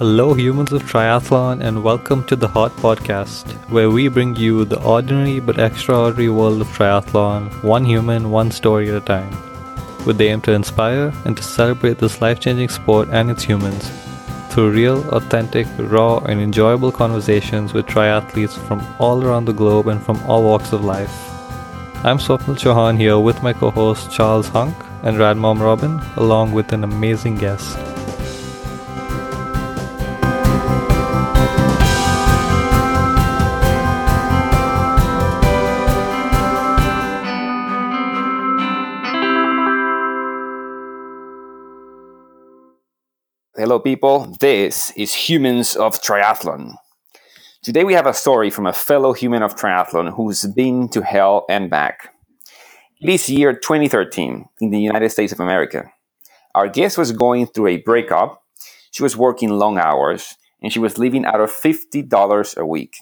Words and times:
Hello, 0.00 0.32
humans 0.32 0.72
of 0.72 0.82
triathlon, 0.84 1.60
and 1.60 1.82
welcome 1.82 2.24
to 2.24 2.34
the 2.34 2.48
Hot 2.48 2.74
Podcast, 2.76 3.52
where 3.68 3.90
we 3.90 4.08
bring 4.08 4.34
you 4.34 4.64
the 4.64 4.82
ordinary 4.82 5.40
but 5.40 5.58
extraordinary 5.58 6.30
world 6.30 6.62
of 6.62 6.68
triathlon, 6.68 7.50
one 7.62 7.84
human, 7.84 8.30
one 8.30 8.50
story 8.50 8.88
at 8.88 8.94
a 8.94 9.00
time, 9.02 9.30
with 10.06 10.16
the 10.16 10.28
aim 10.28 10.40
to 10.40 10.52
inspire 10.52 11.12
and 11.26 11.36
to 11.36 11.42
celebrate 11.42 11.98
this 11.98 12.22
life 12.22 12.40
changing 12.40 12.70
sport 12.70 13.10
and 13.10 13.30
its 13.30 13.42
humans 13.42 13.90
through 14.48 14.70
real, 14.70 15.06
authentic, 15.10 15.66
raw, 15.76 16.16
and 16.20 16.40
enjoyable 16.40 16.90
conversations 16.90 17.74
with 17.74 17.84
triathletes 17.84 18.56
from 18.66 18.82
all 18.98 19.22
around 19.22 19.44
the 19.44 19.52
globe 19.52 19.88
and 19.88 20.02
from 20.02 20.18
all 20.22 20.42
walks 20.42 20.72
of 20.72 20.82
life. 20.82 21.14
I'm 22.06 22.16
Swapnil 22.16 22.56
Chauhan 22.56 22.96
here 22.96 23.18
with 23.18 23.42
my 23.42 23.52
co 23.52 23.70
host 23.70 24.10
Charles 24.10 24.48
Hunk 24.48 24.74
and 25.02 25.18
Radmom 25.18 25.60
Robin, 25.60 26.00
along 26.16 26.52
with 26.52 26.72
an 26.72 26.84
amazing 26.84 27.36
guest. 27.36 27.89
Hello, 43.60 43.78
people. 43.78 44.34
This 44.40 44.90
is 44.96 45.12
Humans 45.28 45.76
of 45.76 46.00
Triathlon. 46.00 46.76
Today, 47.62 47.84
we 47.84 47.92
have 47.92 48.06
a 48.06 48.14
story 48.14 48.48
from 48.48 48.64
a 48.64 48.72
fellow 48.72 49.12
human 49.12 49.42
of 49.42 49.54
triathlon 49.54 50.14
who's 50.14 50.46
been 50.46 50.88
to 50.88 51.02
hell 51.02 51.44
and 51.46 51.68
back. 51.68 52.14
It 53.02 53.10
is 53.10 53.28
year 53.28 53.52
2013 53.52 54.48
in 54.62 54.70
the 54.70 54.80
United 54.80 55.10
States 55.10 55.34
of 55.34 55.40
America. 55.40 55.92
Our 56.54 56.68
guest 56.68 56.96
was 56.96 57.12
going 57.12 57.48
through 57.48 57.66
a 57.66 57.76
breakup. 57.76 58.42
She 58.92 59.02
was 59.02 59.14
working 59.14 59.50
long 59.50 59.76
hours 59.76 60.36
and 60.62 60.72
she 60.72 60.78
was 60.78 60.96
living 60.96 61.26
out 61.26 61.42
of 61.42 61.52
$50 61.52 62.56
a 62.56 62.64
week. 62.64 62.94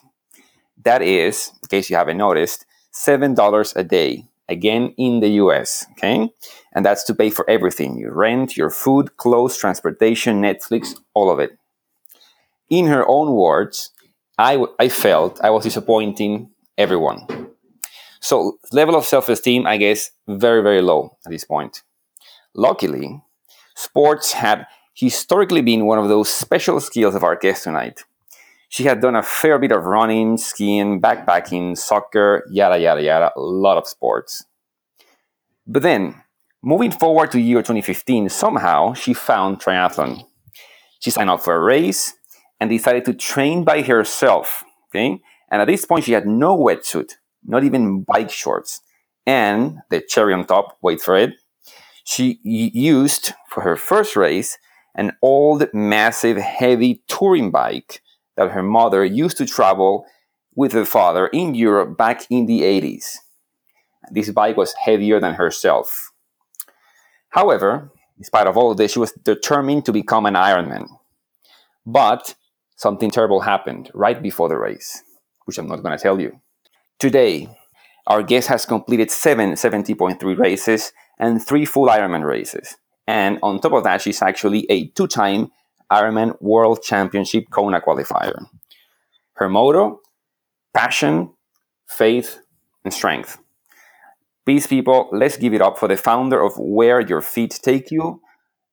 That 0.82 1.02
is, 1.02 1.52
in 1.62 1.68
case 1.68 1.88
you 1.88 1.94
haven't 1.94 2.16
noticed, 2.16 2.66
$7 2.92 3.76
a 3.76 3.84
day 3.84 4.27
again 4.48 4.94
in 4.96 5.20
the 5.20 5.28
US, 5.42 5.86
okay? 5.92 6.30
And 6.72 6.84
that's 6.84 7.04
to 7.04 7.14
pay 7.14 7.30
for 7.30 7.48
everything 7.48 7.98
your 7.98 8.14
rent, 8.14 8.56
your 8.56 8.70
food, 8.70 9.16
clothes, 9.16 9.56
transportation, 9.56 10.42
Netflix, 10.42 10.98
all 11.14 11.30
of 11.30 11.38
it. 11.38 11.58
In 12.70 12.86
her 12.86 13.06
own 13.08 13.32
words, 13.32 13.90
I, 14.38 14.64
I 14.78 14.88
felt 14.88 15.40
I 15.42 15.50
was 15.50 15.64
disappointing 15.64 16.50
everyone. 16.76 17.26
So, 18.20 18.58
level 18.72 18.96
of 18.96 19.04
self 19.04 19.28
esteem, 19.28 19.66
I 19.66 19.76
guess, 19.76 20.10
very, 20.26 20.62
very 20.62 20.82
low 20.82 21.16
at 21.24 21.30
this 21.30 21.44
point. 21.44 21.82
Luckily, 22.54 23.22
sports 23.76 24.32
had 24.32 24.66
historically 24.94 25.62
been 25.62 25.86
one 25.86 25.98
of 25.98 26.08
those 26.08 26.28
special 26.28 26.80
skills 26.80 27.14
of 27.14 27.22
our 27.22 27.36
guest 27.36 27.64
tonight. 27.64 28.02
She 28.68 28.84
had 28.84 29.00
done 29.00 29.16
a 29.16 29.22
fair 29.22 29.58
bit 29.58 29.72
of 29.72 29.84
running, 29.84 30.36
skiing, 30.36 31.00
backpacking, 31.00 31.76
soccer, 31.76 32.44
yada, 32.50 32.78
yada, 32.78 33.02
yada, 33.02 33.32
a 33.34 33.40
lot 33.40 33.78
of 33.78 33.86
sports. 33.86 34.44
But 35.66 35.82
then, 35.82 36.22
moving 36.62 36.90
forward 36.90 37.30
to 37.32 37.40
year 37.40 37.58
2015, 37.58 38.28
somehow 38.28 38.92
she 38.92 39.14
found 39.14 39.60
triathlon. 39.60 40.24
She 41.00 41.10
signed 41.10 41.30
up 41.30 41.42
for 41.42 41.54
a 41.54 41.60
race 41.60 42.14
and 42.60 42.68
decided 42.68 43.04
to 43.06 43.14
train 43.14 43.64
by 43.64 43.82
herself. 43.82 44.64
Okay? 44.90 45.20
And 45.50 45.62
at 45.62 45.66
this 45.66 45.84
point, 45.84 46.04
she 46.04 46.12
had 46.12 46.26
no 46.26 46.56
wetsuit, 46.56 47.12
not 47.44 47.64
even 47.64 48.02
bike 48.02 48.30
shorts. 48.30 48.80
And 49.26 49.78
the 49.90 50.00
cherry 50.00 50.34
on 50.34 50.44
top, 50.46 50.76
wait 50.82 51.00
for 51.00 51.16
it, 51.16 51.34
she 52.04 52.38
used 52.42 53.32
for 53.48 53.62
her 53.62 53.76
first 53.76 54.16
race 54.16 54.58
an 54.94 55.12
old, 55.22 55.68
massive, 55.72 56.38
heavy 56.38 57.02
touring 57.06 57.50
bike 57.50 58.02
that 58.38 58.52
her 58.52 58.62
mother 58.62 59.04
used 59.04 59.36
to 59.36 59.44
travel 59.44 60.06
with 60.54 60.72
her 60.72 60.84
father 60.84 61.26
in 61.26 61.54
Europe 61.54 61.98
back 61.98 62.22
in 62.30 62.46
the 62.46 62.60
80s. 62.62 63.16
This 64.12 64.30
bike 64.30 64.56
was 64.56 64.72
heavier 64.74 65.20
than 65.20 65.34
herself. 65.34 66.12
However, 67.30 67.90
in 68.16 68.24
spite 68.24 68.46
of 68.46 68.56
all 68.56 68.70
of 68.70 68.76
this, 68.76 68.92
she 68.92 69.00
was 69.00 69.12
determined 69.12 69.84
to 69.86 69.92
become 69.92 70.24
an 70.24 70.34
Ironman. 70.34 70.88
But 71.84 72.36
something 72.76 73.10
terrible 73.10 73.40
happened 73.40 73.90
right 73.92 74.22
before 74.22 74.48
the 74.48 74.56
race, 74.56 75.02
which 75.44 75.58
I'm 75.58 75.68
not 75.68 75.82
going 75.82 75.96
to 75.96 76.02
tell 76.02 76.20
you. 76.20 76.40
Today, 77.00 77.48
our 78.06 78.22
guest 78.22 78.46
has 78.48 78.64
completed 78.64 79.10
seven 79.10 79.54
70.3 79.54 80.38
races 80.38 80.92
and 81.18 81.44
three 81.44 81.64
full 81.64 81.88
Ironman 81.88 82.24
races. 82.24 82.76
And 83.08 83.40
on 83.42 83.60
top 83.60 83.72
of 83.72 83.84
that, 83.84 84.00
she's 84.00 84.22
actually 84.22 84.64
a 84.70 84.88
two 84.88 85.08
time 85.08 85.50
Ironman 85.90 86.40
World 86.40 86.82
Championship 86.82 87.44
Kona 87.50 87.80
qualifier. 87.80 88.46
Her 89.34 89.48
motto 89.48 90.00
passion, 90.74 91.30
faith, 91.88 92.38
and 92.84 92.92
strength. 92.94 93.38
Please, 94.46 94.66
people, 94.66 95.08
let's 95.12 95.36
give 95.36 95.52
it 95.52 95.60
up 95.60 95.78
for 95.78 95.88
the 95.88 95.96
founder 95.96 96.40
of 96.40 96.52
Where 96.56 97.00
Your 97.00 97.20
Feet 97.20 97.58
Take 97.62 97.90
You, 97.90 98.22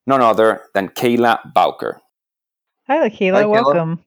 none 0.05 0.21
other 0.21 0.61
than 0.73 0.89
Kayla 0.89 1.53
Bowker. 1.53 2.01
Hi, 2.87 3.09
Kayla. 3.09 3.33
Hi, 3.33 3.45
welcome. 3.45 4.05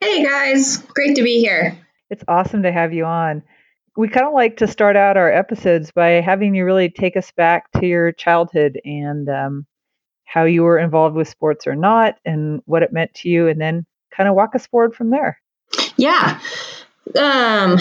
Hey, 0.00 0.24
guys. 0.24 0.78
Great 0.78 1.16
to 1.16 1.22
be 1.22 1.40
here. 1.40 1.76
It's 2.08 2.24
awesome 2.28 2.62
to 2.62 2.72
have 2.72 2.94
you 2.94 3.04
on. 3.04 3.42
We 3.96 4.08
kind 4.08 4.26
of 4.26 4.32
like 4.32 4.58
to 4.58 4.68
start 4.68 4.94
out 4.94 5.16
our 5.16 5.30
episodes 5.30 5.90
by 5.90 6.20
having 6.20 6.54
you 6.54 6.64
really 6.64 6.88
take 6.88 7.16
us 7.16 7.32
back 7.32 7.70
to 7.72 7.86
your 7.86 8.12
childhood 8.12 8.80
and 8.84 9.28
um, 9.28 9.66
how 10.28 10.44
you 10.44 10.62
were 10.62 10.78
involved 10.78 11.16
with 11.16 11.26
sports 11.26 11.66
or 11.66 11.74
not 11.74 12.16
and 12.24 12.60
what 12.66 12.82
it 12.82 12.92
meant 12.92 13.14
to 13.14 13.28
you, 13.30 13.48
and 13.48 13.58
then 13.58 13.86
kind 14.14 14.28
of 14.28 14.34
walk 14.34 14.54
us 14.54 14.66
forward 14.66 14.94
from 14.94 15.10
there. 15.10 15.40
Yeah. 15.96 16.38
Um, 17.18 17.78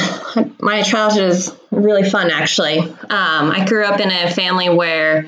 my 0.61 0.81
childhood 0.83 1.31
is 1.31 1.53
really 1.71 2.09
fun, 2.09 2.31
actually. 2.31 2.79
Um, 2.79 3.51
I 3.51 3.65
grew 3.67 3.83
up 3.83 3.99
in 3.99 4.09
a 4.09 4.31
family 4.31 4.69
where 4.69 5.27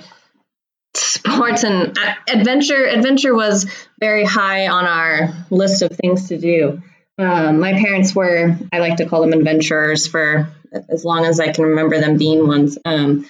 sports 0.96 1.64
and 1.64 1.98
adventure 2.28 2.86
adventure 2.86 3.36
was 3.36 3.70
very 4.00 4.24
high 4.24 4.68
on 4.70 4.86
our 4.86 5.34
list 5.50 5.82
of 5.82 5.92
things 5.92 6.30
to 6.30 6.38
do. 6.38 6.82
Um, 7.18 7.60
my 7.60 7.74
parents 7.74 8.16
were, 8.16 8.58
I 8.72 8.80
like 8.80 8.98
to 8.98 9.06
call 9.06 9.22
them 9.22 9.34
adventurers 9.34 10.08
for 10.08 10.50
as 10.88 11.04
long 11.04 11.26
as 11.26 11.42
I 11.42 11.52
can 11.52 11.66
remember 11.66 12.00
them 12.00 12.18
being 12.18 12.48
ones. 12.48 12.78
Um, 12.86 13.28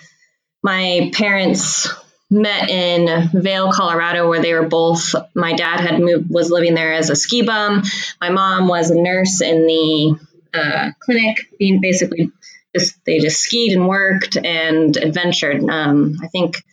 my 0.61 1.09
parents 1.13 1.89
met 2.29 2.69
in 2.69 3.29
Vail, 3.33 3.71
Colorado, 3.71 4.29
where 4.29 4.41
they 4.41 4.53
were 4.53 4.67
both. 4.67 5.15
My 5.33 5.53
dad 5.53 5.79
had 5.79 5.99
moved, 5.99 6.29
was 6.29 6.51
living 6.51 6.75
there 6.75 6.93
as 6.93 7.09
a 7.09 7.15
ski 7.15 7.41
bum. 7.41 7.83
My 8.21 8.29
mom 8.29 8.67
was 8.67 8.91
a 8.91 9.01
nurse 9.01 9.41
in 9.41 9.65
the 9.65 10.19
uh, 10.53 10.91
clinic, 10.99 11.49
being 11.57 11.81
basically 11.81 12.31
just 12.75 13.03
they 13.05 13.19
just 13.19 13.41
skied 13.41 13.73
and 13.73 13.87
worked 13.87 14.37
and 14.37 14.95
adventured. 14.95 15.67
Um, 15.67 16.17
I 16.21 16.27
think 16.27 16.63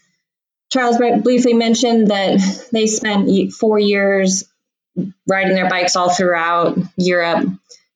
Charles 0.71 0.99
briefly 0.99 1.55
mentioned 1.55 2.09
that 2.09 2.69
they 2.73 2.87
spent 2.87 3.53
four 3.53 3.79
years 3.79 4.45
riding 5.27 5.55
their 5.55 5.69
bikes 5.69 5.97
all 5.97 6.11
throughout 6.11 6.79
Europe 6.97 7.49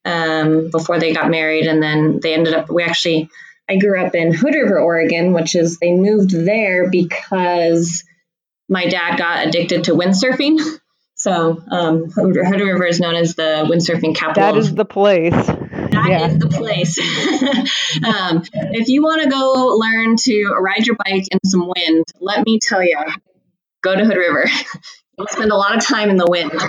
um, 0.05 0.69
before 0.71 0.99
they 0.99 1.13
got 1.13 1.29
married, 1.29 1.67
and 1.67 1.81
then 1.81 2.19
they 2.21 2.33
ended 2.33 2.53
up. 2.53 2.69
We 2.69 2.83
actually 2.83 3.29
I 3.71 3.77
grew 3.77 4.03
up 4.03 4.15
in 4.15 4.33
Hood 4.33 4.53
River, 4.53 4.79
Oregon, 4.79 5.31
which 5.31 5.55
is 5.55 5.79
they 5.79 5.93
moved 5.93 6.31
there 6.31 6.89
because 6.89 8.03
my 8.67 8.85
dad 8.87 9.17
got 9.17 9.47
addicted 9.47 9.85
to 9.85 9.93
windsurfing. 9.93 10.59
So 11.13 11.61
um, 11.69 12.09
Hood 12.09 12.35
River 12.35 12.83
is 12.83 12.99
known 12.99 13.13
as 13.13 13.35
the 13.35 13.67
windsurfing 13.69 14.15
capital. 14.15 14.53
That 14.53 14.57
is 14.57 14.73
the 14.73 14.85
place. 14.85 15.31
That 15.31 16.07
yeah. 16.09 16.25
is 16.25 16.39
the 16.39 16.47
place. 16.47 16.97
um, 18.03 18.41
if 18.73 18.87
you 18.87 19.03
want 19.03 19.21
to 19.21 19.29
go 19.29 19.77
learn 19.77 20.15
to 20.15 20.55
ride 20.59 20.87
your 20.87 20.95
bike 20.95 21.25
in 21.29 21.37
some 21.45 21.71
wind, 21.75 22.05
let 22.19 22.43
me 22.43 22.57
tell 22.57 22.81
you, 22.81 22.97
go 23.83 23.95
to 23.95 24.03
Hood 24.03 24.17
River. 24.17 24.49
You'll 25.19 25.27
spend 25.27 25.51
a 25.51 25.55
lot 25.55 25.77
of 25.77 25.85
time 25.85 26.09
in 26.09 26.17
the 26.17 26.25
wind. 26.27 26.59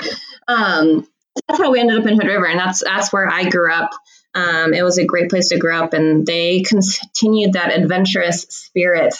Um, 0.46 1.08
that's 1.48 1.58
how 1.58 1.72
we 1.72 1.80
ended 1.80 1.98
up 1.98 2.06
in 2.06 2.20
Hood 2.20 2.28
River, 2.28 2.44
and 2.44 2.60
that's 2.60 2.84
that's 2.84 3.10
where 3.10 3.26
I 3.30 3.48
grew 3.48 3.72
up. 3.72 3.92
Um, 4.34 4.72
it 4.72 4.82
was 4.82 4.98
a 4.98 5.04
great 5.04 5.28
place 5.30 5.50
to 5.50 5.58
grow 5.58 5.84
up, 5.84 5.92
and 5.92 6.26
they 6.26 6.62
continued 6.62 7.54
that 7.54 7.76
adventurous 7.76 8.42
spirit 8.42 9.14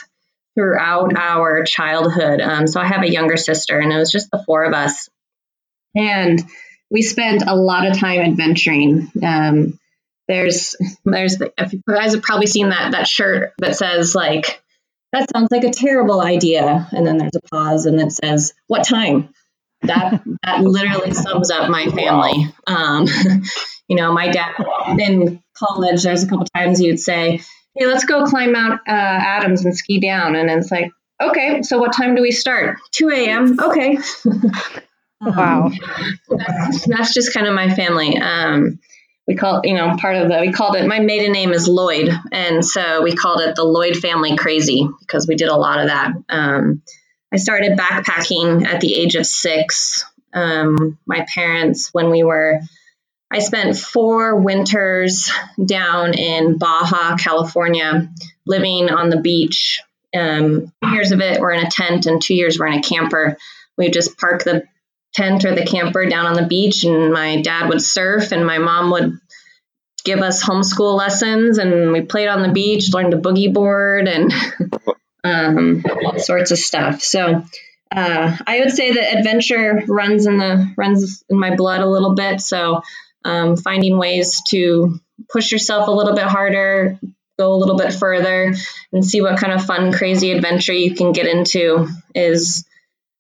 throughout 0.55 1.17
our 1.17 1.65
childhood. 1.65 2.41
Um, 2.41 2.67
so 2.67 2.81
I 2.81 2.87
have 2.87 3.03
a 3.03 3.11
younger 3.11 3.37
sister, 3.37 3.79
and 3.79 3.93
it 3.93 3.97
was 3.97 4.11
just 4.11 4.31
the 4.31 4.43
four 4.45 4.65
of 4.65 4.73
us, 4.73 5.09
and 5.95 6.43
we 6.91 7.03
spent 7.03 7.43
a 7.47 7.55
lot 7.55 7.87
of 7.87 7.99
time 7.99 8.21
adventuring. 8.21 9.11
Um, 9.23 9.79
there's, 10.29 10.77
there's, 11.05 11.39
the, 11.39 11.53
you 11.73 11.83
guys 11.89 12.15
have 12.15 12.23
probably 12.23 12.47
seen 12.47 12.71
that 12.71 12.93
that 12.93 13.07
shirt 13.07 13.53
that 13.59 13.77
says 13.77 14.15
like, 14.15 14.63
"That 15.13 15.29
sounds 15.31 15.51
like 15.51 15.65
a 15.65 15.71
terrible 15.71 16.23
idea," 16.23 16.89
and 16.93 17.07
then 17.07 17.19
there's 17.19 17.37
a 17.37 17.49
pause, 17.51 17.87
and 17.87 18.01
it 18.01 18.13
says, 18.13 18.55
"What 18.67 18.85
time?" 18.87 19.29
That 19.83 20.23
that 20.45 20.61
literally 20.63 21.13
sums 21.13 21.51
up 21.51 21.71
my 21.71 21.87
family. 21.87 22.47
Um, 22.67 23.07
you 23.89 23.97
know, 23.97 24.13
my 24.13 24.31
dad 24.31 24.55
in 24.99 25.43
college, 25.57 26.03
there's 26.03 26.23
a 26.23 26.29
couple 26.29 26.47
times 26.55 26.79
he 26.79 26.91
would 26.91 27.01
say, 27.01 27.41
Hey, 27.75 27.87
let's 27.87 28.05
go 28.05 28.25
climb 28.25 28.53
Mount 28.53 28.81
uh, 28.87 28.91
Adams 28.91 29.65
and 29.65 29.77
ski 29.77 30.01
down. 30.01 30.37
And 30.37 30.51
it's 30.51 30.71
like, 30.71 30.91
okay, 31.21 31.63
so 31.63 31.79
what 31.79 31.93
time 31.93 32.15
do 32.15 32.23
we 32.23 32.31
start? 32.31 32.79
2 32.93 33.11
a.m. 33.11 33.59
Okay. 33.61 33.99
Wow. 35.25 35.71
that's, 36.29 36.85
that's 36.85 37.15
just 37.15 37.33
kind 37.33 37.47
of 37.47 37.55
my 37.55 37.73
family. 37.73 38.19
Um, 38.19 38.81
we 39.29 39.37
call 39.37 39.61
you 39.65 39.75
know 39.75 39.97
part 39.97 40.17
of 40.17 40.29
the 40.29 40.41
we 40.41 40.53
called 40.53 40.75
it 40.77 40.87
my 40.87 40.99
maiden 40.99 41.33
name 41.33 41.53
is 41.53 41.69
Lloyd, 41.69 42.11
and 42.33 42.65
so 42.65 43.03
we 43.03 43.15
called 43.15 43.41
it 43.41 43.55
the 43.55 43.65
Lloyd 43.65 43.97
family 43.97 44.37
crazy 44.37 44.89
because 45.01 45.27
we 45.29 45.37
did 45.37 45.49
a 45.49 45.57
lot 45.57 45.81
of 45.81 45.89
that. 45.89 46.13
Um, 46.29 46.83
I 47.33 47.37
started 47.37 47.79
backpacking 47.79 48.67
at 48.67 48.81
the 48.81 48.95
age 48.95 49.15
of 49.15 49.25
six. 49.25 50.05
Um, 50.35 50.99
my 51.07 51.27
parents, 51.35 51.89
when 51.93 52.11
we 52.11 52.23
were, 52.23 52.61
I 53.31 53.39
spent 53.39 53.79
four 53.79 54.37
winters 54.37 55.33
down 55.65 56.13
in 56.13 56.59
Baja, 56.59 57.17
California, 57.17 58.11
living 58.47 58.91
on 58.91 59.09
the 59.09 59.21
beach. 59.21 59.81
Um, 60.15 60.71
two 60.85 60.91
years 60.91 61.13
of 61.13 61.21
it 61.21 61.41
were 61.41 61.53
in 61.53 61.65
a 61.65 61.71
tent, 61.71 62.05
and 62.05 62.21
two 62.21 62.35
years 62.35 62.59
were 62.59 62.67
in 62.67 62.79
a 62.79 62.83
camper. 62.83 63.39
We 63.79 63.91
just 63.91 64.19
park 64.19 64.45
the 64.45 64.65
tent 65.15 65.47
or 65.47 65.55
the 65.55 65.65
camper 65.65 66.05
down 66.05 66.27
on 66.27 66.35
the 66.35 66.47
beach, 66.47 66.85
and 66.85 67.15
my 67.15 67.41
dad 67.41 67.71
would 67.71 67.81
surf, 67.81 68.33
and 68.33 68.47
my 68.47 68.59
mom 68.59 68.91
would 68.91 69.19
give 70.05 70.21
us 70.21 70.45
homeschool 70.45 70.99
lessons, 70.99 71.57
and 71.57 71.93
we 71.93 72.03
played 72.03 72.29
on 72.29 72.43
the 72.43 72.53
beach, 72.53 72.93
learned 72.93 73.13
to 73.13 73.17
boogie 73.17 73.53
board, 73.53 74.07
and 74.07 74.31
um, 75.25 75.85
all 76.05 76.19
sorts 76.19 76.51
of 76.51 76.59
stuff. 76.59 77.03
So. 77.03 77.45
Uh, 77.95 78.35
I 78.47 78.61
would 78.61 78.71
say 78.71 78.93
that 78.93 79.19
adventure 79.19 79.83
runs 79.87 80.25
in 80.25 80.39
the 80.39 80.73
runs 80.79 81.23
in 81.29 81.39
my 81.39 81.55
blood 81.57 81.83
a 81.83 81.87
little 81.87 82.15
bit. 82.15 82.41
So, 82.41 82.81
um, 83.23 83.59
finding 83.59 83.99
ways 83.99 84.41
to 84.49 84.99
push 85.31 85.53
yourself 85.53 85.89
a 85.89 85.91
little 85.91 86.15
bit 86.15 86.25
harder, 86.25 86.99
go 87.39 87.53
a 87.53 87.57
little 87.57 87.77
bit 87.77 87.93
further, 87.93 88.55
and 88.93 89.05
see 89.05 89.21
what 89.21 89.39
kind 89.39 89.53
of 89.53 89.67
fun, 89.67 89.93
crazy 89.93 90.33
adventure 90.33 90.73
you 90.73 90.95
can 90.95 91.13
get 91.13 91.27
into 91.27 91.87
is 92.15 92.65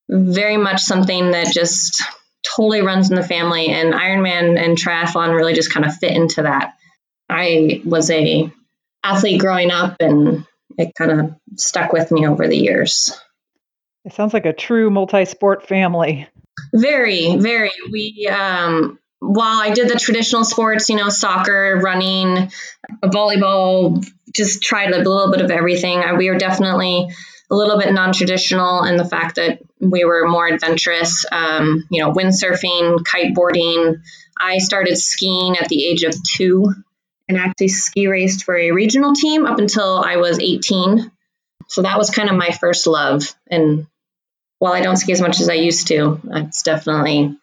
very 0.08 0.56
much 0.56 0.80
something 0.80 1.32
that 1.32 1.52
just 1.52 2.02
totally 2.56 2.82
runs 2.82 3.10
in 3.10 3.16
the 3.16 3.22
family. 3.22 3.68
And 3.68 3.92
Ironman 3.92 4.58
and 4.58 4.76
triathlon 4.76 5.34
really 5.34 5.54
just 5.54 5.72
kind 5.72 5.86
of 5.86 5.96
fit 5.96 6.12
into 6.12 6.42
that. 6.42 6.74
I 7.28 7.82
was 7.84 8.10
a 8.10 8.50
athlete 9.04 9.40
growing 9.40 9.70
up, 9.70 9.96
and 10.00 10.46
it 10.78 10.94
kind 10.94 11.10
of 11.10 11.34
stuck 11.56 11.92
with 11.92 12.10
me 12.10 12.26
over 12.26 12.48
the 12.48 12.56
years. 12.56 13.18
It 14.04 14.14
sounds 14.14 14.34
like 14.34 14.46
a 14.46 14.52
true 14.52 14.90
multi-sport 14.90 15.66
family. 15.68 16.26
Very, 16.74 17.36
very. 17.36 17.70
We 17.90 18.28
um, 18.30 18.98
while 19.20 19.60
I 19.60 19.70
did 19.70 19.88
the 19.88 19.98
traditional 19.98 20.44
sports, 20.44 20.88
you 20.88 20.96
know, 20.96 21.08
soccer, 21.08 21.80
running, 21.82 22.50
volleyball, 23.04 24.04
just 24.34 24.62
tried 24.62 24.92
a 24.92 24.98
little 24.98 25.30
bit 25.30 25.40
of 25.40 25.50
everything. 25.50 26.02
We 26.16 26.28
were 26.28 26.38
definitely 26.38 27.08
a 27.50 27.54
little 27.54 27.78
bit 27.78 27.92
non-traditional 27.92 28.84
in 28.84 28.96
the 28.96 29.04
fact 29.04 29.36
that 29.36 29.60
we 29.78 30.04
were 30.04 30.26
more 30.26 30.48
adventurous. 30.48 31.24
Um, 31.30 31.84
you 31.90 32.02
know, 32.02 32.12
windsurfing, 32.12 33.04
kiteboarding. 33.04 34.00
I 34.36 34.58
started 34.58 34.96
skiing 34.96 35.56
at 35.56 35.68
the 35.68 35.86
age 35.86 36.02
of 36.02 36.14
two, 36.24 36.74
and 37.28 37.38
actually 37.38 37.68
ski 37.68 38.06
raced 38.06 38.44
for 38.44 38.56
a 38.56 38.72
regional 38.72 39.14
team 39.14 39.46
up 39.46 39.58
until 39.58 40.02
I 40.04 40.16
was 40.16 40.38
18. 40.38 41.10
So 41.68 41.82
that 41.82 41.98
was 41.98 42.10
kind 42.10 42.28
of 42.28 42.36
my 42.36 42.50
first 42.50 42.86
love, 42.86 43.34
and 43.50 43.86
while 44.58 44.72
I 44.72 44.80
don't 44.80 44.96
ski 44.96 45.12
as 45.12 45.20
much 45.20 45.40
as 45.40 45.48
I 45.48 45.54
used 45.54 45.88
to, 45.88 46.20
it's 46.24 46.62
definitely 46.62 47.36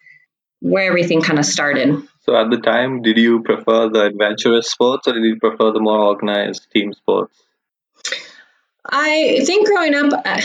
where 0.60 0.88
everything 0.88 1.20
kind 1.20 1.38
of 1.38 1.44
started. 1.44 2.02
So 2.22 2.36
at 2.36 2.50
the 2.50 2.58
time, 2.58 3.02
did 3.02 3.16
you 3.16 3.42
prefer 3.42 3.88
the 3.88 4.04
adventurous 4.04 4.70
sports 4.70 5.08
or 5.08 5.12
did 5.12 5.24
you 5.24 5.36
prefer 5.38 5.72
the 5.72 5.80
more 5.80 5.98
organized 5.98 6.70
team 6.70 6.92
sports? 6.92 7.34
I 8.84 9.42
think 9.44 9.66
growing 9.66 9.94
up, 9.94 10.22
I, 10.24 10.42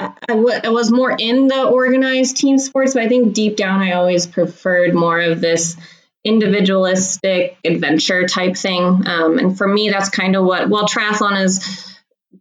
I, 0.00 0.12
w- 0.28 0.60
I 0.64 0.68
was 0.70 0.90
more 0.90 1.14
in 1.16 1.48
the 1.48 1.64
organized 1.64 2.38
team 2.38 2.58
sports, 2.58 2.94
but 2.94 3.02
I 3.02 3.08
think 3.08 3.34
deep 3.34 3.56
down 3.56 3.82
I 3.82 3.92
always 3.92 4.26
preferred 4.26 4.94
more 4.94 5.20
of 5.20 5.40
this 5.40 5.76
individualistic 6.24 7.58
adventure 7.64 8.26
type 8.26 8.56
thing. 8.56 9.06
Um, 9.06 9.38
and 9.38 9.56
for 9.56 9.68
me, 9.68 9.90
that's 9.90 10.08
kind 10.08 10.36
of 10.36 10.44
what, 10.44 10.68
well, 10.68 10.86
triathlon 10.86 11.42
is 11.42 11.94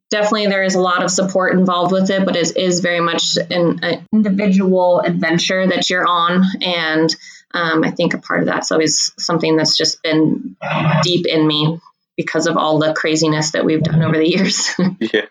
definitely 0.10 0.48
there 0.48 0.64
is 0.64 0.76
a 0.76 0.80
lot 0.80 1.04
of 1.04 1.12
support 1.12 1.54
involved 1.54 1.92
with 1.92 2.10
it, 2.10 2.24
but 2.26 2.36
it 2.36 2.56
is 2.56 2.80
very 2.80 3.02
much 3.02 3.38
an, 3.50 3.80
an 3.84 4.08
individual 4.14 5.02
adventure 5.02 5.68
that 5.68 5.90
you're 5.90 6.08
on. 6.08 6.44
And 6.62 7.16
um, 7.54 7.84
I 7.84 7.92
think 7.92 8.14
a 8.14 8.20
part 8.20 8.42
of 8.42 8.46
that's 8.46 8.72
always 8.72 9.12
something 9.18 9.58
that's 9.58 9.78
just 9.78 10.02
been 10.02 10.56
deep 11.04 11.26
in 11.26 11.46
me 11.46 11.80
because 12.16 12.48
of 12.48 12.58
all 12.58 12.80
the 12.80 12.94
craziness 12.94 13.52
that 13.52 13.66
we've 13.66 13.84
done 13.84 14.02
over 14.02 14.18
the 14.18 14.30
years. 14.30 14.70
yeah. 15.00 15.26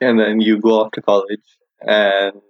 And 0.00 0.20
then 0.20 0.40
you 0.40 0.60
go 0.60 0.80
off 0.82 0.92
to 0.92 1.02
college 1.02 1.40
and 1.80 2.40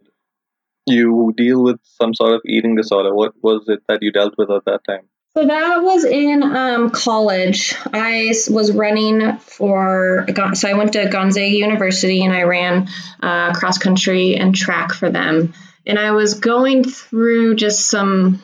you 0.86 1.32
deal 1.36 1.62
with 1.62 1.78
some 1.84 2.14
sort 2.14 2.34
of 2.34 2.40
eating 2.46 2.74
disorder. 2.74 3.14
What 3.14 3.34
was 3.42 3.64
it 3.68 3.80
that 3.88 4.02
you 4.02 4.12
dealt 4.12 4.34
with 4.36 4.50
at 4.50 4.64
that 4.66 4.84
time? 4.84 5.08
So 5.36 5.44
that 5.44 5.82
was 5.82 6.06
in 6.06 6.42
um, 6.42 6.88
college. 6.88 7.74
I 7.92 8.32
was 8.50 8.72
running 8.72 9.36
for, 9.36 10.26
so 10.54 10.66
I 10.66 10.72
went 10.72 10.94
to 10.94 11.10
Gonzaga 11.10 11.54
University 11.54 12.24
and 12.24 12.32
I 12.32 12.44
ran 12.44 12.88
uh, 13.22 13.52
cross 13.52 13.76
country 13.76 14.36
and 14.36 14.54
track 14.54 14.94
for 14.94 15.10
them. 15.10 15.52
And 15.84 15.98
I 15.98 16.12
was 16.12 16.40
going 16.40 16.84
through 16.84 17.56
just 17.56 17.86
some, 17.86 18.42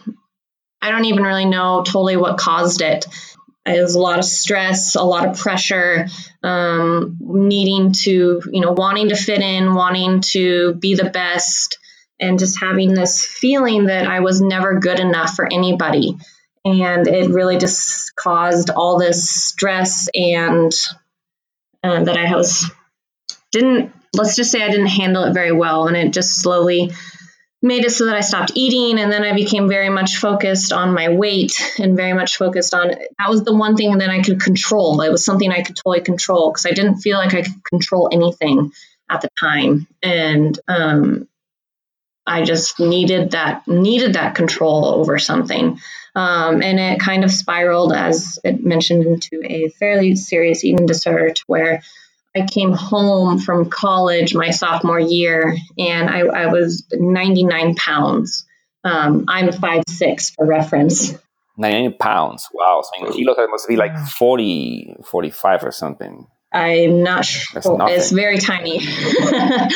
I 0.82 0.90
don't 0.90 1.06
even 1.06 1.22
really 1.22 1.46
know 1.46 1.82
totally 1.82 2.18
what 2.18 2.36
caused 2.36 2.82
it. 2.82 3.06
It 3.64 3.80
was 3.80 3.94
a 3.94 4.00
lot 4.00 4.18
of 4.18 4.26
stress, 4.26 4.94
a 4.94 5.02
lot 5.02 5.26
of 5.26 5.38
pressure, 5.38 6.08
um, 6.42 7.16
needing 7.22 7.92
to, 8.02 8.42
you 8.52 8.60
know, 8.60 8.72
wanting 8.72 9.08
to 9.08 9.16
fit 9.16 9.40
in, 9.40 9.74
wanting 9.74 10.20
to 10.32 10.74
be 10.74 10.94
the 10.94 11.08
best, 11.08 11.78
and 12.20 12.38
just 12.38 12.60
having 12.60 12.92
this 12.92 13.24
feeling 13.24 13.86
that 13.86 14.06
I 14.06 14.20
was 14.20 14.42
never 14.42 14.78
good 14.78 15.00
enough 15.00 15.34
for 15.34 15.50
anybody 15.50 16.18
and 16.64 17.06
it 17.06 17.30
really 17.30 17.58
just 17.58 18.14
caused 18.16 18.70
all 18.70 18.98
this 18.98 19.28
stress 19.30 20.08
and 20.14 20.72
uh, 21.82 22.04
that 22.04 22.16
I 22.16 22.34
was 22.34 22.70
didn't 23.50 23.92
let's 24.14 24.36
just 24.36 24.50
say 24.50 24.62
I 24.62 24.70
didn't 24.70 24.86
handle 24.86 25.24
it 25.24 25.32
very 25.32 25.52
well, 25.52 25.86
and 25.88 25.96
it 25.96 26.12
just 26.12 26.40
slowly 26.40 26.92
made 27.64 27.84
it 27.84 27.92
so 27.92 28.06
that 28.06 28.16
I 28.16 28.20
stopped 28.20 28.52
eating, 28.54 28.98
and 28.98 29.10
then 29.10 29.22
I 29.22 29.34
became 29.34 29.68
very 29.68 29.88
much 29.88 30.16
focused 30.16 30.72
on 30.72 30.94
my 30.94 31.10
weight 31.10 31.52
and 31.78 31.96
very 31.96 32.12
much 32.12 32.36
focused 32.36 32.74
on 32.74 32.88
that 32.88 33.28
was 33.28 33.44
the 33.44 33.54
one 33.54 33.76
thing 33.76 33.98
that 33.98 34.10
I 34.10 34.22
could 34.22 34.40
control. 34.40 35.00
It 35.00 35.10
was 35.10 35.24
something 35.24 35.50
I 35.50 35.62
could 35.62 35.76
totally 35.76 36.02
control 36.02 36.50
because 36.50 36.66
I 36.66 36.72
didn't 36.72 36.96
feel 36.96 37.18
like 37.18 37.34
I 37.34 37.42
could 37.42 37.64
control 37.64 38.08
anything 38.12 38.72
at 39.10 39.20
the 39.20 39.28
time, 39.38 39.86
and 40.02 40.58
um, 40.68 41.28
I 42.26 42.44
just 42.44 42.80
needed 42.80 43.32
that 43.32 43.66
needed 43.66 44.14
that 44.14 44.34
control 44.34 44.86
over 44.86 45.18
something. 45.18 45.78
Um, 46.14 46.62
and 46.62 46.78
it 46.78 47.00
kind 47.00 47.24
of 47.24 47.30
spiraled, 47.30 47.92
as 47.92 48.38
it 48.44 48.62
mentioned, 48.64 49.04
into 49.06 49.42
a 49.44 49.70
fairly 49.70 50.14
serious 50.14 50.62
eating 50.64 50.86
disorder 50.86 51.30
to 51.30 51.42
where 51.46 51.82
I 52.36 52.46
came 52.46 52.72
home 52.72 53.38
from 53.38 53.70
college 53.70 54.34
my 54.34 54.50
sophomore 54.50 55.00
year 55.00 55.56
and 55.78 56.08
I, 56.08 56.20
I 56.20 56.46
was 56.46 56.86
99 56.92 57.74
pounds. 57.74 58.46
Um, 58.84 59.26
I'm 59.28 59.52
five 59.52 59.84
six 59.88 60.30
for 60.30 60.46
reference. 60.46 61.16
99 61.58 61.98
pounds. 61.98 62.48
Wow. 62.52 62.82
So 62.82 63.06
in 63.06 63.12
kilos, 63.12 63.36
it 63.38 63.50
must 63.50 63.68
be 63.68 63.76
like 63.76 63.96
40, 63.96 64.96
45 65.04 65.64
or 65.64 65.72
something. 65.72 66.26
I'm 66.52 67.02
not 67.02 67.24
sure. 67.24 67.62
It's 67.88 68.10
very 68.10 68.38
tiny. 68.38 68.78
yeah. 68.82 69.68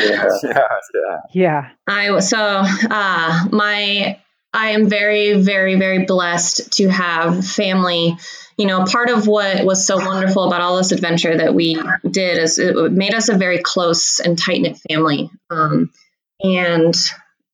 Yeah. 0.00 0.28
Yeah. 0.44 1.18
Yeah. 1.32 1.68
I 1.86 2.18
so 2.20 2.38
uh, 2.38 3.44
my 3.50 4.18
I 4.52 4.70
am 4.70 4.88
very, 4.88 5.40
very, 5.40 5.76
very 5.76 6.04
blessed 6.04 6.72
to 6.74 6.88
have 6.88 7.46
family. 7.46 8.16
You 8.58 8.66
know, 8.66 8.84
part 8.84 9.08
of 9.08 9.26
what 9.26 9.64
was 9.64 9.86
so 9.86 9.96
wonderful 9.96 10.44
about 10.44 10.60
all 10.60 10.76
this 10.76 10.92
adventure 10.92 11.36
that 11.38 11.54
we 11.54 11.80
did 12.08 12.38
is 12.38 12.58
it 12.58 12.92
made 12.92 13.14
us 13.14 13.28
a 13.28 13.36
very 13.36 13.62
close 13.62 14.20
and 14.20 14.38
tight 14.38 14.60
knit 14.60 14.78
family. 14.90 15.30
Um, 15.50 15.90
and 16.40 16.94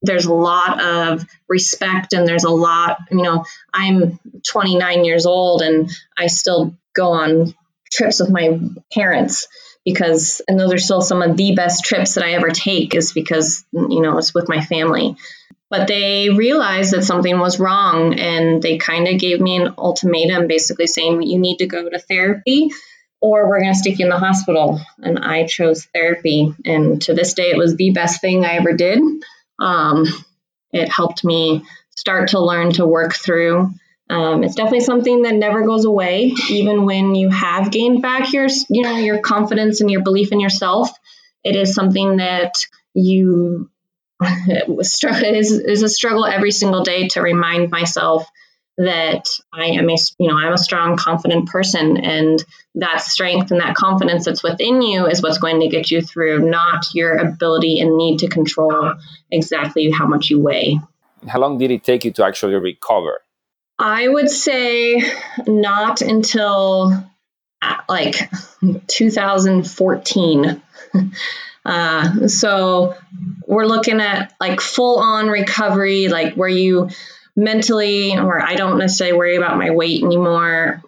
there's 0.02 0.26
a 0.26 0.34
lot 0.34 0.82
of 0.82 1.24
respect, 1.48 2.12
and 2.12 2.26
there's 2.26 2.44
a 2.44 2.50
lot, 2.50 2.98
you 3.10 3.22
know, 3.22 3.44
I'm 3.72 4.18
29 4.46 5.04
years 5.04 5.26
old 5.26 5.62
and 5.62 5.90
I 6.16 6.26
still 6.26 6.76
go 6.94 7.12
on 7.12 7.54
trips 7.92 8.20
with 8.20 8.30
my 8.30 8.58
parents 8.92 9.46
because, 9.84 10.42
and 10.46 10.58
those 10.58 10.72
are 10.72 10.78
still 10.78 11.00
some 11.00 11.22
of 11.22 11.36
the 11.36 11.54
best 11.54 11.84
trips 11.84 12.14
that 12.14 12.24
I 12.24 12.32
ever 12.32 12.50
take, 12.50 12.94
is 12.94 13.12
because, 13.12 13.64
you 13.72 14.02
know, 14.02 14.18
it's 14.18 14.34
with 14.34 14.48
my 14.48 14.60
family 14.60 15.16
but 15.70 15.86
they 15.86 16.30
realized 16.30 16.92
that 16.92 17.04
something 17.04 17.38
was 17.38 17.60
wrong 17.60 18.18
and 18.18 18.62
they 18.62 18.78
kind 18.78 19.06
of 19.06 19.18
gave 19.18 19.40
me 19.40 19.56
an 19.56 19.74
ultimatum 19.76 20.46
basically 20.46 20.86
saying 20.86 21.22
you 21.22 21.38
need 21.38 21.58
to 21.58 21.66
go 21.66 21.88
to 21.88 21.98
therapy 21.98 22.70
or 23.20 23.48
we're 23.48 23.60
going 23.60 23.72
to 23.72 23.78
stick 23.78 23.98
you 23.98 24.06
in 24.06 24.10
the 24.10 24.18
hospital. 24.18 24.80
And 25.02 25.18
i 25.18 25.46
chose 25.46 25.84
therapy 25.92 26.54
and 26.64 27.02
to 27.02 27.14
this 27.14 27.34
day 27.34 27.50
it 27.50 27.58
was 27.58 27.76
the 27.76 27.90
best 27.90 28.20
thing 28.20 28.44
i 28.44 28.54
ever 28.54 28.72
did. 28.72 29.00
Um, 29.58 30.06
it 30.72 30.88
helped 30.88 31.24
me 31.24 31.64
start 31.96 32.30
to 32.30 32.40
learn 32.40 32.72
to 32.74 32.86
work 32.86 33.14
through. 33.14 33.70
Um, 34.10 34.44
it's 34.44 34.54
definitely 34.54 34.80
something 34.80 35.22
that 35.22 35.34
never 35.34 35.66
goes 35.66 35.84
away 35.84 36.32
even 36.48 36.86
when 36.86 37.14
you 37.14 37.28
have 37.28 37.70
gained 37.70 38.00
back 38.00 38.32
your 38.32 38.48
you 38.70 38.82
know 38.82 38.96
your 38.96 39.18
confidence 39.18 39.82
and 39.82 39.90
your 39.90 40.02
belief 40.02 40.32
in 40.32 40.40
yourself. 40.40 40.90
It 41.44 41.56
is 41.56 41.74
something 41.74 42.16
that 42.16 42.54
you 42.94 43.70
is, 44.22 45.52
is 45.52 45.82
a 45.82 45.88
struggle 45.88 46.24
every 46.24 46.50
single 46.50 46.82
day 46.82 47.08
to 47.08 47.22
remind 47.22 47.70
myself 47.70 48.28
that 48.78 49.28
I 49.52 49.66
am 49.66 49.90
a 49.90 49.96
you 50.18 50.28
know 50.28 50.38
I'm 50.38 50.52
a 50.52 50.58
strong, 50.58 50.96
confident 50.96 51.48
person, 51.48 51.96
and 51.96 52.42
that 52.76 53.00
strength 53.00 53.50
and 53.50 53.60
that 53.60 53.74
confidence 53.74 54.24
that's 54.24 54.42
within 54.42 54.80
you 54.82 55.06
is 55.06 55.20
what's 55.20 55.38
going 55.38 55.60
to 55.60 55.68
get 55.68 55.90
you 55.90 56.00
through, 56.00 56.48
not 56.48 56.86
your 56.94 57.16
ability 57.16 57.80
and 57.80 57.96
need 57.96 58.20
to 58.20 58.28
control 58.28 58.94
exactly 59.30 59.90
how 59.90 60.06
much 60.06 60.30
you 60.30 60.40
weigh. 60.40 60.78
How 61.26 61.40
long 61.40 61.58
did 61.58 61.72
it 61.72 61.82
take 61.82 62.04
you 62.04 62.12
to 62.12 62.24
actually 62.24 62.54
recover? 62.54 63.20
I 63.80 64.06
would 64.06 64.30
say 64.30 65.02
not 65.46 66.00
until 66.00 67.04
uh, 67.60 67.76
like 67.88 68.30
2014. 68.86 70.62
Uh, 71.68 72.28
so 72.28 72.94
we're 73.46 73.66
looking 73.66 74.00
at 74.00 74.32
like 74.40 74.58
full 74.58 74.98
on 75.00 75.28
recovery, 75.28 76.08
like 76.08 76.34
where 76.34 76.48
you 76.48 76.88
mentally, 77.36 78.16
or 78.16 78.40
I 78.40 78.54
don't 78.54 78.78
necessarily 78.78 79.18
worry 79.18 79.36
about 79.36 79.58
my 79.58 79.70
weight 79.70 80.02
anymore. 80.02 80.82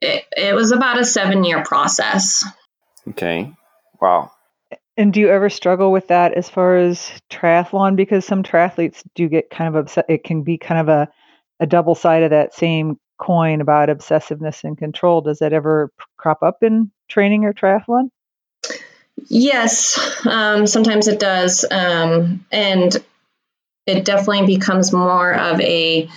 It, 0.00 0.24
it 0.34 0.54
was 0.54 0.72
about 0.72 0.98
a 0.98 1.04
seven 1.04 1.44
year 1.44 1.62
process. 1.62 2.44
Okay. 3.10 3.52
Wow. 4.00 4.32
And 4.96 5.12
do 5.12 5.20
you 5.20 5.28
ever 5.28 5.50
struggle 5.50 5.92
with 5.92 6.08
that 6.08 6.32
as 6.32 6.48
far 6.48 6.78
as 6.78 7.10
triathlon? 7.30 7.94
Because 7.94 8.24
some 8.24 8.42
triathletes 8.42 9.02
do 9.14 9.28
get 9.28 9.50
kind 9.50 9.68
of 9.68 9.74
upset. 9.74 10.06
It 10.08 10.24
can 10.24 10.42
be 10.44 10.56
kind 10.56 10.80
of 10.80 10.88
a, 10.88 11.08
a 11.60 11.66
double 11.66 11.94
side 11.94 12.22
of 12.22 12.30
that 12.30 12.54
same 12.54 12.98
coin 13.18 13.60
about 13.60 13.90
obsessiveness 13.90 14.64
and 14.64 14.78
control. 14.78 15.20
Does 15.20 15.40
that 15.40 15.52
ever 15.52 15.92
crop 16.16 16.42
up 16.42 16.62
in 16.62 16.90
training 17.08 17.44
or 17.44 17.52
triathlon? 17.52 18.08
Yes, 19.28 19.98
um, 20.26 20.66
sometimes 20.66 21.08
it 21.08 21.18
does. 21.18 21.64
Um, 21.70 22.44
and 22.52 22.96
it 23.86 24.04
definitely 24.04 24.46
becomes 24.46 24.92
more 24.92 25.32
of 25.32 25.60
a 25.60 26.08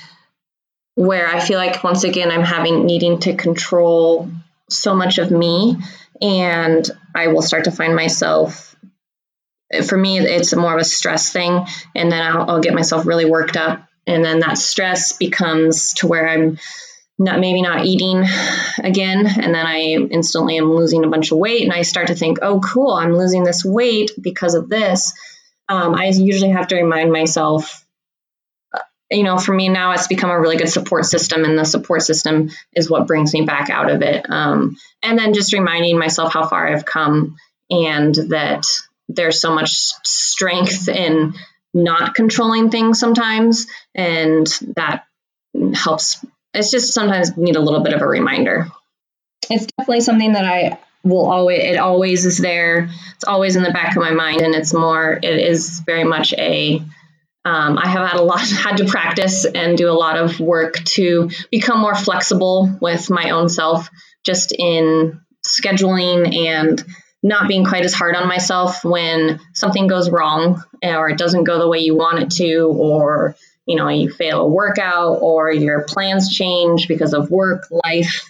where 0.95 1.27
I 1.27 1.39
feel 1.39 1.57
like 1.57 1.83
once 1.83 2.03
again 2.03 2.29
I'm 2.29 2.43
having 2.43 2.85
needing 2.85 3.19
to 3.19 3.35
control 3.35 4.29
so 4.69 4.93
much 4.93 5.17
of 5.17 5.31
me 5.31 5.77
and 6.21 6.89
I 7.15 7.27
will 7.27 7.41
start 7.41 7.65
to 7.65 7.71
find 7.71 7.95
myself 7.95 8.75
for 9.87 9.97
me 9.97 10.19
it's 10.19 10.53
more 10.53 10.73
of 10.73 10.81
a 10.81 10.83
stress 10.83 11.31
thing 11.31 11.65
and 11.95 12.11
then 12.11 12.21
I'll, 12.21 12.49
I'll 12.49 12.59
get 12.59 12.73
myself 12.73 13.05
really 13.05 13.25
worked 13.25 13.55
up 13.55 13.87
and 14.05 14.25
then 14.25 14.39
that 14.39 14.57
stress 14.57 15.13
becomes 15.13 15.93
to 15.95 16.07
where 16.07 16.27
I'm 16.27 16.57
not 17.19 17.39
maybe 17.39 17.61
not 17.61 17.85
eating 17.85 18.23
again 18.79 19.27
and 19.27 19.53
then 19.53 19.65
I 19.65 19.97
instantly 20.09 20.57
am 20.57 20.73
losing 20.73 21.03
a 21.03 21.09
bunch 21.09 21.31
of 21.31 21.37
weight 21.37 21.63
and 21.63 21.73
I 21.73 21.81
start 21.81 22.07
to 22.07 22.15
think 22.15 22.39
oh 22.41 22.59
cool 22.61 22.91
I'm 22.91 23.15
losing 23.15 23.43
this 23.43 23.63
weight 23.63 24.11
because 24.21 24.55
of 24.55 24.69
this 24.69 25.13
um, 25.69 25.93
I 25.93 26.07
usually 26.07 26.49
have 26.49 26.67
to 26.69 26.75
remind 26.75 27.11
myself, 27.11 27.85
uh, 28.73 28.79
you 29.11 29.23
know, 29.23 29.37
for 29.37 29.53
me 29.53 29.69
now, 29.69 29.91
it's 29.91 30.07
become 30.07 30.31
a 30.31 30.39
really 30.39 30.57
good 30.57 30.69
support 30.69 31.05
system, 31.05 31.45
and 31.45 31.57
the 31.57 31.63
support 31.63 32.01
system 32.01 32.49
is 32.75 32.89
what 32.89 33.05
brings 33.05 33.33
me 33.33 33.43
back 33.43 33.69
out 33.69 33.91
of 33.91 34.01
it. 34.01 34.27
Um, 34.27 34.77
and 35.03 35.17
then 35.17 35.35
just 35.35 35.53
reminding 35.53 35.99
myself 35.99 36.33
how 36.33 36.47
far 36.47 36.67
I've 36.67 36.85
come 36.85 37.37
and 37.69 38.15
that 38.15 38.65
there's 39.07 39.39
so 39.39 39.53
much 39.53 39.69
strength 40.03 40.89
in 40.89 41.35
not 41.71 42.15
controlling 42.15 42.71
things 42.71 42.99
sometimes, 42.99 43.67
and 43.93 44.47
that 44.75 45.03
helps. 45.75 46.25
It's 46.53 46.71
just 46.71 46.93
sometimes 46.93 47.37
need 47.37 47.55
a 47.55 47.61
little 47.61 47.81
bit 47.81 47.93
of 47.93 48.01
a 48.01 48.07
reminder. 48.07 48.67
It's 49.49 49.65
definitely 49.65 50.01
something 50.01 50.33
that 50.33 50.45
I 50.45 50.79
will 51.03 51.29
always 51.31 51.59
it 51.59 51.77
always 51.77 52.25
is 52.25 52.37
there 52.37 52.89
it's 53.15 53.23
always 53.23 53.55
in 53.55 53.63
the 53.63 53.71
back 53.71 53.95
of 53.95 54.01
my 54.01 54.11
mind 54.11 54.41
and 54.41 54.53
it's 54.53 54.73
more 54.73 55.13
it 55.13 55.23
is 55.23 55.79
very 55.85 56.03
much 56.03 56.33
a 56.33 56.81
um, 57.45 57.77
i 57.77 57.87
have 57.87 58.07
had 58.09 58.19
a 58.19 58.23
lot 58.23 58.39
had 58.49 58.77
to 58.77 58.85
practice 58.85 59.45
and 59.45 59.77
do 59.77 59.89
a 59.89 59.93
lot 59.93 60.17
of 60.17 60.39
work 60.39 60.75
to 60.83 61.29
become 61.51 61.79
more 61.79 61.95
flexible 61.95 62.77
with 62.81 63.09
my 63.09 63.29
own 63.29 63.47
self 63.47 63.89
just 64.25 64.53
in 64.57 65.21
scheduling 65.45 66.47
and 66.47 66.83
not 67.23 67.47
being 67.47 67.65
quite 67.65 67.83
as 67.83 67.93
hard 67.93 68.15
on 68.15 68.27
myself 68.27 68.83
when 68.83 69.39
something 69.53 69.87
goes 69.87 70.09
wrong 70.09 70.61
or 70.83 71.09
it 71.09 71.17
doesn't 71.17 71.43
go 71.43 71.59
the 71.59 71.67
way 71.67 71.79
you 71.79 71.95
want 71.95 72.19
it 72.19 72.31
to 72.31 72.67
or 72.67 73.35
you 73.69 73.75
know 73.75 73.87
you 73.87 74.09
fail 74.09 74.41
a 74.41 74.47
workout 74.47 75.19
or 75.21 75.51
your 75.51 75.83
plans 75.83 76.35
change 76.35 76.87
because 76.87 77.13
of 77.13 77.29
work 77.29 77.67
life 77.85 78.27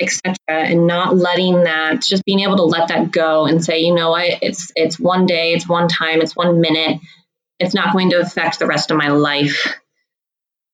etc 0.00 0.34
and 0.48 0.86
not 0.86 1.14
letting 1.14 1.64
that 1.64 2.00
just 2.00 2.24
being 2.24 2.40
able 2.40 2.56
to 2.56 2.62
let 2.62 2.88
that 2.88 3.12
go 3.12 3.44
and 3.44 3.62
say 3.62 3.80
you 3.80 3.94
know 3.94 4.10
what? 4.10 4.38
It's 4.40 4.72
it's 4.74 4.98
one 4.98 5.26
day 5.26 5.52
it's 5.52 5.68
one 5.68 5.86
time 5.86 6.22
it's 6.22 6.34
one 6.34 6.62
minute. 6.62 6.98
It's 7.58 7.74
not 7.74 7.92
going 7.92 8.08
to 8.10 8.20
affect 8.20 8.58
the 8.58 8.66
rest 8.66 8.90
of 8.90 8.96
my 8.96 9.08
life 9.08 9.66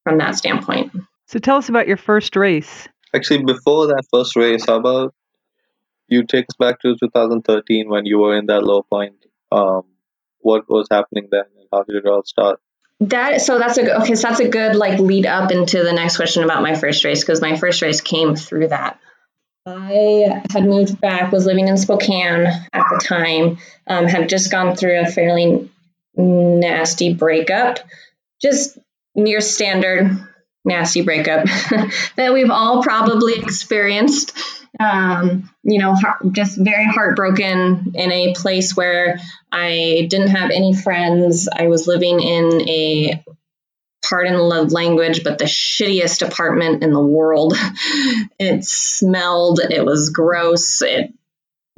from 0.05 0.19
that 0.19 0.37
standpoint. 0.37 0.93
So 1.27 1.41
tell 1.41 1.57
us 1.57 1.69
about 1.69 1.89
your 1.89 1.97
first 1.97 2.37
race. 2.37 2.87
Actually 3.13 3.43
before 3.43 3.89
that 3.89 4.05
first 4.13 4.37
race 4.37 4.67
how 4.67 4.77
about 4.77 5.15
you 6.07 6.23
take 6.23 6.45
us 6.45 6.57
back 6.57 6.81
to 6.83 6.95
2013 7.01 7.89
when 7.89 8.07
you 8.07 8.21
were 8.21 8.37
in 8.39 8.47
that 8.47 8.63
low 8.63 8.83
point? 8.83 9.17
Um, 9.51 9.83
what 10.39 10.63
was 10.69 10.87
happening 10.89 11.27
then? 11.33 11.47
And 11.59 11.67
how 11.73 11.83
did 11.83 11.97
it 11.97 12.07
all 12.07 12.23
start 12.23 12.61
that 13.01 13.41
so 13.43 13.59
that's 13.59 13.77
a 13.77 14.01
okay 14.01 14.15
so 14.15 14.29
that's 14.29 14.41
a 14.41 14.49
good 14.49 14.75
like 14.75 14.99
lead 14.99 15.27
up 15.27 15.51
into 15.51 15.83
the 15.83 15.93
next 15.93 16.17
question 16.17 16.43
about 16.45 16.63
my 16.63 16.75
first 16.75 17.05
race 17.05 17.21
because 17.21 17.43
my 17.43 17.57
first 17.57 17.83
race 17.83 18.01
came 18.01 18.35
through 18.37 18.69
that 18.69 18.99
I 19.67 20.43
had 20.51 20.65
moved 20.65 21.01
back, 21.01 21.33
was 21.33 21.45
living 21.45 21.67
in 21.67 21.77
Spokane 21.77 22.47
at 22.47 22.85
the 22.89 23.01
time, 23.03 23.59
um, 23.89 24.07
had 24.07 24.29
just 24.29 24.53
gone 24.53 24.77
through 24.77 25.01
a 25.01 25.07
fairly 25.07 25.69
nasty 26.15 27.13
breakup, 27.13 27.81
just 28.41 28.79
near 29.17 29.41
standard 29.41 30.11
nasty 30.65 31.03
breakup 31.03 31.47
that 32.17 32.33
we've 32.33 32.51
all 32.51 32.83
probably 32.83 33.35
experienced. 33.35 34.37
Um, 34.79 35.51
you 35.63 35.79
know, 35.79 35.97
just 36.33 36.59
very 36.59 36.85
heartbroken 36.87 37.93
in 37.95 38.13
a 38.13 38.35
place 38.35 38.77
where 38.77 39.19
I 39.51 40.07
didn't 40.11 40.29
have 40.29 40.51
any 40.51 40.75
friends. 40.75 41.49
I 41.55 41.69
was 41.69 41.87
living 41.87 42.21
in 42.21 42.69
a 42.69 43.25
pardon 44.09 44.35
the 44.35 44.43
language, 44.43 45.25
but 45.25 45.39
the 45.39 45.45
shittiest 45.45 46.27
apartment 46.27 46.83
in 46.83 46.93
the 46.93 47.01
world. 47.01 47.55
it 48.39 48.65
smelled, 48.65 49.61
it 49.61 49.85
was 49.85 50.11
gross, 50.11 50.83
it 50.83 51.13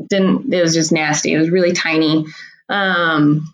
didn't, 0.09 0.53
it 0.53 0.61
was 0.61 0.75
just 0.75 0.93
nasty. 0.93 1.33
It 1.33 1.39
was 1.39 1.51
really 1.51 1.73
tiny. 1.73 2.27
Um, 2.69 3.53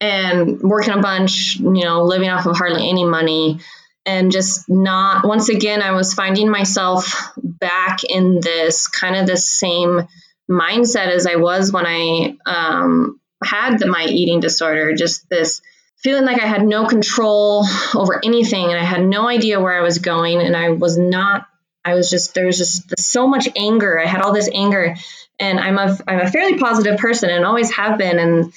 and 0.00 0.60
working 0.60 0.94
a 0.94 1.00
bunch, 1.00 1.56
you 1.58 1.84
know, 1.84 2.04
living 2.04 2.28
off 2.28 2.46
of 2.46 2.56
hardly 2.56 2.88
any 2.88 3.04
money 3.04 3.60
and 4.06 4.32
just 4.32 4.68
not, 4.68 5.26
once 5.26 5.48
again, 5.48 5.82
I 5.82 5.92
was 5.92 6.14
finding 6.14 6.50
myself 6.50 7.32
back 7.36 8.02
in 8.04 8.40
this 8.40 8.88
kind 8.88 9.16
of 9.16 9.26
the 9.26 9.36
same 9.36 10.08
mindset 10.50 11.08
as 11.08 11.26
I 11.26 11.36
was 11.36 11.72
when 11.72 11.86
I 11.86 12.36
um, 12.46 13.20
had 13.42 13.78
the, 13.78 13.86
my 13.86 14.04
eating 14.04 14.40
disorder, 14.40 14.94
just 14.94 15.28
this 15.28 15.60
feeling 16.02 16.24
like 16.24 16.40
I 16.40 16.46
had 16.46 16.66
no 16.66 16.86
control 16.86 17.64
over 17.94 18.20
anything 18.24 18.64
and 18.64 18.78
I 18.78 18.84
had 18.84 19.04
no 19.04 19.28
idea 19.28 19.60
where 19.60 19.78
I 19.78 19.82
was 19.82 19.98
going 19.98 20.40
and 20.40 20.56
I 20.56 20.70
was 20.70 20.98
not 20.98 21.46
I 21.84 21.94
was 21.94 22.10
just 22.10 22.34
there 22.34 22.46
was 22.46 22.58
just 22.58 22.98
so 22.98 23.26
much 23.26 23.48
anger. 23.56 23.98
I 23.98 24.06
had 24.06 24.20
all 24.22 24.32
this 24.32 24.50
anger 24.52 24.96
and 25.38 25.60
I'm 25.60 25.78
a 25.78 25.98
I'm 26.06 26.20
a 26.20 26.30
fairly 26.30 26.58
positive 26.58 26.98
person 26.98 27.30
and 27.30 27.44
always 27.44 27.70
have 27.72 27.98
been 27.98 28.18
and 28.18 28.52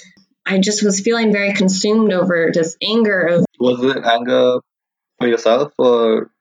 I 0.45 0.59
just 0.59 0.83
was 0.83 0.99
feeling 0.99 1.31
very 1.31 1.53
consumed 1.53 2.11
over 2.11 2.51
this 2.53 2.75
anger 2.81 3.43
Was 3.59 3.83
it 3.83 4.03
anger 4.03 4.59
for 5.23 5.29
yourself 5.29 5.73
or 5.77 6.31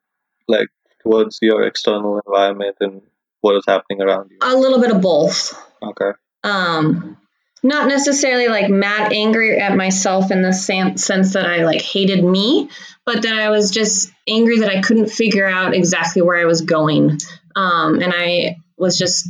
like 0.48 0.68
towards 1.02 1.38
your 1.42 1.66
external 1.66 2.20
environment 2.24 2.76
and 2.80 3.02
what 3.40 3.56
is 3.56 3.64
happening 3.66 4.02
around 4.02 4.30
you? 4.30 4.38
A 4.42 4.56
little 4.56 4.80
bit 4.80 4.90
of 4.90 5.00
both. 5.00 5.58
Okay. 5.82 6.12
Um 6.44 7.16
not 7.62 7.86
necessarily 7.86 8.48
like 8.48 8.68
mad 8.68 9.12
angry 9.12 9.58
at 9.58 9.76
myself 9.76 10.32
in 10.32 10.42
the 10.42 10.52
sense 10.52 11.06
that 11.06 11.46
I 11.46 11.64
like 11.64 11.80
hated 11.80 12.22
me, 12.24 12.68
but 13.06 13.22
that 13.22 13.34
I 13.34 13.50
was 13.50 13.70
just 13.70 14.10
angry 14.26 14.60
that 14.60 14.70
I 14.70 14.80
couldn't 14.80 15.10
figure 15.10 15.46
out 15.46 15.72
exactly 15.72 16.22
where 16.22 16.40
I 16.40 16.44
was 16.44 16.62
going. 16.62 17.18
Um, 17.54 18.00
and 18.00 18.12
I 18.14 18.56
was 18.76 18.98
just 18.98 19.28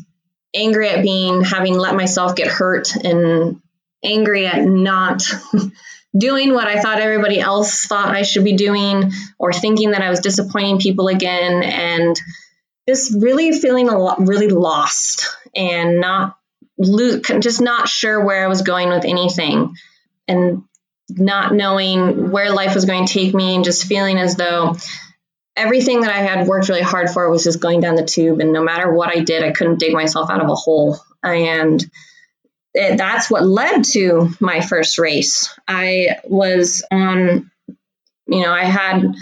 angry 0.54 0.88
at 0.88 1.02
being 1.02 1.42
having 1.42 1.76
let 1.76 1.94
myself 1.94 2.34
get 2.34 2.48
hurt 2.48 2.94
and 2.96 3.60
angry 4.02 4.46
at 4.46 4.62
not 4.64 5.22
doing 6.16 6.52
what 6.52 6.66
I 6.68 6.80
thought 6.80 7.00
everybody 7.00 7.40
else 7.40 7.86
thought 7.86 8.14
I 8.14 8.22
should 8.22 8.44
be 8.44 8.56
doing 8.56 9.12
or 9.38 9.52
thinking 9.52 9.92
that 9.92 10.02
I 10.02 10.10
was 10.10 10.20
disappointing 10.20 10.78
people 10.78 11.08
again 11.08 11.62
and 11.62 12.20
just 12.88 13.14
really 13.18 13.52
feeling 13.52 13.88
a 13.88 13.98
lot 13.98 14.26
really 14.26 14.48
lost 14.48 15.36
and 15.54 16.00
not 16.00 16.36
just 17.40 17.60
not 17.60 17.88
sure 17.88 18.24
where 18.24 18.44
I 18.44 18.48
was 18.48 18.62
going 18.62 18.88
with 18.88 19.04
anything 19.04 19.74
and 20.26 20.64
not 21.08 21.54
knowing 21.54 22.30
where 22.30 22.52
life 22.52 22.74
was 22.74 22.84
going 22.84 23.06
to 23.06 23.12
take 23.12 23.34
me 23.34 23.54
and 23.54 23.64
just 23.64 23.86
feeling 23.86 24.18
as 24.18 24.36
though 24.36 24.76
everything 25.56 26.00
that 26.00 26.12
I 26.12 26.18
had 26.18 26.46
worked 26.46 26.68
really 26.68 26.82
hard 26.82 27.10
for 27.10 27.30
was 27.30 27.44
just 27.44 27.60
going 27.60 27.80
down 27.80 27.94
the 27.94 28.04
tube. 28.04 28.40
And 28.40 28.52
no 28.52 28.62
matter 28.62 28.92
what 28.92 29.14
I 29.14 29.20
did, 29.20 29.44
I 29.44 29.52
couldn't 29.52 29.78
dig 29.78 29.92
myself 29.92 30.30
out 30.30 30.42
of 30.42 30.50
a 30.50 30.54
hole. 30.54 30.98
And 31.22 31.84
it, 32.74 32.96
that's 32.96 33.30
what 33.30 33.46
led 33.46 33.84
to 33.84 34.30
my 34.40 34.60
first 34.60 34.98
race. 34.98 35.54
I 35.68 36.18
was 36.24 36.82
on, 36.90 37.50
you 38.26 38.40
know, 38.40 38.52
I 38.52 38.64
had 38.64 39.14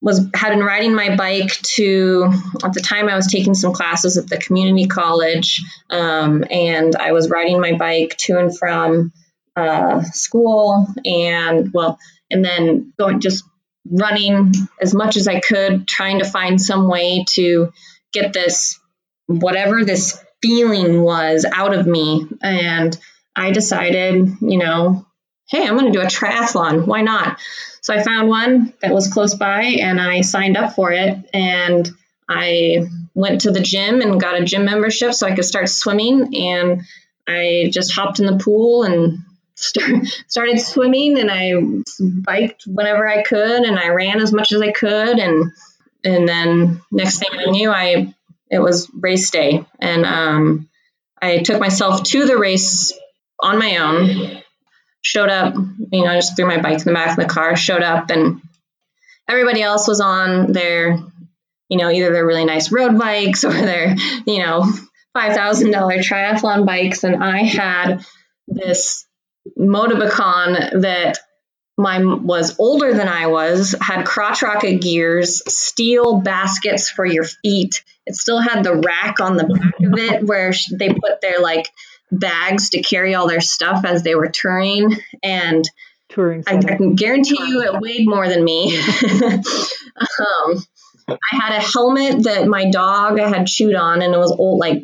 was 0.00 0.26
had 0.34 0.50
been 0.50 0.62
riding 0.62 0.94
my 0.94 1.16
bike 1.16 1.50
to 1.62 2.30
at 2.62 2.72
the 2.74 2.80
time 2.80 3.08
I 3.08 3.16
was 3.16 3.26
taking 3.26 3.54
some 3.54 3.72
classes 3.72 4.16
at 4.18 4.28
the 4.28 4.38
community 4.38 4.86
college, 4.86 5.62
um, 5.90 6.44
and 6.50 6.94
I 6.94 7.12
was 7.12 7.30
riding 7.30 7.60
my 7.60 7.72
bike 7.74 8.16
to 8.18 8.38
and 8.38 8.56
from 8.56 9.12
uh, 9.56 10.02
school, 10.02 10.86
and 11.04 11.72
well, 11.72 11.98
and 12.30 12.44
then 12.44 12.92
going 12.98 13.20
just 13.20 13.44
running 13.90 14.52
as 14.80 14.94
much 14.94 15.16
as 15.16 15.28
I 15.28 15.40
could, 15.40 15.88
trying 15.88 16.18
to 16.18 16.24
find 16.24 16.60
some 16.60 16.88
way 16.88 17.24
to 17.30 17.72
get 18.12 18.32
this 18.32 18.78
whatever 19.26 19.84
this 19.84 20.22
feeling 20.42 21.02
was 21.02 21.44
out 21.50 21.74
of 21.74 21.86
me. 21.86 22.26
And 22.42 22.96
I 23.34 23.50
decided, 23.50 24.28
you 24.40 24.58
know, 24.58 25.06
hey, 25.48 25.66
I'm 25.66 25.76
going 25.76 25.92
to 25.92 25.98
do 25.98 26.04
a 26.04 26.08
triathlon. 26.08 26.86
Why 26.86 27.02
not? 27.02 27.38
So 27.82 27.94
I 27.94 28.02
found 28.02 28.28
one 28.28 28.72
that 28.82 28.92
was 28.92 29.12
close 29.12 29.34
by 29.34 29.62
and 29.62 30.00
I 30.00 30.22
signed 30.22 30.56
up 30.56 30.74
for 30.74 30.92
it. 30.92 31.18
And 31.32 31.88
I 32.28 32.88
went 33.14 33.42
to 33.42 33.52
the 33.52 33.60
gym 33.60 34.00
and 34.00 34.20
got 34.20 34.40
a 34.40 34.44
gym 34.44 34.64
membership 34.64 35.14
so 35.14 35.26
I 35.26 35.34
could 35.34 35.44
start 35.44 35.68
swimming. 35.68 36.34
And 36.34 36.82
I 37.28 37.70
just 37.72 37.94
hopped 37.94 38.18
in 38.18 38.26
the 38.26 38.42
pool 38.42 38.82
and 38.82 39.20
start, 39.54 40.06
started 40.26 40.60
swimming. 40.60 41.18
And 41.18 41.30
I 41.30 41.52
biked 42.00 42.64
whenever 42.66 43.08
I 43.08 43.22
could 43.22 43.62
and 43.62 43.78
I 43.78 43.90
ran 43.90 44.20
as 44.20 44.32
much 44.32 44.52
as 44.52 44.60
I 44.60 44.72
could. 44.72 45.18
And 45.18 45.52
and 46.04 46.28
then 46.28 46.82
next 46.92 47.18
thing 47.18 47.30
I 47.32 47.50
knew, 47.50 47.70
I 47.70 48.14
it 48.50 48.58
was 48.58 48.90
race 48.92 49.30
day, 49.30 49.64
and 49.80 50.04
um, 50.04 50.68
I 51.20 51.38
took 51.38 51.60
myself 51.60 52.02
to 52.04 52.26
the 52.26 52.36
race 52.36 52.92
on 53.40 53.58
my 53.58 53.76
own. 53.76 54.42
Showed 55.02 55.28
up, 55.28 55.54
you 55.54 56.02
know, 56.02 56.10
I 56.10 56.16
just 56.16 56.36
threw 56.36 56.46
my 56.46 56.60
bike 56.60 56.78
in 56.78 56.84
the 56.84 56.92
back 56.92 57.10
of 57.10 57.16
the 57.16 57.32
car. 57.32 57.54
Showed 57.56 57.82
up, 57.82 58.10
and 58.10 58.40
everybody 59.28 59.62
else 59.62 59.86
was 59.86 60.00
on 60.00 60.52
their, 60.52 60.98
you 61.68 61.78
know, 61.78 61.90
either 61.90 62.12
their 62.12 62.26
really 62.26 62.44
nice 62.44 62.72
road 62.72 62.98
bikes 62.98 63.44
or 63.44 63.52
their, 63.52 63.94
you 64.26 64.38
know, 64.38 64.64
five 65.12 65.34
thousand 65.34 65.70
dollar 65.70 65.98
triathlon 65.98 66.66
bikes, 66.66 67.04
and 67.04 67.22
I 67.22 67.44
had 67.44 68.04
this 68.48 69.06
Motobecane 69.58 70.82
that 70.82 71.18
mine 71.76 72.26
was 72.26 72.56
older 72.58 72.94
than 72.94 73.08
I 73.08 73.26
was, 73.26 73.74
had 73.80 74.04
crotch 74.04 74.42
rocket 74.42 74.80
gears, 74.80 75.42
steel 75.52 76.20
baskets 76.20 76.90
for 76.90 77.04
your 77.04 77.24
feet. 77.24 77.84
It 78.06 78.14
still 78.14 78.38
had 78.38 78.62
the 78.62 78.76
rack 78.76 79.20
on 79.20 79.36
the 79.36 79.44
back 79.44 79.74
of 79.80 79.98
it 79.98 80.26
where 80.26 80.52
they 80.72 80.88
put 80.88 81.20
their 81.20 81.40
like 81.40 81.66
bags 82.10 82.70
to 82.70 82.82
carry 82.82 83.14
all 83.14 83.26
their 83.26 83.40
stuff 83.40 83.84
as 83.84 84.02
they 84.02 84.14
were 84.14 84.28
touring. 84.28 84.96
And 85.22 85.64
touring, 86.08 86.44
I, 86.46 86.56
I, 86.56 86.76
can 86.76 86.94
guarantee 86.94 87.44
you 87.46 87.62
it 87.62 87.80
weighed 87.80 88.08
more 88.08 88.28
than 88.28 88.44
me. 88.44 88.78
um, 89.18 90.64
I 91.08 91.16
had 91.30 91.52
a 91.56 91.60
helmet 91.60 92.24
that 92.24 92.46
my 92.46 92.70
dog 92.70 93.18
had 93.18 93.46
chewed 93.46 93.74
on, 93.74 94.02
and 94.02 94.14
it 94.14 94.18
was 94.18 94.32
old, 94.32 94.58
like 94.58 94.82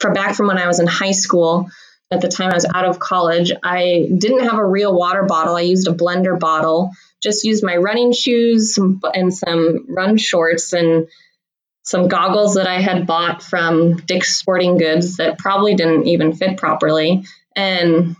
for 0.00 0.12
back 0.12 0.34
from 0.34 0.46
when 0.46 0.58
I 0.58 0.66
was 0.66 0.80
in 0.80 0.86
high 0.86 1.12
school 1.12 1.68
at 2.10 2.20
the 2.20 2.28
time 2.28 2.50
I 2.50 2.54
was 2.54 2.66
out 2.72 2.84
of 2.84 2.98
college. 2.98 3.52
I 3.62 4.08
didn't 4.16 4.44
have 4.44 4.58
a 4.58 4.64
real 4.64 4.96
water 4.96 5.24
bottle. 5.24 5.56
I 5.56 5.62
used 5.62 5.88
a 5.88 5.92
blender 5.92 6.38
bottle. 6.38 6.92
Just 7.22 7.44
used 7.44 7.64
my 7.64 7.76
running 7.76 8.12
shoes 8.12 8.78
and 8.78 9.34
some 9.34 9.86
run 9.88 10.16
shorts 10.16 10.72
and 10.72 11.08
some 11.88 12.08
goggles 12.08 12.54
that 12.54 12.66
I 12.66 12.80
had 12.80 13.06
bought 13.06 13.42
from 13.42 13.96
Dick's 13.96 14.36
Sporting 14.36 14.78
Goods 14.78 15.16
that 15.16 15.38
probably 15.38 15.74
didn't 15.74 16.06
even 16.06 16.34
fit 16.34 16.56
properly. 16.56 17.24
And 17.56 18.16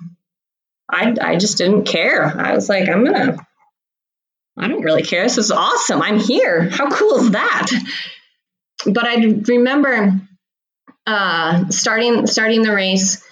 I, 0.90 1.14
I 1.20 1.36
just 1.36 1.58
didn't 1.58 1.84
care. 1.84 2.24
I 2.24 2.54
was 2.54 2.68
like, 2.68 2.88
I'm 2.88 3.04
gonna, 3.04 3.36
I 4.56 4.68
don't 4.68 4.82
really 4.82 5.02
care. 5.02 5.22
This 5.22 5.38
is 5.38 5.50
awesome. 5.50 6.02
I'm 6.02 6.18
here. 6.18 6.68
How 6.68 6.90
cool 6.90 7.16
is 7.18 7.30
that? 7.32 7.70
But 8.86 9.06
I 9.06 9.16
remember 9.46 10.20
uh, 11.06 11.68
starting 11.68 12.26
starting 12.26 12.62
the 12.62 12.74
race 12.74 13.22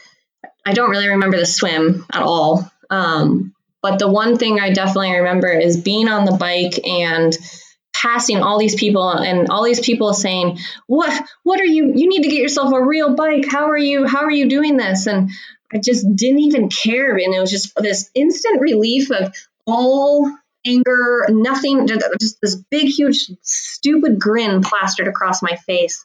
I 0.67 0.73
don't 0.73 0.91
really 0.91 1.09
remember 1.09 1.39
the 1.39 1.47
swim 1.47 2.05
at 2.13 2.23
all. 2.23 2.69
Um, 2.91 3.55
but 3.83 4.01
the 4.01 4.11
one 4.11 4.37
thing 4.37 4.59
I 4.59 4.73
definitely 4.73 5.13
remember 5.13 5.49
is 5.49 5.81
being 5.81 6.09
on 6.09 6.25
the 6.25 6.33
bike 6.33 6.85
and 6.85 7.33
passing 8.03 8.43
all 8.43 8.59
these 8.59 8.75
people 8.75 9.09
and 9.11 9.49
all 9.49 9.65
these 9.65 9.81
people 9.81 10.13
saying, 10.13 10.59
"What? 10.87 11.13
What 11.43 11.61
are 11.61 11.67
you? 11.67 11.93
You 11.95 12.09
need 12.09 12.23
to 12.23 12.29
get 12.29 12.43
yourself 12.43 12.73
a 12.73 12.83
real 12.83 13.15
bike. 13.15 13.47
How 13.49 13.71
are 13.71 13.79
you? 13.79 14.07
How 14.07 14.23
are 14.25 14.31
you 14.31 14.49
doing 14.49 14.77
this?" 14.77 15.07
And 15.07 15.31
I 15.73 15.79
just 15.79 16.07
didn't 16.15 16.41
even 16.41 16.69
care, 16.69 17.17
and 17.17 17.35
it 17.35 17.41
was 17.41 17.51
just 17.51 17.75
this 17.77 18.11
instant 18.15 18.61
relief 18.61 19.11
of 19.11 19.35
all 19.67 20.31
anger, 20.67 21.27
nothing, 21.29 21.87
just 22.21 22.41
this 22.41 22.57
big, 22.71 22.89
huge, 22.89 23.31
stupid 23.43 24.19
grin 24.19 24.63
plastered 24.63 25.09
across 25.09 25.43
my 25.43 25.57
face 25.67 26.05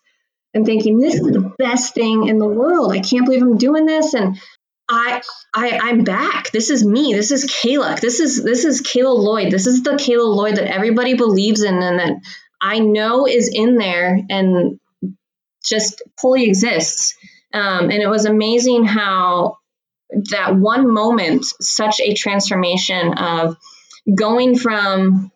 and 0.53 0.65
thinking 0.65 0.99
this 0.99 1.15
is 1.15 1.21
the 1.21 1.53
best 1.57 1.93
thing 1.93 2.27
in 2.27 2.37
the 2.37 2.47
world. 2.47 2.91
I 2.91 2.99
can't 2.99 3.25
believe 3.25 3.41
I'm 3.41 3.57
doing 3.57 3.85
this 3.85 4.13
and 4.13 4.39
I 4.91 5.21
I 5.53 5.79
I'm 5.81 6.03
back. 6.03 6.51
This 6.51 6.69
is 6.69 6.85
me. 6.85 7.13
This 7.13 7.31
is 7.31 7.45
Kayla. 7.45 7.99
This 7.99 8.19
is 8.19 8.43
this 8.43 8.65
is 8.65 8.81
Kayla 8.81 9.15
Lloyd. 9.17 9.51
This 9.51 9.65
is 9.65 9.83
the 9.83 9.91
Kayla 9.91 10.35
Lloyd 10.35 10.57
that 10.57 10.71
everybody 10.71 11.13
believes 11.13 11.63
in 11.63 11.81
and 11.81 11.99
that 11.99 12.13
I 12.59 12.79
know 12.79 13.25
is 13.25 13.49
in 13.51 13.77
there 13.77 14.19
and 14.29 14.79
just 15.63 16.01
fully 16.19 16.45
exists. 16.45 17.15
Um, 17.53 17.89
and 17.89 18.01
it 18.01 18.07
was 18.07 18.25
amazing 18.25 18.83
how 18.83 19.57
that 20.31 20.55
one 20.55 20.93
moment, 20.93 21.45
such 21.61 22.01
a 22.01 22.13
transformation 22.13 23.13
of 23.13 23.55
going 24.13 24.57
from 24.57 25.31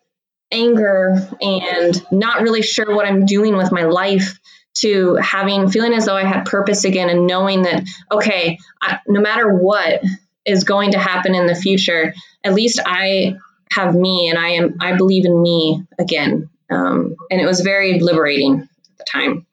anger 0.52 1.28
and 1.40 2.06
not 2.12 2.42
really 2.42 2.62
sure 2.62 2.94
what 2.94 3.06
I'm 3.06 3.24
doing 3.24 3.56
with 3.56 3.72
my 3.72 3.84
life 3.84 4.38
to 4.80 5.16
having 5.16 5.68
feeling 5.68 5.94
as 5.94 6.06
though 6.06 6.16
I 6.16 6.24
had 6.24 6.44
purpose 6.44 6.84
again 6.84 7.08
and 7.08 7.26
knowing 7.26 7.62
that 7.62 7.84
okay, 8.10 8.58
I, 8.80 9.00
no 9.06 9.20
matter 9.20 9.52
what 9.54 10.02
is 10.44 10.64
going 10.64 10.92
to 10.92 10.98
happen 10.98 11.34
in 11.34 11.46
the 11.46 11.54
future, 11.54 12.14
at 12.44 12.54
least 12.54 12.80
I 12.84 13.36
have 13.72 13.94
me 13.94 14.28
and 14.28 14.38
I 14.38 14.50
am 14.50 14.76
I 14.80 14.96
believe 14.96 15.24
in 15.24 15.42
me 15.42 15.82
again. 15.98 16.50
Um, 16.70 17.16
and 17.30 17.40
it 17.40 17.46
was 17.46 17.60
very 17.60 18.00
liberating 18.00 18.60
at 18.60 18.98
the 18.98 19.04
time. 19.10 19.46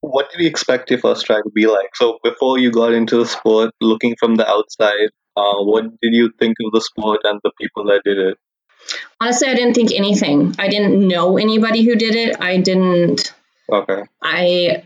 What 0.00 0.30
did 0.30 0.40
you 0.40 0.48
expect 0.48 0.90
your 0.90 1.00
first 1.00 1.24
try 1.24 1.36
to 1.36 1.50
be 1.54 1.66
like? 1.66 1.96
So 1.96 2.18
before 2.22 2.58
you 2.58 2.70
got 2.70 2.92
into 2.92 3.16
the 3.16 3.26
sport, 3.26 3.70
looking 3.80 4.16
from 4.18 4.36
the 4.36 4.46
outside, 4.46 5.10
uh, 5.36 5.62
what 5.62 5.84
did 6.00 6.12
you 6.12 6.30
think 6.38 6.56
of 6.64 6.72
the 6.72 6.80
sport 6.80 7.20
and 7.24 7.40
the 7.42 7.50
people 7.58 7.84
that 7.84 8.02
did 8.04 8.18
it? 8.18 8.38
Honestly, 9.20 9.48
I 9.48 9.54
didn't 9.54 9.74
think 9.74 9.92
anything. 9.92 10.54
I 10.58 10.68
didn't 10.68 11.06
know 11.06 11.38
anybody 11.38 11.84
who 11.84 11.96
did 11.96 12.14
it. 12.14 12.40
I 12.40 12.58
didn't 12.58 13.32
Okay. 13.70 14.02
I 14.22 14.84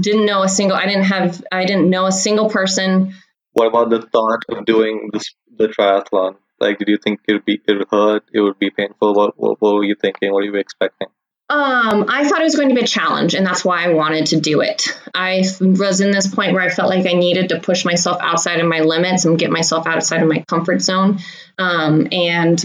didn't 0.00 0.26
know 0.26 0.42
a 0.42 0.48
single. 0.48 0.76
I 0.76 0.86
didn't 0.86 1.04
have. 1.04 1.42
I 1.50 1.64
didn't 1.64 1.90
know 1.90 2.06
a 2.06 2.12
single 2.12 2.48
person. 2.48 3.14
What 3.52 3.68
about 3.68 3.90
the 3.90 4.02
thought 4.02 4.42
of 4.48 4.64
doing 4.64 5.10
this 5.12 5.34
the 5.56 5.68
triathlon? 5.68 6.36
Like, 6.60 6.78
did 6.78 6.88
you 6.88 6.98
think 7.02 7.20
it 7.28 7.32
would 7.34 7.44
be 7.44 7.60
it 7.66 7.78
would 7.78 7.88
hurt? 7.90 8.24
It 8.32 8.40
would 8.40 8.58
be 8.58 8.70
painful. 8.70 9.14
What, 9.14 9.38
what 9.38 9.60
what 9.60 9.74
were 9.74 9.84
you 9.84 9.96
thinking? 10.00 10.32
What 10.32 10.38
were 10.38 10.44
you 10.44 10.54
expecting? 10.56 11.08
Um, 11.50 12.06
I 12.08 12.26
thought 12.26 12.40
it 12.40 12.44
was 12.44 12.56
going 12.56 12.70
to 12.70 12.74
be 12.74 12.80
a 12.80 12.86
challenge, 12.86 13.34
and 13.34 13.46
that's 13.46 13.64
why 13.64 13.84
I 13.84 13.92
wanted 13.92 14.26
to 14.26 14.40
do 14.40 14.62
it. 14.62 14.98
I 15.14 15.44
was 15.60 16.00
in 16.00 16.10
this 16.10 16.26
point 16.26 16.54
where 16.54 16.62
I 16.62 16.70
felt 16.70 16.88
like 16.88 17.06
I 17.06 17.12
needed 17.12 17.50
to 17.50 17.60
push 17.60 17.84
myself 17.84 18.16
outside 18.20 18.60
of 18.60 18.66
my 18.66 18.80
limits 18.80 19.26
and 19.26 19.38
get 19.38 19.50
myself 19.50 19.86
outside 19.86 20.22
of 20.22 20.28
my 20.28 20.42
comfort 20.48 20.80
zone. 20.80 21.18
Um, 21.58 22.08
and 22.12 22.64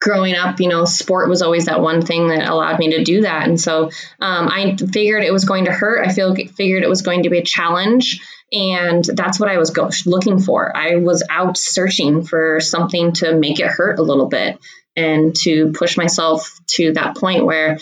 growing 0.00 0.34
up, 0.34 0.60
you 0.60 0.68
know, 0.68 0.84
sport 0.86 1.28
was 1.28 1.42
always 1.42 1.66
that 1.66 1.80
one 1.80 2.02
thing 2.02 2.28
that 2.28 2.48
allowed 2.48 2.78
me 2.78 2.90
to 2.92 3.04
do 3.04 3.22
that. 3.22 3.46
And 3.46 3.60
so 3.60 3.90
um, 4.18 4.48
I 4.48 4.76
figured 4.76 5.22
it 5.22 5.32
was 5.32 5.44
going 5.44 5.66
to 5.66 5.72
hurt. 5.72 6.06
I 6.06 6.12
feel 6.12 6.34
figured 6.34 6.82
it 6.82 6.88
was 6.88 7.02
going 7.02 7.24
to 7.24 7.30
be 7.30 7.38
a 7.38 7.44
challenge. 7.44 8.20
And 8.50 9.04
that's 9.04 9.38
what 9.38 9.50
I 9.50 9.58
was 9.58 9.70
go- 9.70 9.90
looking 10.06 10.40
for. 10.40 10.74
I 10.74 10.96
was 10.96 11.22
out 11.28 11.56
searching 11.56 12.24
for 12.24 12.60
something 12.60 13.12
to 13.14 13.34
make 13.34 13.60
it 13.60 13.66
hurt 13.66 13.98
a 13.98 14.02
little 14.02 14.26
bit 14.26 14.58
and 14.96 15.36
to 15.36 15.72
push 15.72 15.96
myself 15.96 16.58
to 16.68 16.94
that 16.94 17.16
point 17.16 17.44
where 17.44 17.78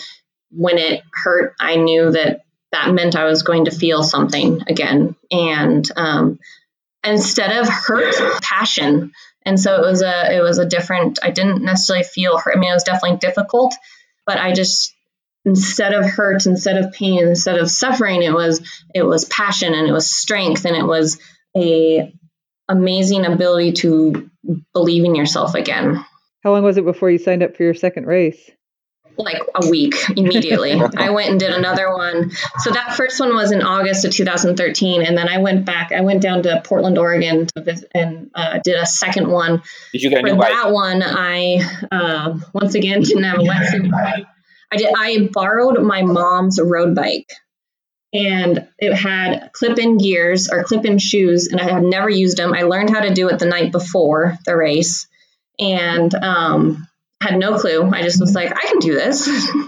when 0.51 0.77
it 0.77 1.03
hurt, 1.13 1.55
I 1.59 1.77
knew 1.77 2.11
that 2.11 2.41
that 2.71 2.93
meant 2.93 3.15
I 3.15 3.25
was 3.25 3.43
going 3.43 3.65
to 3.65 3.71
feel 3.71 4.03
something 4.03 4.61
again. 4.67 5.15
And 5.31 5.89
um, 5.95 6.39
instead 7.03 7.57
of 7.57 7.67
hurt, 7.67 8.15
passion. 8.41 9.11
And 9.43 9.59
so 9.59 9.75
it 9.75 9.81
was 9.81 10.01
a 10.01 10.35
it 10.35 10.41
was 10.41 10.57
a 10.57 10.65
different 10.65 11.19
i 11.23 11.31
didn't 11.31 11.63
necessarily 11.63 12.03
feel 12.03 12.37
hurt. 12.37 12.55
I 12.55 12.59
mean 12.59 12.71
it 12.71 12.73
was 12.73 12.83
definitely 12.83 13.17
difficult 13.17 13.73
but 14.25 14.37
i 14.37 14.53
just 14.53 14.93
instead 15.45 15.93
of 15.93 16.05
hurt 16.05 16.45
instead 16.45 16.77
of 16.77 16.91
pain 16.91 17.19
instead 17.19 17.57
of 17.57 17.71
suffering 17.71 18.21
it 18.21 18.33
was 18.33 18.61
it 18.93 19.03
was 19.03 19.25
passion 19.25 19.73
and 19.73 19.87
it 19.87 19.91
was 19.91 20.11
strength 20.11 20.65
and 20.65 20.75
it 20.75 20.85
was 20.85 21.19
a 21.55 22.13
amazing 22.67 23.25
ability 23.25 23.71
to 23.71 24.29
believe 24.73 25.03
in 25.03 25.15
yourself 25.15 25.55
again. 25.55 26.05
How 26.43 26.51
long 26.51 26.63
was 26.63 26.77
it 26.77 26.85
before 26.85 27.09
you 27.09 27.17
signed 27.17 27.43
up 27.43 27.57
for 27.57 27.63
your 27.63 27.73
second 27.73 28.05
race 28.05 28.51
like 29.19 29.41
a 29.53 29.69
week 29.69 29.93
immediately. 30.15 30.73
I 30.97 31.09
went 31.11 31.29
and 31.29 31.39
did 31.39 31.51
another 31.51 31.93
one. 31.93 32.31
So 32.59 32.71
that 32.71 32.95
first 32.95 33.19
one 33.19 33.35
was 33.35 33.51
in 33.51 33.61
August 33.61 34.05
of 34.05 34.11
2013, 34.11 35.05
and 35.05 35.17
then 35.17 35.27
I 35.27 35.39
went 35.39 35.65
back. 35.65 35.91
I 35.91 36.01
went 36.01 36.21
down 36.21 36.43
to 36.43 36.61
Portland, 36.65 36.97
Oregon, 36.97 37.47
to 37.47 37.61
visit 37.61 37.91
and 37.93 38.31
uh, 38.33 38.59
did 38.63 38.75
a 38.75 38.85
second 38.85 39.29
one. 39.29 39.61
Did 39.91 40.01
you 40.01 40.09
get 40.09 40.19
a 40.19 40.21
For 40.21 40.33
new 40.33 40.39
bike? 40.39 40.49
that 40.49 40.71
one, 40.71 41.03
I 41.03 41.59
uh, 41.91 42.39
once 42.53 42.75
again 42.75 43.01
didn't 43.01 43.23
have 43.23 43.39
a 43.39 43.43
wetsuit. 43.43 44.25
I 44.71 44.77
did. 44.77 44.93
I 44.95 45.29
borrowed 45.31 45.81
my 45.81 46.01
mom's 46.03 46.59
road 46.61 46.95
bike, 46.95 47.31
and 48.13 48.67
it 48.77 48.93
had 48.93 49.51
clip-in 49.53 49.97
gears 49.97 50.49
or 50.49 50.63
clip-in 50.63 50.97
shoes, 50.99 51.47
and 51.47 51.59
I 51.59 51.69
had 51.69 51.83
never 51.83 52.09
used 52.09 52.37
them. 52.37 52.53
I 52.53 52.61
learned 52.63 52.89
how 52.89 53.01
to 53.01 53.13
do 53.13 53.29
it 53.29 53.39
the 53.39 53.45
night 53.45 53.71
before 53.71 54.37
the 54.45 54.55
race, 54.55 55.07
and 55.59 56.13
um, 56.15 56.87
had 57.21 57.37
no 57.37 57.57
clue. 57.57 57.89
I 57.93 58.01
just 58.01 58.19
was 58.19 58.33
like, 58.33 58.51
I 58.55 58.67
can 58.67 58.79
do 58.79 58.93
this. 58.95 59.29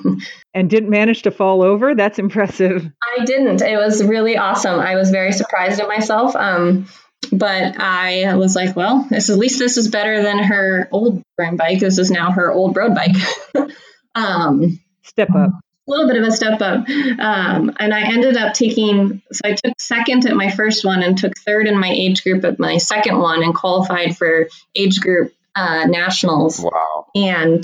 And 0.54 0.70
didn't 0.70 0.90
manage 0.90 1.22
to 1.22 1.32
fall 1.32 1.62
over? 1.62 1.96
That's 1.96 2.20
impressive. 2.20 2.86
I 3.18 3.24
didn't. 3.24 3.62
It 3.62 3.78
was 3.78 4.04
really 4.04 4.36
awesome. 4.36 4.82
I 4.82 4.96
was 4.96 5.10
very 5.10 5.32
surprised 5.32 5.80
at 5.80 5.88
myself. 5.88 6.36
Um, 6.36 6.88
but 7.32 7.80
I 7.80 8.36
was 8.36 8.54
like, 8.54 8.76
well, 8.76 9.08
this 9.10 9.30
at 9.30 9.38
least 9.38 9.60
this 9.60 9.78
is 9.78 9.88
better 9.88 10.22
than 10.22 10.40
her 10.40 10.90
old 10.92 11.24
brand 11.38 11.58
bike. 11.58 11.80
This 11.80 11.98
is 11.98 12.12
now 12.12 12.32
her 12.32 12.52
old 12.52 12.76
road 12.76 12.94
bike. 12.96 13.16
um, 14.16 14.82
Step 15.04 15.30
up. 15.30 15.52
a 15.52 15.62
little 15.88 16.10
bit 16.10 16.22
of 16.22 16.28
a 16.28 16.32
step 16.32 16.62
up. 16.62 16.86
Um, 16.90 17.72
and 17.80 17.94
I 17.94 18.12
ended 18.12 18.36
up 18.36 18.54
taking, 18.54 19.22
so 19.32 19.42
I 19.46 19.54
took 19.54 19.80
second 19.80 20.26
at 20.26 20.36
my 20.36 20.52
first 20.52 20.84
one 20.84 21.02
and 21.02 21.18
took 21.18 21.38
third 21.38 21.66
in 21.66 21.80
my 21.80 21.90
age 21.90 22.24
group 22.24 22.44
at 22.44 22.60
my 22.60 22.76
second 22.78 23.20
one 23.20 23.42
and 23.42 23.56
qualified 23.56 24.18
for 24.18 24.50
age 24.76 25.00
group 25.00 25.32
uh, 25.56 25.86
nationals. 25.88 26.60
Wow. 26.60 27.08
And 27.16 27.64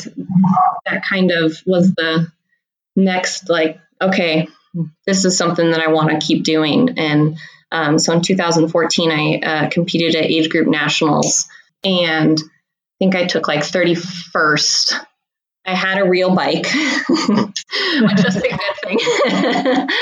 that 0.86 1.04
kind 1.06 1.32
of 1.32 1.58
was 1.66 1.94
the 1.94 2.32
next, 2.96 3.50
like, 3.50 3.80
okay, 4.02 4.48
this 5.06 5.26
is 5.26 5.38
something 5.38 5.72
that 5.72 5.82
I 5.82 5.88
want 5.92 6.10
to 6.12 6.26
keep 6.26 6.44
doing. 6.44 6.98
And 6.98 7.38
um, 7.72 8.00
so 8.00 8.14
in 8.14 8.22
2014, 8.22 9.12
I 9.12 9.40
uh, 9.46 9.70
competed 9.70 10.16
at 10.16 10.26
age 10.30 10.50
group 10.50 10.68
nationals 10.68 11.48
and 11.84 12.38
I 12.40 12.96
think 13.00 13.16
I 13.16 13.26
took 13.26 13.48
like 13.48 13.62
31st. 13.62 14.94
I 15.66 15.76
had 15.76 16.00
a 16.00 16.10
real 16.10 16.34
bike, 16.34 16.66
which 17.10 18.24
was 18.24 18.36
a 18.36 18.42
good 18.42 18.60
thing. 18.84 19.88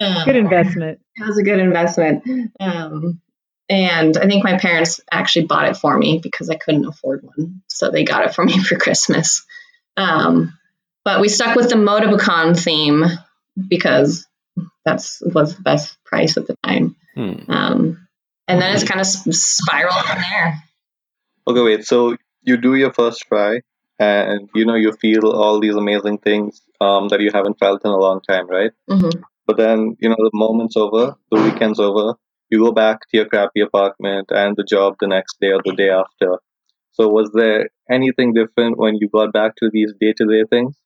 Um, 0.00 0.24
Good 0.24 0.36
investment. 0.36 1.00
it 1.16 1.26
was 1.26 1.38
a 1.38 1.42
good 1.42 1.58
investment. 1.58 2.22
Um, 2.60 3.20
and 3.68 4.16
I 4.16 4.26
think 4.26 4.44
my 4.44 4.58
parents 4.58 5.00
actually 5.10 5.46
bought 5.46 5.68
it 5.68 5.76
for 5.76 5.96
me 5.96 6.20
because 6.22 6.50
I 6.50 6.56
couldn't 6.56 6.86
afford 6.86 7.22
one. 7.22 7.62
So 7.68 7.90
they 7.90 8.04
got 8.04 8.24
it 8.24 8.34
for 8.34 8.44
me 8.50 8.58
for 8.62 8.76
Christmas. 8.76 9.44
Um, 9.96 10.58
but 11.04 11.20
we 11.20 11.28
stuck 11.28 11.56
with 11.56 11.68
the 11.68 11.76
Motobecane 11.76 12.58
theme 12.58 13.04
because 13.68 14.26
that's 14.84 15.20
was 15.22 15.56
the 15.56 15.62
best 15.62 15.96
price 16.04 16.36
at 16.36 16.46
the 16.46 16.56
time. 16.64 16.96
Hmm. 17.14 17.50
Um, 17.50 18.08
and 18.48 18.60
then 18.60 18.74
it's 18.74 18.84
kind 18.84 19.00
of 19.00 19.06
spiraled 19.06 20.04
from 20.06 20.20
there. 20.20 20.62
Okay, 21.46 21.62
wait. 21.62 21.84
So 21.84 22.16
you 22.42 22.56
do 22.56 22.74
your 22.74 22.92
first 22.92 23.24
try, 23.28 23.60
and 23.98 24.48
you 24.54 24.64
know 24.64 24.74
you 24.74 24.92
feel 24.92 25.30
all 25.30 25.60
these 25.60 25.74
amazing 25.74 26.18
things 26.18 26.62
um, 26.80 27.08
that 27.08 27.20
you 27.20 27.30
haven't 27.32 27.58
felt 27.58 27.84
in 27.84 27.90
a 27.90 27.96
long 27.96 28.20
time, 28.20 28.48
right? 28.48 28.72
hmm 28.88 29.10
But 29.46 29.56
then 29.56 29.96
you 30.00 30.08
know 30.08 30.16
the 30.18 30.30
moment's 30.34 30.76
over, 30.76 31.16
the 31.30 31.42
weekend's 31.42 31.80
over. 31.80 32.14
You 32.52 32.58
go 32.58 32.70
back 32.70 33.00
to 33.00 33.16
your 33.16 33.24
crappy 33.24 33.62
apartment 33.62 34.26
and 34.28 34.54
the 34.54 34.62
job 34.62 34.96
the 35.00 35.06
next 35.06 35.40
day 35.40 35.52
or 35.52 35.62
the 35.64 35.74
day 35.74 35.88
after. 35.88 36.36
So 36.90 37.08
was 37.08 37.30
there 37.32 37.70
anything 37.90 38.34
different 38.34 38.76
when 38.76 38.96
you 38.96 39.08
got 39.08 39.32
back 39.32 39.56
to 39.56 39.70
these 39.72 39.94
day-to-day 39.98 40.44
things? 40.50 40.76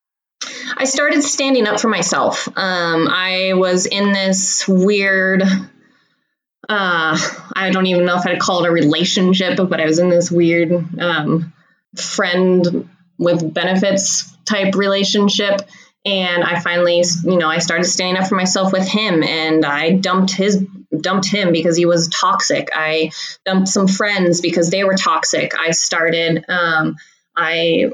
I 0.76 0.84
started 0.84 1.24
standing 1.24 1.66
up 1.66 1.80
for 1.80 1.88
myself. 1.88 2.46
Um, 2.56 3.08
I 3.08 3.54
was 3.54 3.86
in 3.86 4.12
this 4.12 4.68
weird, 4.68 5.42
uh, 5.42 7.18
I 7.56 7.70
don't 7.72 7.86
even 7.86 8.04
know 8.04 8.16
if 8.16 8.24
I'd 8.24 8.38
call 8.38 8.64
it 8.64 8.68
a 8.68 8.72
relationship, 8.72 9.56
but 9.56 9.80
I 9.80 9.86
was 9.86 9.98
in 9.98 10.08
this 10.08 10.30
weird 10.30 10.70
um, 11.00 11.52
friend 11.96 12.88
with 13.18 13.52
benefits 13.52 14.32
type 14.44 14.76
relationship. 14.76 15.62
And 16.06 16.44
I 16.44 16.60
finally, 16.60 17.02
you 17.24 17.36
know, 17.36 17.48
I 17.48 17.58
started 17.58 17.84
standing 17.84 18.22
up 18.22 18.28
for 18.28 18.36
myself 18.36 18.72
with 18.72 18.86
him, 18.86 19.24
and 19.24 19.64
I 19.64 19.92
dumped 19.92 20.30
his 20.30 20.64
dumped 21.00 21.26
him 21.26 21.52
because 21.52 21.76
he 21.76 21.84
was 21.84 22.08
toxic. 22.08 22.68
I 22.72 23.10
dumped 23.44 23.68
some 23.68 23.88
friends 23.88 24.40
because 24.40 24.70
they 24.70 24.84
were 24.84 24.94
toxic. 24.94 25.52
I 25.58 25.72
started. 25.72 26.44
Um, 26.48 26.96
I 27.36 27.90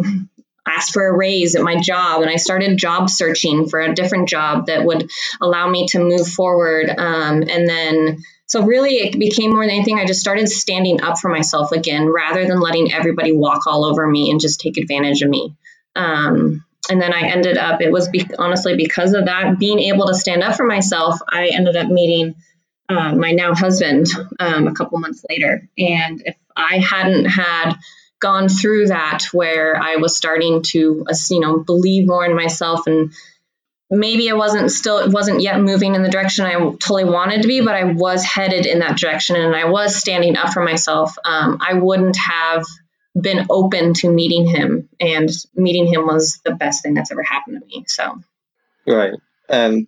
asked 0.67 0.93
for 0.93 1.07
a 1.07 1.17
raise 1.17 1.57
at 1.57 1.63
my 1.63 1.81
job 1.81 2.23
and 2.23 2.31
I 2.31 2.37
started 2.37 2.79
job 2.79 3.11
searching 3.11 3.69
for 3.69 3.81
a 3.81 3.95
different 3.95 4.29
job 4.29 4.67
that 4.67 4.85
would 4.85 5.11
allow 5.41 5.69
me 5.69 5.87
to 5.89 5.99
move 5.99 6.29
forward. 6.29 6.89
Um, 6.89 7.43
and 7.43 7.69
then, 7.69 8.19
so 8.47 8.63
really, 8.63 8.97
it 8.97 9.19
became 9.19 9.51
more 9.51 9.65
than 9.65 9.75
anything, 9.75 9.99
I 9.99 10.05
just 10.05 10.21
started 10.21 10.49
standing 10.49 11.01
up 11.01 11.19
for 11.19 11.31
myself 11.31 11.73
again 11.73 12.09
rather 12.09 12.47
than 12.47 12.61
letting 12.61 12.93
everybody 12.93 13.33
walk 13.33 13.67
all 13.67 13.85
over 13.85 14.07
me 14.07 14.31
and 14.31 14.41
just 14.41 14.61
take 14.61 14.77
advantage 14.77 15.23
of 15.23 15.31
me. 15.31 15.57
Um, 15.97 16.65
and 16.91 17.01
then 17.01 17.13
I 17.13 17.29
ended 17.29 17.59
up, 17.59 17.81
it 17.81 17.93
was 17.93 18.09
be- 18.09 18.29
honestly 18.39 18.77
because 18.77 19.15
of 19.15 19.27
that, 19.27 19.59
being 19.59 19.79
able 19.81 20.07
to 20.09 20.15
stand 20.15 20.43
up 20.43 20.57
for 20.57 20.67
myself, 20.67 21.21
I 21.29 21.49
ended 21.49 21.77
up 21.77 21.89
meeting 21.89 22.35
uh, 22.89 23.15
my 23.15 23.33
now 23.33 23.55
husband 23.55 24.09
um, 24.41 24.67
a 24.67 24.75
couple 24.75 24.99
months 24.99 25.25
later. 25.31 25.69
And 25.79 26.23
if 26.25 26.37
I 26.57 26.79
hadn't 26.79 27.27
had 27.27 27.75
gone 28.21 28.49
through 28.49 28.87
that 28.87 29.27
where 29.33 29.77
I 29.77 29.97
was 29.97 30.17
starting 30.17 30.63
to, 30.69 31.07
uh, 31.09 31.15
you 31.31 31.41
know, 31.41 31.61
believe 31.61 32.07
more 32.07 32.25
in 32.25 32.35
myself 32.35 32.87
and 32.87 33.13
maybe 33.91 34.31
I 34.31 34.35
wasn't 34.35 34.71
still, 34.71 34.99
it 34.99 35.13
wasn't 35.13 35.41
yet 35.41 35.61
moving 35.61 35.95
in 35.95 36.03
the 36.03 36.09
direction 36.09 36.47
I 36.47 36.55
totally 36.55 37.05
wanted 37.05 37.43
to 37.43 37.49
be, 37.49 37.61
but 37.61 37.75
I 37.75 37.85
was 37.85 38.25
headed 38.25 38.67
in 38.67 38.81
that 38.81 38.99
direction 38.99 39.37
and 39.37 39.55
I 39.55 39.67
was 39.67 39.95
standing 39.95 40.37
up 40.37 40.53
for 40.53 40.65
myself. 40.65 41.17
Um, 41.25 41.59
I 41.61 41.75
wouldn't 41.75 42.17
have 42.17 42.65
been 43.21 43.47
open 43.51 43.95
to 43.95 44.11
meeting 44.11 44.47
him 44.47 44.89
and 45.01 45.29
meeting 45.55 45.87
him 45.87 46.07
was 46.07 46.41
the 46.45 46.53
best 46.55 46.83
thing 46.83 46.95
that's 46.95 47.11
ever 47.13 47.23
happened 47.23 47.61
to 47.61 47.67
me. 47.67 47.85
So 47.87 48.19
Right. 48.87 49.15
And 49.49 49.87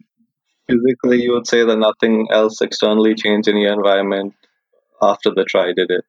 physically, 0.69 1.23
you 1.23 1.33
would 1.33 1.47
say 1.47 1.65
that 1.65 1.77
nothing 1.77 2.29
else 2.31 2.61
externally 2.61 3.15
changed 3.15 3.49
in 3.49 3.57
your 3.57 3.73
environment 3.73 4.35
after 5.03 5.31
the 5.35 5.45
try, 5.45 5.73
did 5.75 5.91
it? 5.91 6.05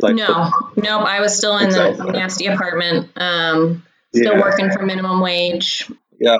Like 0.00 0.16
no, 0.16 0.50
nope. 0.76 1.04
I 1.06 1.20
was 1.20 1.36
still 1.36 1.58
in 1.58 1.70
the 1.70 2.10
nasty 2.12 2.46
apartment, 2.46 3.10
um, 3.16 3.84
still 4.14 4.34
Yeah. 4.34 4.40
working 4.40 4.70
for 4.70 4.84
minimum 4.84 5.20
wage. 5.20 5.90
yeah 6.20 6.36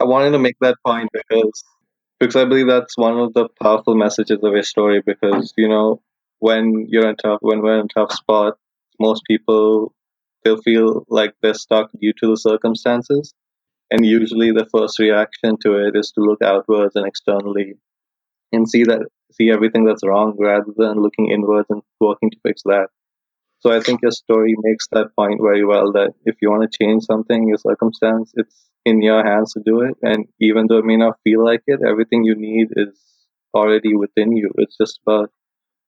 i 0.00 0.04
wanted 0.04 0.30
to 0.32 0.38
make 0.38 0.56
that 0.60 0.76
point 0.84 1.08
because 1.12 1.64
because 2.18 2.36
i 2.36 2.44
believe 2.44 2.66
that's 2.66 2.96
one 2.96 3.18
of 3.18 3.32
the 3.34 3.48
powerful 3.62 3.94
messages 3.94 4.38
of 4.42 4.52
your 4.52 4.62
story 4.62 5.00
because 5.04 5.52
you 5.56 5.68
know 5.68 6.00
when 6.40 6.86
you're 6.88 7.08
in 7.08 7.16
tough 7.16 7.38
when 7.40 7.60
we're 7.62 7.78
in 7.78 7.86
a 7.86 7.88
tough 7.88 8.12
spot 8.12 8.56
most 9.00 9.22
people 9.28 9.94
they'll 10.44 10.62
feel 10.62 11.04
like 11.08 11.34
they're 11.40 11.54
stuck 11.54 11.90
due 12.00 12.12
to 12.20 12.30
the 12.30 12.36
circumstances. 12.36 13.32
And 13.90 14.04
usually 14.04 14.50
the 14.52 14.66
first 14.74 14.98
reaction 14.98 15.56
to 15.62 15.86
it 15.86 15.94
is 15.96 16.12
to 16.12 16.20
look 16.20 16.42
outwards 16.42 16.96
and 16.96 17.06
externally 17.06 17.74
and 18.52 18.68
see 18.68 18.84
that 18.84 19.06
see 19.32 19.50
everything 19.50 19.84
that's 19.84 20.06
wrong 20.06 20.36
rather 20.38 20.72
than 20.76 21.02
looking 21.02 21.30
inwards 21.30 21.68
and 21.70 21.82
working 22.00 22.30
to 22.30 22.38
fix 22.46 22.62
that. 22.64 22.88
So 23.60 23.70
i 23.72 23.80
think 23.80 24.02
your 24.02 24.10
story 24.12 24.54
makes 24.62 24.88
that 24.92 25.14
point 25.16 25.40
very 25.40 25.64
well 25.64 25.92
that 25.92 26.12
if 26.24 26.36
you 26.42 26.50
want 26.50 26.64
to 26.70 26.78
change 26.78 27.04
something 27.04 27.48
your 27.48 27.58
circumstance 27.58 28.32
it's 28.36 28.68
in 28.84 29.00
your 29.02 29.24
hands 29.24 29.52
to 29.52 29.60
do 29.64 29.80
it. 29.82 29.94
And 30.02 30.26
even 30.40 30.66
though 30.66 30.78
it 30.78 30.84
may 30.84 30.96
not 30.96 31.18
feel 31.24 31.44
like 31.44 31.62
it 31.66 31.80
everything 31.86 32.24
you 32.24 32.34
need 32.34 32.68
is 32.76 33.00
already 33.54 33.94
within 33.94 34.32
you. 34.36 34.50
It's 34.56 34.76
just 34.76 35.00
about 35.06 35.30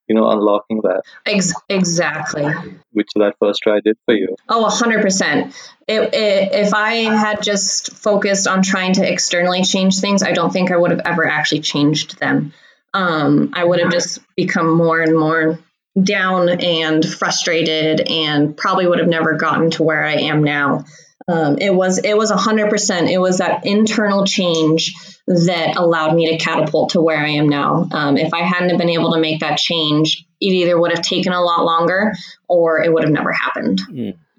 you 0.09 0.15
know 0.15 0.29
unlocking 0.29 0.81
that 0.83 1.03
Ex- 1.27 1.55
exactly. 1.69 2.47
which 2.93 3.09
that 3.17 3.35
first 3.39 3.61
try 3.63 3.81
did 3.81 3.97
for 4.05 4.15
you 4.15 4.35
Oh, 4.49 4.67
100%. 4.71 5.55
It, 5.87 6.15
it, 6.15 6.53
if 6.53 6.75
I 6.75 6.93
had 6.95 7.43
just 7.43 7.93
focused 7.97 8.47
on 8.47 8.63
trying 8.63 8.95
to 8.95 9.11
externally 9.11 9.63
change 9.65 9.99
things, 9.99 10.23
I 10.23 10.33
don't 10.33 10.53
think 10.53 10.71
I 10.71 10.77
would 10.77 10.91
have 10.91 11.01
ever 11.05 11.27
actually 11.27 11.61
changed 11.61 12.19
them. 12.19 12.53
Um, 12.93 13.51
I 13.55 13.65
would 13.65 13.81
have 13.81 13.91
just 13.91 14.21
become 14.37 14.71
more 14.71 15.01
and 15.01 15.19
more 15.19 15.59
down 16.01 16.49
and 16.49 17.05
frustrated 17.05 18.01
and 18.09 18.57
probably 18.57 18.87
would 18.87 18.99
have 18.99 19.09
never 19.09 19.35
gotten 19.35 19.71
to 19.73 19.83
where 19.83 20.05
I 20.05 20.15
am 20.15 20.45
now. 20.45 20.85
Um, 21.27 21.57
it 21.59 21.75
was 21.75 21.99
it 21.99 22.17
was 22.17 22.31
100% 22.31 23.11
it 23.11 23.19
was 23.19 23.39
that 23.39 23.65
internal 23.65 24.27
change 24.27 24.93
that 25.27 25.77
allowed 25.77 26.15
me 26.15 26.31
to 26.31 26.45
catapult 26.45 26.91
to 26.91 27.01
where 27.01 27.19
I 27.19 27.31
am 27.31 27.49
now. 27.49 27.89
Um, 27.93 28.19
if 28.19 28.35
I 28.35 28.43
hadn't 28.43 28.77
been 28.77 28.91
able 28.91 29.15
to 29.15 29.21
make 29.21 29.41
that 29.41 29.57
change, 29.57 30.27
it 30.41 30.47
either 30.53 30.79
would 30.79 30.91
have 30.91 31.03
taken 31.03 31.33
a 31.33 31.41
lot 31.41 31.65
longer 31.65 32.13
or 32.47 32.83
it 32.83 32.93
would 32.93 33.05
have 33.05 33.13
never 33.13 33.33
happened. 33.33 33.81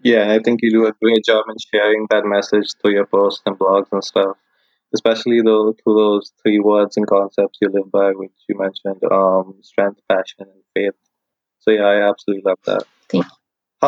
yeah 0.05 0.31
i 0.31 0.39
think 0.39 0.59
you 0.61 0.71
do 0.71 0.85
a 0.85 0.93
great 1.01 1.25
job 1.25 1.43
in 1.49 1.55
sharing 1.71 2.05
that 2.11 2.23
message 2.25 2.67
through 2.79 2.93
your 2.93 3.07
posts 3.07 3.41
and 3.45 3.57
blogs 3.57 3.87
and 3.91 4.03
stuff 4.03 4.37
especially 4.93 5.41
though 5.41 5.73
through 5.73 5.95
those 5.95 6.31
three 6.41 6.59
words 6.59 6.95
and 6.95 7.07
concepts 7.07 7.57
you 7.61 7.69
live 7.69 7.91
by 7.91 8.11
which 8.11 8.31
you 8.47 8.55
mentioned 8.57 9.01
um 9.11 9.55
strength 9.61 9.99
passion 10.07 10.41
and 10.41 10.63
faith 10.73 10.93
so 11.59 11.71
yeah 11.71 11.87
i 11.93 12.09
absolutely 12.09 12.43
love 12.45 12.59
that 12.65 12.83
Thank 13.09 13.25
How, 13.25 13.31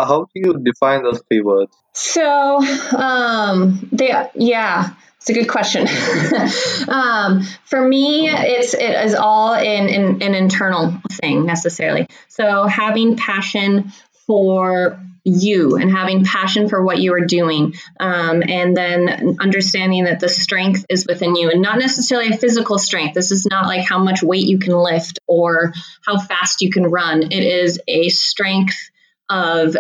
how 0.06 0.26
do 0.26 0.30
you 0.36 0.60
define 0.64 1.04
those 1.04 1.22
three 1.28 1.42
words? 1.42 1.76
So, 1.94 2.62
um, 2.96 3.90
they, 3.92 4.14
yeah, 4.36 4.94
it's 5.18 5.30
a 5.30 5.34
good 5.34 5.50
question. 5.50 5.88
um, 6.88 7.44
for 7.66 7.86
me, 7.86 8.30
it's 8.30 8.74
it 8.74 9.06
is 9.06 9.14
all 9.14 9.56
in, 9.56 9.90
in 9.90 10.22
an 10.22 10.36
internal 10.36 10.94
thing 11.12 11.46
necessarily. 11.46 12.08
So 12.30 12.66
having 12.66 13.18
passion 13.18 13.92
for 14.26 15.00
you 15.28 15.76
and 15.76 15.92
having 15.92 16.24
passion 16.24 16.70
for 16.70 16.84
what 16.84 17.00
you 17.00 17.14
are 17.14 17.26
doing 17.26 17.74
um, 18.00 18.42
and 18.48 18.78
then 18.78 19.38
understanding 19.40 20.06
that 20.06 20.22
the 20.22 20.30
strength 20.30 20.86
is 20.90 21.06
within 21.06 21.36
you 21.36 21.50
and 21.50 21.62
not 21.62 21.78
necessarily 21.78 22.30
a 22.30 22.38
physical 22.38 22.80
strength 22.80 23.14
this 23.14 23.32
is 23.32 23.46
not 23.46 23.66
like 23.66 23.86
how 23.86 24.02
much 24.02 24.24
weight 24.24 24.48
you 24.48 24.58
can 24.58 24.74
lift 24.74 25.20
or 25.28 25.74
how 26.06 26.18
fast 26.18 26.62
you 26.62 26.72
can 26.72 26.86
run 26.86 27.24
it 27.24 27.44
is 27.44 27.78
a 27.90 28.08
strength 28.08 28.90
of 29.30 29.76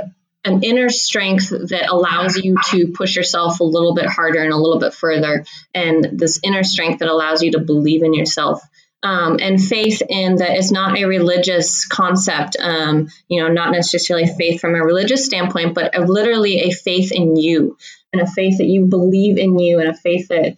an 0.45 0.63
inner 0.63 0.89
strength 0.89 1.49
that 1.49 1.89
allows 1.89 2.37
you 2.37 2.55
to 2.69 2.87
push 2.87 3.15
yourself 3.15 3.59
a 3.59 3.65
little 3.65 3.93
bit 3.93 4.05
harder 4.05 4.41
and 4.41 4.53
a 4.53 4.57
little 4.57 4.79
bit 4.79 4.93
further 4.93 5.45
and 5.73 6.07
this 6.13 6.39
inner 6.43 6.63
strength 6.63 6.99
that 6.99 7.09
allows 7.09 7.43
you 7.43 7.51
to 7.51 7.59
believe 7.59 8.03
in 8.03 8.13
yourself 8.13 8.61
um, 9.03 9.37
and 9.39 9.63
faith 9.63 10.01
in 10.09 10.37
that 10.37 10.57
it's 10.57 10.71
not 10.71 10.97
a 10.97 11.05
religious 11.05 11.85
concept, 11.85 12.57
um, 12.59 13.09
you 13.27 13.41
know, 13.41 13.49
not 13.49 13.71
necessarily 13.71 14.27
faith 14.27 14.59
from 14.59 14.75
a 14.75 14.83
religious 14.83 15.25
standpoint, 15.25 15.75
but 15.75 15.95
a, 15.95 16.01
literally 16.01 16.61
a 16.61 16.71
faith 16.71 17.11
in 17.11 17.35
you 17.35 17.77
and 18.11 18.21
a 18.21 18.27
faith 18.27 18.57
that 18.57 18.65
you 18.65 18.85
believe 18.85 19.37
in 19.37 19.59
you 19.59 19.79
and 19.79 19.89
a 19.89 19.93
faith 19.93 20.29
that 20.29 20.57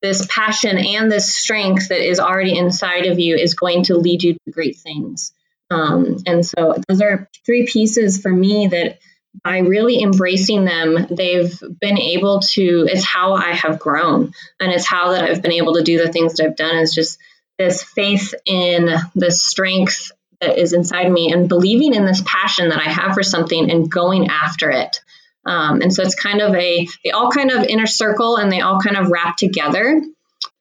this 0.00 0.26
passion 0.26 0.78
and 0.78 1.10
this 1.10 1.34
strength 1.34 1.88
that 1.88 2.00
is 2.00 2.20
already 2.20 2.56
inside 2.56 3.06
of 3.06 3.18
you 3.18 3.36
is 3.36 3.54
going 3.54 3.84
to 3.84 3.96
lead 3.96 4.22
you 4.22 4.34
to 4.34 4.50
great 4.50 4.76
things. 4.76 5.32
Um, 5.70 6.16
and 6.26 6.44
so 6.44 6.76
those 6.88 7.00
are 7.00 7.28
three 7.44 7.66
pieces 7.66 8.20
for 8.20 8.30
me 8.30 8.68
that 8.68 8.98
by 9.44 9.58
really 9.58 10.02
embracing 10.02 10.64
them, 10.64 11.06
they've 11.10 11.62
been 11.80 11.98
able 11.98 12.40
to, 12.40 12.88
it's 12.90 13.04
how 13.04 13.34
I 13.34 13.52
have 13.52 13.78
grown 13.78 14.32
and 14.58 14.72
it's 14.72 14.86
how 14.86 15.12
that 15.12 15.24
I've 15.24 15.42
been 15.42 15.52
able 15.52 15.74
to 15.74 15.82
do 15.82 15.98
the 15.98 16.10
things 16.10 16.34
that 16.34 16.46
I've 16.46 16.56
done 16.56 16.76
is 16.76 16.94
just 16.94 17.18
this 17.58 17.82
faith 17.82 18.34
in 18.46 18.88
the 19.14 19.30
strength 19.30 20.10
that 20.40 20.58
is 20.58 20.72
inside 20.72 21.10
me 21.10 21.32
and 21.32 21.48
believing 21.48 21.94
in 21.94 22.06
this 22.06 22.22
passion 22.24 22.68
that 22.68 22.78
I 22.78 22.90
have 22.90 23.14
for 23.14 23.22
something 23.22 23.70
and 23.70 23.90
going 23.90 24.28
after 24.28 24.70
it. 24.70 25.00
Um, 25.44 25.80
and 25.80 25.92
so 25.92 26.02
it's 26.02 26.14
kind 26.14 26.40
of 26.40 26.54
a, 26.54 26.86
they 27.04 27.10
all 27.10 27.30
kind 27.30 27.50
of 27.50 27.64
inner 27.64 27.86
circle 27.86 28.36
and 28.36 28.50
they 28.50 28.60
all 28.60 28.80
kind 28.80 28.96
of 28.96 29.10
wrap 29.10 29.36
together. 29.36 30.00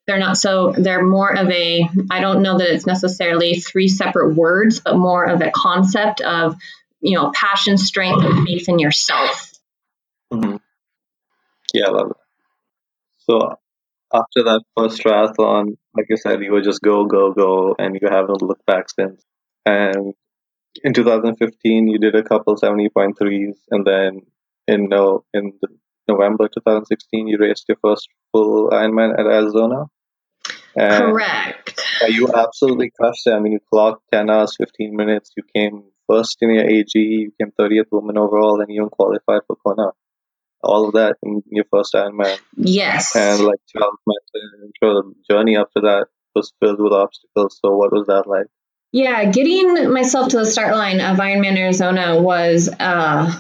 They're 0.08 0.20
not 0.20 0.38
so, 0.38 0.72
they're 0.72 1.04
more 1.04 1.36
of 1.36 1.50
a, 1.50 1.88
I 2.10 2.22
don't 2.22 2.42
know 2.42 2.58
that 2.58 2.74
it's 2.74 2.86
necessarily 2.86 3.56
three 3.56 3.90
separate 3.90 4.36
words, 4.36 4.80
but 4.80 4.98
more 4.98 5.26
of 5.26 5.42
a 5.42 5.52
concept 5.52 6.22
of, 6.22 6.56
you 7.02 7.18
know, 7.18 7.32
passion, 7.32 7.78
strength, 7.78 8.24
and 8.24 8.48
faith 8.48 8.70
in 8.70 8.80
yourself. 8.80 9.52
Mm-hmm. 10.32 10.56
Yeah, 11.74 11.88
I 11.88 11.92
love 11.92 12.12
it. 12.12 12.18
So 13.18 13.60
after 14.14 14.44
that 14.44 14.64
first 14.78 15.04
triathlon, 15.04 15.78
like 15.96 16.06
you 16.10 16.18
said, 16.18 16.42
you 16.42 16.54
would 16.54 16.64
just 16.64 16.82
go, 16.82 17.06
go, 17.06 17.34
go, 17.34 17.76
and 17.78 17.98
you 18.02 18.08
haven't 18.10 18.42
looked 18.42 18.66
back 18.66 18.90
since. 18.90 19.22
And 19.66 20.14
in 20.84 20.94
2015, 20.94 21.88
you 21.88 22.00
did 22.00 22.16
a 22.16 22.24
couple 22.24 22.56
70.3s, 22.56 23.58
and 23.72 23.86
then 23.86 24.22
in 24.68 24.88
no 24.90 25.26
in 25.34 25.54
November 26.08 26.48
2016, 26.48 27.28
you 27.28 27.38
raced 27.38 27.66
your 27.68 27.78
first 27.82 28.08
full 28.32 28.70
Ironman 28.70 29.14
at 29.20 29.26
Arizona. 29.26 29.88
And 30.78 31.06
Correct. 31.06 31.82
You 32.08 32.30
absolutely 32.34 32.92
crushed 32.92 33.26
it. 33.26 33.32
I 33.32 33.40
mean, 33.40 33.54
you 33.54 33.60
clocked 33.72 34.04
10 34.14 34.30
hours, 34.30 34.56
15 34.58 34.96
minutes. 34.96 35.32
You 35.36 35.44
came 35.56 35.84
first 36.08 36.38
in 36.42 36.52
your 36.52 36.66
AG. 36.66 36.92
You 36.94 37.32
came 37.40 37.52
30th 37.60 37.92
woman 37.92 38.18
overall, 38.18 38.62
and 38.62 38.70
you 38.70 38.82
even 38.82 38.90
qualified 38.90 39.42
for 39.48 39.56
Kona 39.56 39.92
all 40.64 40.88
of 40.88 40.94
that 40.94 41.18
in 41.24 41.44
your 41.50 41.66
first 41.72 41.94
Ironman. 41.94 42.38
Yes. 42.56 43.16
And 43.16 43.44
like 43.44 43.60
Charles 43.68 43.98
mentioned, 44.06 44.74
the 44.82 45.14
journey 45.30 45.58
after 45.58 45.82
that 45.82 46.08
was 46.36 46.54
filled 46.60 46.80
with 46.82 46.94
obstacles. 46.94 47.60
So 47.62 47.76
what 47.76 47.92
was 47.92 48.08
that 48.08 48.28
like? 48.28 48.48
Yeah, 48.92 49.26
getting 49.26 49.92
myself 49.92 50.30
to 50.30 50.38
the 50.38 50.46
start 50.46 50.76
line 50.76 51.02
of 51.02 51.18
Ironman 51.18 51.58
Arizona 51.58 52.22
was 52.22 52.70
uh, 52.80 53.32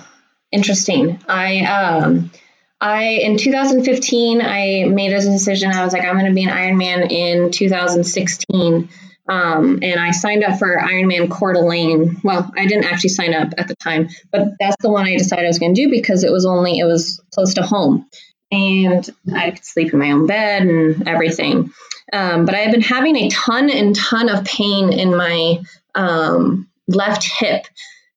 interesting. 0.52 1.20
I 1.28 1.62
um, 1.62 2.32
I 2.80 3.04
in 3.06 3.38
2015 3.38 4.42
I 4.42 4.86
made 4.86 5.14
a 5.14 5.22
decision. 5.22 5.72
I 5.72 5.84
was 5.84 5.94
like, 5.94 6.04
I'm 6.04 6.14
going 6.14 6.26
to 6.26 6.34
be 6.34 6.44
an 6.44 6.50
Ironman 6.50 7.12
in 7.12 7.52
2016. 7.52 8.90
Um, 9.30 9.80
and 9.82 10.00
I 10.00 10.12
signed 10.12 10.44
up 10.44 10.58
for 10.58 10.78
Ironman 10.78 11.30
Coeur 11.30 11.54
d'Alene. 11.54 12.22
Well, 12.24 12.50
I 12.56 12.66
didn't 12.66 12.86
actually 12.86 13.10
sign 13.10 13.34
up 13.34 13.50
at 13.58 13.68
the 13.68 13.76
time, 13.76 14.10
but 14.32 14.54
that's 14.60 14.78
the 14.80 14.90
one 14.90 15.06
I 15.06 15.18
decided 15.18 15.44
I 15.44 15.50
was 15.50 15.60
going 15.60 15.76
to 15.76 15.82
do 15.82 15.90
because 15.90 16.24
it 16.24 16.32
was 16.32 16.46
only 16.46 16.80
it 16.80 16.86
was 16.86 17.22
close 17.34 17.56
to 17.56 17.64
home, 17.64 18.08
and 18.52 19.10
I 19.36 19.52
could 19.52 19.66
sleep 19.66 19.92
in 19.92 20.00
my 20.00 20.12
own 20.12 20.28
bed 20.28 20.62
and 20.62 21.08
everything. 21.08 21.72
Um, 22.14 22.46
but 22.46 22.56
I 22.56 22.60
had 22.60 22.72
been 22.72 22.82
having 22.82 23.18
a 23.18 23.30
ton 23.30 23.70
and 23.70 23.94
ton 23.94 24.30
of 24.30 24.46
pain 24.46 24.94
in 24.94 25.16
my 25.16 25.62
um, 25.94 26.70
left 26.88 27.30
hip, 27.30 27.66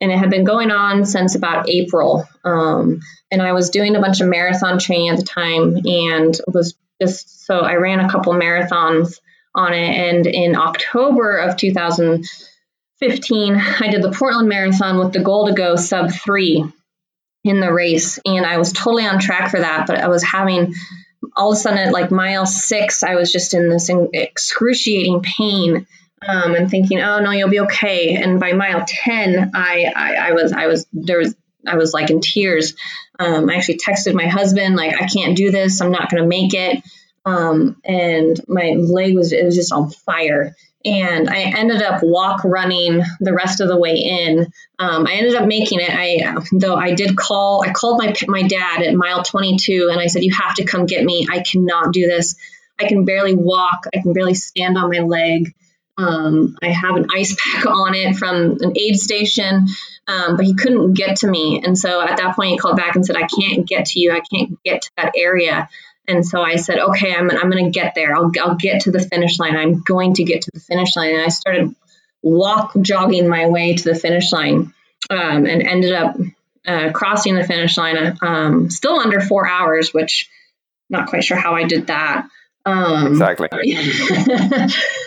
and 0.01 0.13
it 0.13 0.19
had 0.19 0.31
been 0.31 0.45
going 0.45 0.71
on 0.71 1.05
since 1.07 1.35
about 1.35 1.69
April. 1.69 2.25
Um, 2.45 3.01
and 3.31 3.43
I 3.43 3.53
was 3.53 3.71
doing 3.71 3.97
a 3.97 4.01
bunch 4.01 4.21
of 4.21 4.29
marathon 4.29 4.79
training 4.79 5.11
at 5.11 5.19
the 5.19 5.25
time, 5.25 5.77
and 5.85 6.41
was 6.47 6.77
just 7.01 7.47
so 7.47 7.61
I 7.61 7.75
ran 7.75 8.01
a 8.01 8.11
couple 8.11 8.35
marathons 8.35 9.21
on 9.55 9.73
it. 9.73 9.89
And 9.89 10.27
in 10.27 10.57
October 10.57 11.39
of 11.39 11.57
2015, 11.57 13.57
I 13.57 13.89
did 13.89 14.03
the 14.03 14.13
Portland 14.13 14.49
Marathon 14.49 14.99
with 14.99 15.13
the 15.13 15.23
goal 15.23 15.47
to 15.47 15.55
go 15.55 15.77
sub 15.77 16.13
three 16.13 16.65
in 17.43 17.61
the 17.61 17.73
race. 17.73 18.19
And 18.25 18.45
I 18.45 18.59
was 18.59 18.73
totally 18.73 19.07
on 19.07 19.19
track 19.19 19.51
for 19.51 19.61
that, 19.61 19.87
but 19.87 19.99
I 19.99 20.09
was 20.09 20.23
having 20.23 20.75
all 21.37 21.53
of 21.53 21.57
a 21.57 21.61
sudden 21.61 21.79
at 21.79 21.93
like 21.93 22.11
mile 22.11 22.47
six, 22.47 23.03
I 23.03 23.15
was 23.15 23.33
just 23.33 23.55
in 23.55 23.69
this 23.69 23.91
excruciating 23.91 25.23
pain. 25.23 25.87
Um, 26.29 26.55
and 26.55 26.71
thinking, 26.71 27.01
oh 27.01 27.21
no, 27.21 27.31
you'll 27.31 27.49
be 27.49 27.61
okay. 27.61 28.15
And 28.15 28.39
by 28.39 28.53
mile 28.53 28.85
ten, 28.87 29.53
I, 29.55 29.91
I, 29.97 30.15
I 30.17 30.33
was 30.33 30.53
I 30.53 30.67
was 30.67 30.87
there 30.93 31.17
was 31.17 31.35
I 31.67 31.77
was 31.77 31.95
like 31.95 32.11
in 32.11 32.21
tears. 32.21 32.75
Um, 33.21 33.51
I 33.51 33.57
actually 33.57 33.79
texted 33.79 34.15
my 34.15 34.27
husband 34.27 34.77
like 34.77 35.01
I 35.01 35.07
can't 35.07 35.37
do 35.37 35.51
this. 35.51 35.81
I'm 35.81 35.93
not 35.93 36.11
going 36.11 36.23
to 36.23 36.29
make 36.29 36.55
it 36.55 36.83
um, 37.25 37.77
and 37.85 38.41
my 38.49 38.71
leg 38.71 39.15
was 39.15 39.33
it 39.33 39.45
was 39.45 39.55
just 39.55 39.73
on 39.73 39.91
fire. 39.91 40.57
And 40.83 41.29
I 41.29 41.41
ended 41.41 41.83
up 41.83 42.03
walk 42.03 42.43
running 42.43 43.03
the 43.21 43.35
rest 43.35 43.61
of 43.61 43.69
the 43.69 43.77
way 43.77 43.97
in. 43.97 44.51
Um, 44.79 45.07
I 45.07 45.13
ended 45.13 45.35
up 45.35 45.47
making 45.47 45.81
it. 45.81 45.91
I 45.91 46.35
though 46.53 46.75
I 46.75 46.95
did 46.95 47.17
call. 47.17 47.63
I 47.63 47.73
called 47.73 47.99
my 47.99 48.15
my 48.29 48.43
dad 48.43 48.81
at 48.83 48.95
mile 48.95 49.23
22, 49.23 49.89
and 49.91 50.01
I 50.01 50.07
said, 50.07 50.25
"You 50.25 50.33
have 50.33 50.55
to 50.55 50.65
come 50.65 50.87
get 50.87 51.05
me. 51.05 51.27
I 51.31 51.41
cannot 51.41 51.93
do 51.93 52.07
this. 52.07 52.37
I 52.79 52.89
can 52.89 53.05
barely 53.05 53.35
walk. 53.35 53.85
I 53.95 54.01
can 54.01 54.15
barely 54.15 54.33
stand 54.35 54.79
on 54.79 54.91
my 54.91 55.01
leg." 55.01 55.55
Um, 56.01 56.57
I 56.63 56.69
have 56.69 56.97
an 56.97 57.09
ice 57.15 57.37
pack 57.45 57.67
on 57.67 57.95
it 57.95 58.17
from 58.17 58.59
an 58.61 58.73
aid 58.77 58.99
station, 58.99 59.67
um, 60.07 60.37
but 60.37 60.45
he 60.45 60.55
couldn't 60.55 60.95
get 60.95 61.17
to 61.19 61.29
me. 61.29 61.63
And 61.65 61.77
so 61.77 62.01
at 62.01 62.17
that 62.17 62.37
point, 62.37 62.53
he 62.53 62.59
called 62.59 62.77
back 62.77 62.95
and 62.95 63.05
said, 63.05 63.17
I 63.17 63.27
can't 63.27 63.67
get 63.67 63.87
to 63.87 64.01
you. 64.01 64.13
I 64.13 64.21
can't 64.21 64.63
get 64.65 64.83
to 64.83 64.91
that 64.97 65.13
area. 65.17 65.69
And 66.09 66.27
so 66.27 66.43
I 66.43 66.57
said, 66.57 66.79
okay, 66.79 67.15
I'm, 67.15 67.31
I'm 67.31 67.51
going 67.51 67.67
to 67.67 67.71
get 67.71 67.95
there. 67.95 68.17
I'll, 68.17 68.33
I'll 68.41 68.57
get 68.57 68.83
to 68.83 68.91
the 68.91 68.99
finish 68.99 69.39
line. 69.39 69.57
I'm 69.57 69.83
going 69.83 70.15
to 70.15 70.25
get 70.25 70.43
to 70.43 70.51
the 70.53 70.61
finish 70.61 70.97
line. 70.97 71.15
And 71.15 71.23
I 71.23 71.29
started 71.29 71.75
walk 72.23 72.73
jogging 72.81 73.29
my 73.29 73.49
way 73.49 73.75
to 73.75 73.85
the 73.85 73.95
finish 73.95 74.33
line 74.33 74.73
um, 75.09 75.47
and 75.47 75.63
ended 75.63 75.93
up 75.93 76.17
uh, 76.67 76.91
crossing 76.93 77.37
the 77.37 77.45
finish 77.45 77.77
line 77.77 78.19
um, 78.23 78.71
still 78.71 78.99
under 78.99 79.21
four 79.21 79.49
hours, 79.49 79.95
which 79.95 80.29
I'm 80.91 81.01
not 81.01 81.09
quite 81.09 81.25
sure 81.25 81.37
how 81.37 81.55
I 81.55 81.65
did 81.65 81.87
that. 81.87 82.27
Um, 82.67 83.07
exactly. 83.07 83.49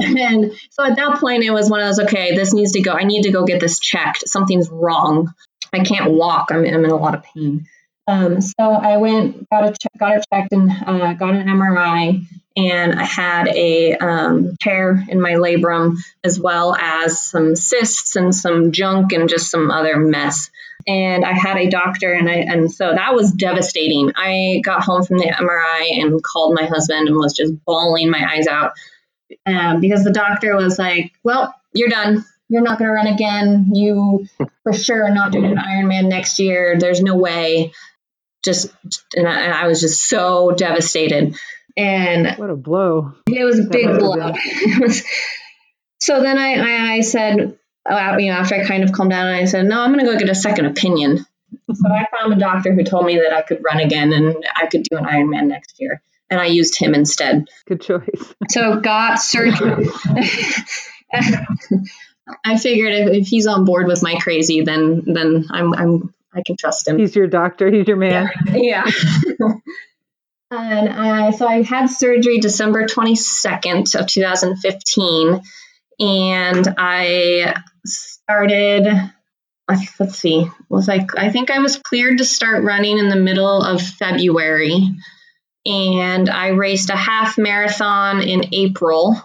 and 0.00 0.52
so 0.70 0.84
at 0.84 0.96
that 0.96 1.18
point, 1.20 1.42
it 1.42 1.50
was 1.50 1.70
one 1.70 1.80
of 1.80 1.86
those, 1.86 2.00
okay, 2.06 2.34
this 2.34 2.52
needs 2.52 2.72
to 2.72 2.80
go. 2.80 2.92
I 2.92 3.04
need 3.04 3.22
to 3.22 3.30
go 3.30 3.44
get 3.44 3.60
this 3.60 3.78
checked. 3.78 4.28
Something's 4.28 4.70
wrong. 4.70 5.32
I 5.72 5.80
can't 5.80 6.12
walk. 6.12 6.48
I'm, 6.50 6.64
I'm 6.64 6.84
in 6.84 6.90
a 6.90 6.96
lot 6.96 7.14
of 7.14 7.22
pain. 7.22 7.66
Um, 8.06 8.40
so 8.40 8.64
I 8.64 8.96
went, 8.96 9.48
got 9.50 9.66
it, 9.66 9.76
got 9.98 10.16
it 10.16 10.24
checked, 10.32 10.52
and 10.52 10.70
uh, 10.70 11.12
got 11.12 11.34
an 11.34 11.46
MRI, 11.46 12.24
and 12.56 12.98
I 12.98 13.04
had 13.04 13.48
a 13.48 13.96
um, 13.96 14.56
tear 14.60 15.04
in 15.08 15.20
my 15.20 15.34
labrum, 15.34 15.96
as 16.24 16.40
well 16.40 16.74
as 16.74 17.20
some 17.20 17.54
cysts 17.54 18.16
and 18.16 18.34
some 18.34 18.72
junk 18.72 19.12
and 19.12 19.28
just 19.28 19.50
some 19.50 19.70
other 19.70 19.98
mess. 19.98 20.50
And 20.86 21.22
I 21.22 21.34
had 21.34 21.58
a 21.58 21.68
doctor, 21.68 22.10
and 22.14 22.30
I 22.30 22.36
and 22.36 22.72
so 22.72 22.94
that 22.94 23.14
was 23.14 23.30
devastating. 23.32 24.12
I 24.16 24.62
got 24.64 24.82
home 24.82 25.04
from 25.04 25.18
the 25.18 25.26
MRI 25.26 26.02
and 26.02 26.22
called 26.22 26.54
my 26.54 26.64
husband 26.64 27.08
and 27.08 27.16
was 27.16 27.34
just 27.34 27.62
bawling 27.66 28.10
my 28.10 28.26
eyes 28.26 28.46
out 28.46 28.72
um, 29.46 29.80
because 29.80 30.04
the 30.04 30.12
doctor 30.12 30.56
was 30.56 30.78
like, 30.78 31.12
"Well, 31.22 31.54
you're 31.72 31.88
done 31.88 32.24
you're 32.48 32.62
not 32.62 32.78
going 32.78 32.88
to 32.88 32.94
run 32.94 33.06
again. 33.06 33.70
You 33.74 34.26
for 34.62 34.72
sure 34.72 35.04
are 35.04 35.14
not 35.14 35.32
doing 35.32 35.52
an 35.52 35.58
Ironman 35.58 36.08
next 36.08 36.38
year. 36.38 36.76
There's 36.78 37.02
no 37.02 37.16
way 37.16 37.72
just 38.44 38.72
and 39.14 39.28
I, 39.28 39.40
and 39.42 39.52
I, 39.52 39.66
was 39.66 39.80
just 39.80 40.08
so 40.08 40.52
devastated. 40.52 41.36
And 41.76 42.36
what 42.38 42.50
a 42.50 42.56
blow! 42.56 43.12
It 43.26 43.44
was 43.44 43.58
a 43.58 43.64
big 43.64 43.98
blow. 43.98 44.32
so 46.00 46.22
then 46.22 46.38
I, 46.38 46.54
I, 46.54 46.92
I 46.94 47.00
said, 47.02 47.58
uh, 47.88 48.16
you 48.18 48.32
know, 48.32 48.38
after 48.38 48.56
I 48.56 48.64
kind 48.64 48.82
of 48.82 48.92
calmed 48.92 49.10
down, 49.10 49.26
I 49.26 49.44
said, 49.44 49.66
no, 49.66 49.80
I'm 49.80 49.92
going 49.92 50.04
to 50.04 50.10
go 50.10 50.18
get 50.18 50.28
a 50.28 50.34
second 50.34 50.66
opinion. 50.66 51.24
So 51.72 51.88
I 51.88 52.06
found 52.16 52.32
a 52.32 52.36
doctor 52.36 52.72
who 52.72 52.82
told 52.82 53.06
me 53.06 53.16
that 53.16 53.32
I 53.32 53.42
could 53.42 53.62
run 53.62 53.78
again 53.78 54.12
and 54.12 54.44
I 54.56 54.66
could 54.66 54.84
do 54.84 54.96
an 54.96 55.04
Ironman 55.04 55.46
next 55.46 55.78
year. 55.78 56.02
And 56.30 56.40
I 56.40 56.46
used 56.46 56.78
him 56.78 56.94
instead. 56.94 57.48
Good 57.66 57.80
choice. 57.80 58.34
So 58.50 58.80
got 58.80 59.16
surgery. 59.16 59.88
I 62.44 62.58
figured 62.58 62.92
if, 62.92 63.22
if 63.22 63.28
he's 63.28 63.46
on 63.46 63.64
board 63.64 63.86
with 63.86 64.02
my 64.02 64.16
crazy, 64.16 64.60
then 64.60 65.04
then 65.06 65.46
I'm 65.50 65.72
I'm 65.74 66.14
I 66.34 66.42
can 66.44 66.56
trust 66.56 66.86
him. 66.86 66.98
He's 66.98 67.16
your 67.16 67.26
doctor. 67.26 67.70
He's 67.70 67.88
your 67.88 67.96
man. 67.96 68.30
Yeah. 68.52 68.84
and 70.50 70.88
I, 70.88 71.30
so 71.30 71.46
I 71.46 71.62
had 71.62 71.86
surgery 71.86 72.38
December 72.38 72.86
22nd 72.86 73.98
of 73.98 74.06
2015. 74.06 75.40
And 76.00 76.74
I 76.78 77.54
started, 77.84 78.86
let's 79.68 80.18
see, 80.18 80.48
was 80.68 80.86
like, 80.86 81.18
I 81.18 81.30
think 81.30 81.50
I 81.50 81.58
was 81.58 81.76
cleared 81.76 82.18
to 82.18 82.24
start 82.24 82.62
running 82.62 82.98
in 82.98 83.08
the 83.08 83.16
middle 83.16 83.62
of 83.62 83.82
February. 83.82 84.94
And 85.66 86.28
I 86.28 86.48
raced 86.48 86.90
a 86.90 86.96
half 86.96 87.36
marathon 87.38 88.22
in 88.22 88.54
April 88.54 89.20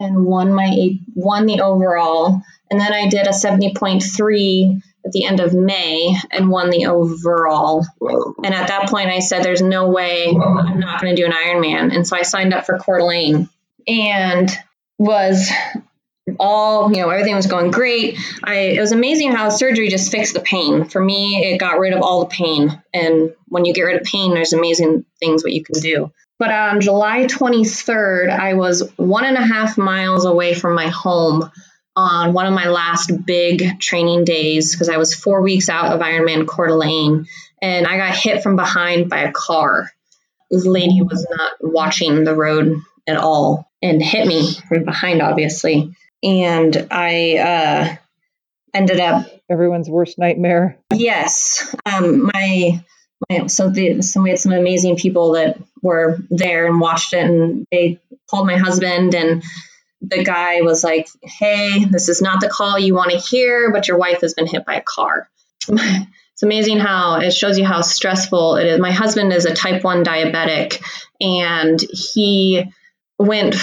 and 0.00 0.24
won 0.24 0.52
my 0.52 0.98
won 1.14 1.46
the 1.46 1.60
overall. 1.60 2.42
And 2.70 2.80
then 2.80 2.92
I 2.92 3.08
did 3.08 3.26
a 3.26 3.30
70.3 3.30 4.82
at 5.04 5.12
the 5.12 5.24
end 5.24 5.40
of 5.40 5.52
May 5.52 6.16
and 6.30 6.48
won 6.48 6.70
the 6.70 6.86
overall. 6.86 7.84
And 8.00 8.54
at 8.54 8.68
that 8.68 8.88
point, 8.88 9.10
I 9.10 9.18
said, 9.18 9.42
"There's 9.42 9.62
no 9.62 9.90
way 9.90 10.28
I'm 10.28 10.80
not 10.80 11.00
going 11.00 11.14
to 11.14 11.20
do 11.20 11.26
an 11.26 11.32
Ironman." 11.32 11.94
And 11.94 12.06
so 12.06 12.16
I 12.16 12.22
signed 12.22 12.54
up 12.54 12.66
for 12.66 12.78
Coeur 12.78 12.98
d'Alene 12.98 13.48
and 13.86 14.50
was 14.98 15.50
all 16.38 16.92
you 16.92 16.98
know 16.98 17.10
everything 17.10 17.34
was 17.34 17.46
going 17.46 17.70
great. 17.70 18.18
I 18.44 18.54
it 18.54 18.80
was 18.80 18.92
amazing 18.92 19.32
how 19.32 19.48
surgery 19.48 19.88
just 19.88 20.12
fixed 20.12 20.34
the 20.34 20.40
pain. 20.40 20.84
For 20.84 21.02
me 21.02 21.52
it 21.52 21.58
got 21.58 21.78
rid 21.78 21.92
of 21.92 22.02
all 22.02 22.20
the 22.20 22.26
pain. 22.26 22.82
And 22.94 23.34
when 23.48 23.64
you 23.64 23.74
get 23.74 23.82
rid 23.82 24.00
of 24.00 24.06
pain 24.06 24.34
there's 24.34 24.52
amazing 24.52 25.04
things 25.18 25.42
what 25.42 25.52
you 25.52 25.64
can 25.64 25.80
do. 25.80 26.12
But 26.38 26.50
on 26.50 26.80
july 26.80 27.26
23rd 27.26 28.30
i 28.30 28.54
was 28.54 28.90
one 28.96 29.24
and 29.24 29.36
a 29.36 29.46
half 29.46 29.78
miles 29.78 30.24
away 30.24 30.54
from 30.54 30.74
my 30.74 30.88
home 30.88 31.50
on 31.94 32.32
one 32.32 32.46
of 32.46 32.54
my 32.54 32.68
last 32.68 33.10
big 33.26 33.78
training 33.80 34.24
days 34.24 34.72
because 34.72 34.88
I 34.88 34.96
was 34.96 35.14
four 35.14 35.42
weeks 35.42 35.68
out 35.68 35.92
of 35.92 36.00
Ironman 36.00 36.46
Coeur 36.46 36.68
d'Alene. 36.68 37.26
And 37.60 37.86
I 37.86 37.96
got 37.96 38.16
hit 38.16 38.42
from 38.42 38.56
behind 38.56 39.10
by 39.10 39.20
a 39.20 39.32
car. 39.32 39.90
This 40.50 40.66
lady 40.66 41.02
was 41.02 41.26
not 41.30 41.52
watching 41.60 42.24
the 42.24 42.34
road 42.34 42.76
at 43.06 43.16
all 43.16 43.70
and 43.82 44.02
hit 44.02 44.26
me 44.26 44.52
from 44.68 44.84
behind, 44.84 45.22
obviously. 45.22 45.94
And 46.22 46.88
I 46.90 47.36
uh, 47.36 47.96
ended 48.74 49.00
up 49.00 49.26
everyone's 49.50 49.90
worst 49.90 50.18
nightmare. 50.18 50.78
Yes, 50.92 51.74
um, 51.84 52.30
my 52.32 52.84
my 53.28 53.46
so 53.46 53.70
the 53.70 54.02
so 54.02 54.22
we 54.22 54.30
had 54.30 54.38
some 54.38 54.52
amazing 54.52 54.96
people 54.96 55.32
that 55.32 55.58
were 55.82 56.18
there 56.30 56.66
and 56.66 56.80
watched 56.80 57.12
it, 57.12 57.24
and 57.24 57.66
they 57.70 58.00
called 58.30 58.46
my 58.46 58.56
husband 58.56 59.14
and 59.14 59.42
the 60.02 60.24
guy 60.24 60.60
was 60.62 60.82
like, 60.82 61.08
Hey, 61.22 61.84
this 61.84 62.08
is 62.08 62.20
not 62.20 62.40
the 62.40 62.48
call 62.48 62.78
you 62.78 62.94
want 62.94 63.12
to 63.12 63.18
hear, 63.18 63.70
but 63.72 63.88
your 63.88 63.98
wife 63.98 64.20
has 64.22 64.34
been 64.34 64.46
hit 64.46 64.66
by 64.66 64.74
a 64.74 64.82
car. 64.82 65.28
it's 65.68 66.42
amazing 66.42 66.78
how 66.78 67.20
it 67.20 67.32
shows 67.32 67.58
you 67.58 67.64
how 67.64 67.80
stressful 67.82 68.56
it 68.56 68.66
is. 68.66 68.80
My 68.80 68.90
husband 68.90 69.32
is 69.32 69.44
a 69.44 69.54
type 69.54 69.84
1 69.84 70.04
diabetic, 70.04 70.82
and 71.20 71.80
he 71.90 72.64
went. 73.18 73.54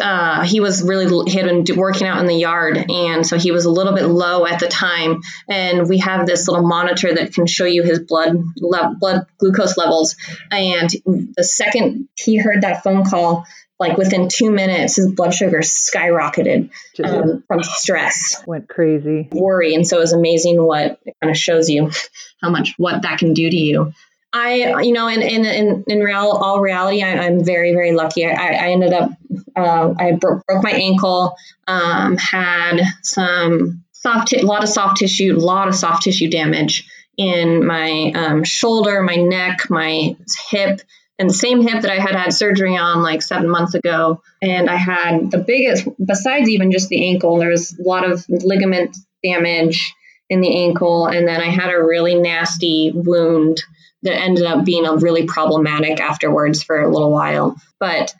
Uh, 0.00 0.44
he 0.44 0.60
was 0.60 0.82
really 0.82 1.30
he 1.30 1.38
had 1.38 1.46
been 1.46 1.76
working 1.76 2.06
out 2.06 2.20
in 2.20 2.26
the 2.26 2.36
yard, 2.36 2.76
and 2.90 3.26
so 3.26 3.38
he 3.38 3.50
was 3.52 3.64
a 3.64 3.70
little 3.70 3.94
bit 3.94 4.04
low 4.04 4.46
at 4.46 4.60
the 4.60 4.68
time. 4.68 5.20
And 5.48 5.88
we 5.88 5.98
have 5.98 6.26
this 6.26 6.46
little 6.46 6.66
monitor 6.66 7.14
that 7.14 7.32
can 7.32 7.46
show 7.46 7.64
you 7.64 7.82
his 7.82 8.00
blood 8.00 8.36
le- 8.58 8.94
blood 8.98 9.26
glucose 9.38 9.76
levels. 9.76 10.16
And 10.50 10.90
the 11.36 11.44
second 11.44 12.08
he 12.16 12.36
heard 12.36 12.62
that 12.62 12.82
phone 12.84 13.04
call, 13.04 13.46
like 13.80 13.96
within 13.96 14.28
two 14.28 14.50
minutes, 14.50 14.96
his 14.96 15.10
blood 15.10 15.34
sugar 15.34 15.60
skyrocketed 15.60 16.70
um, 17.02 17.42
from 17.48 17.62
stress. 17.62 18.42
Went 18.46 18.68
crazy. 18.68 19.28
Worry. 19.32 19.74
And 19.74 19.86
so 19.86 19.96
it 19.96 20.00
was 20.00 20.12
amazing 20.12 20.62
what 20.62 21.00
it 21.04 21.16
kind 21.20 21.30
of 21.30 21.36
shows 21.36 21.68
you 21.70 21.90
how 22.42 22.50
much 22.50 22.74
what 22.76 23.02
that 23.02 23.18
can 23.18 23.32
do 23.32 23.48
to 23.48 23.56
you. 23.56 23.92
I, 24.32 24.80
you 24.82 24.92
know, 24.92 25.08
in 25.08 25.20
in 25.22 25.44
in, 25.44 25.84
in 25.86 26.00
real 26.00 26.30
all 26.30 26.60
reality, 26.60 27.02
I, 27.02 27.26
am 27.26 27.44
very 27.44 27.72
very 27.72 27.92
lucky. 27.92 28.26
I, 28.26 28.32
I 28.32 28.68
ended 28.70 28.92
up, 28.92 29.10
uh, 29.54 29.94
I 29.98 30.12
broke, 30.12 30.46
broke 30.46 30.64
my 30.64 30.70
ankle, 30.70 31.36
um, 31.66 32.16
had 32.16 32.80
some 33.02 33.84
soft, 33.92 34.32
a 34.32 34.44
lot 34.44 34.62
of 34.62 34.68
soft 34.68 34.98
tissue, 34.98 35.36
a 35.36 35.38
lot 35.38 35.68
of 35.68 35.74
soft 35.74 36.04
tissue 36.04 36.30
damage 36.30 36.88
in 37.16 37.66
my 37.66 38.12
um, 38.14 38.44
shoulder, 38.44 39.02
my 39.02 39.16
neck, 39.16 39.68
my 39.68 40.16
hip, 40.50 40.80
and 41.18 41.28
the 41.28 41.34
same 41.34 41.60
hip 41.60 41.82
that 41.82 41.90
I 41.90 41.98
had 41.98 42.16
had 42.16 42.32
surgery 42.32 42.76
on 42.76 43.02
like 43.02 43.22
seven 43.22 43.48
months 43.48 43.74
ago. 43.74 44.22
And 44.40 44.68
I 44.68 44.76
had 44.76 45.30
the 45.30 45.38
biggest, 45.38 45.86
besides 46.04 46.48
even 46.48 46.72
just 46.72 46.88
the 46.88 47.10
ankle, 47.10 47.38
there 47.38 47.50
was 47.50 47.78
a 47.78 47.82
lot 47.82 48.10
of 48.10 48.24
ligament 48.28 48.96
damage 49.22 49.94
in 50.30 50.40
the 50.40 50.64
ankle. 50.64 51.06
And 51.06 51.28
then 51.28 51.40
I 51.40 51.50
had 51.50 51.72
a 51.72 51.82
really 51.82 52.14
nasty 52.14 52.92
wound 52.94 53.62
that 54.02 54.14
ended 54.14 54.44
up 54.44 54.64
being 54.64 54.86
a 54.86 54.96
really 54.96 55.26
problematic 55.26 56.00
afterwards 56.00 56.62
for 56.62 56.80
a 56.80 56.90
little 56.90 57.10
while. 57.10 57.56
But 57.78 58.14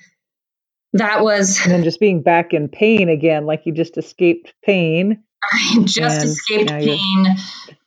that 0.94 1.22
was. 1.22 1.60
And 1.62 1.72
then 1.72 1.84
just 1.84 2.00
being 2.00 2.22
back 2.22 2.54
in 2.54 2.68
pain 2.68 3.08
again, 3.08 3.46
like 3.46 3.66
you 3.66 3.72
just 3.72 3.96
escaped 3.98 4.54
pain. 4.62 5.22
I 5.52 5.78
just 5.84 6.24
escaped 6.24 6.70
pain. 6.70 7.26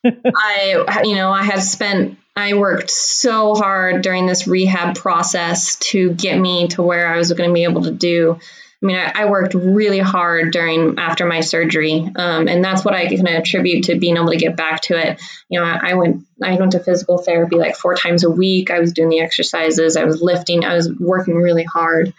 I, 0.05 1.01
you 1.03 1.15
know, 1.15 1.31
I 1.31 1.43
had 1.43 1.61
spent 1.63 2.17
I 2.35 2.55
worked 2.55 2.89
so 2.89 3.55
hard 3.55 4.01
during 4.01 4.25
this 4.25 4.45
rehab 4.45 4.95
process 4.95 5.77
to 5.77 6.11
get 6.11 6.37
me 6.37 6.67
to 6.69 6.83
where 6.83 7.07
I 7.07 7.17
was 7.17 7.31
going 7.31 7.49
to 7.49 7.53
be 7.53 7.63
able 7.63 7.83
to 7.83 7.91
do. 7.91 8.39
I 8.85 8.87
mean, 8.87 8.97
I, 8.97 9.23
I 9.23 9.25
worked 9.25 9.55
really 9.55 9.97
hard 9.97 10.51
during 10.51 10.99
after 10.99 11.25
my 11.25 11.39
surgery, 11.39 12.07
um, 12.15 12.47
and 12.47 12.63
that's 12.63 12.85
what 12.85 12.93
I 12.93 13.07
can 13.07 13.27
attribute 13.27 13.85
to 13.85 13.97
being 13.97 14.15
able 14.15 14.29
to 14.29 14.37
get 14.37 14.55
back 14.55 14.81
to 14.81 14.95
it. 14.95 15.19
You 15.49 15.59
know, 15.59 15.65
I, 15.65 15.91
I 15.91 15.93
went 15.95 16.23
I 16.43 16.55
went 16.55 16.73
to 16.73 16.79
physical 16.79 17.17
therapy 17.17 17.55
like 17.55 17.75
four 17.75 17.95
times 17.95 18.23
a 18.23 18.29
week. 18.29 18.69
I 18.69 18.79
was 18.79 18.93
doing 18.93 19.09
the 19.09 19.21
exercises, 19.21 19.97
I 19.97 20.03
was 20.03 20.21
lifting, 20.21 20.63
I 20.63 20.75
was 20.75 20.93
working 20.99 21.33
really 21.33 21.63
hard, 21.63 22.13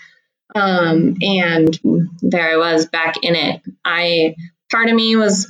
um, 0.57 1.17
and 1.21 1.79
there 2.21 2.51
I 2.51 2.57
was 2.57 2.87
back 2.87 3.23
in 3.23 3.37
it. 3.37 3.63
I 3.85 4.35
part 4.69 4.89
of 4.89 4.97
me 4.97 5.15
was 5.15 5.47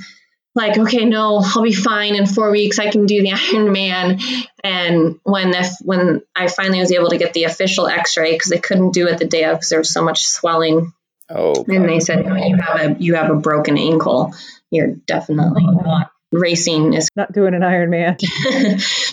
like, 0.55 0.77
okay, 0.77 1.07
no, 1.07 1.41
I'll 1.43 1.63
be 1.63 1.73
fine 1.73 2.15
in 2.15 2.27
four 2.27 2.51
weeks. 2.51 2.79
I 2.79 2.91
can 2.91 3.07
do 3.07 3.23
the 3.23 3.31
Ironman. 3.31 4.21
And 4.63 5.19
when 5.23 5.55
if 5.55 5.77
when 5.81 6.21
I 6.35 6.49
finally 6.49 6.81
was 6.81 6.93
able 6.93 7.09
to 7.09 7.19
get 7.19 7.33
the 7.33 7.45
official 7.45 7.87
X-ray 7.87 8.33
because 8.33 8.51
they 8.51 8.59
couldn't 8.59 8.93
do 8.93 9.07
it 9.09 9.19
the 9.19 9.27
day 9.27 9.45
of 9.45 9.57
because 9.57 9.71
there 9.71 9.79
was 9.79 9.95
so 9.95 10.05
much 10.05 10.27
swelling. 10.27 10.93
Oh. 11.29 11.65
And 11.67 11.89
they 11.89 12.01
said, 12.01 12.25
you 12.25 12.57
have 12.57 12.81
a 12.81 12.97
you 12.99 13.15
have 13.15 13.31
a 13.31 13.37
broken 13.37 13.77
ankle. 13.79 14.33
You're 14.71 14.95
definitely 15.07 15.65
not 15.65 16.11
racing 16.33 16.93
is 16.93 17.09
not 17.17 17.33
doing 17.33 17.55
an 17.55 17.63
Ironman. 17.63 18.21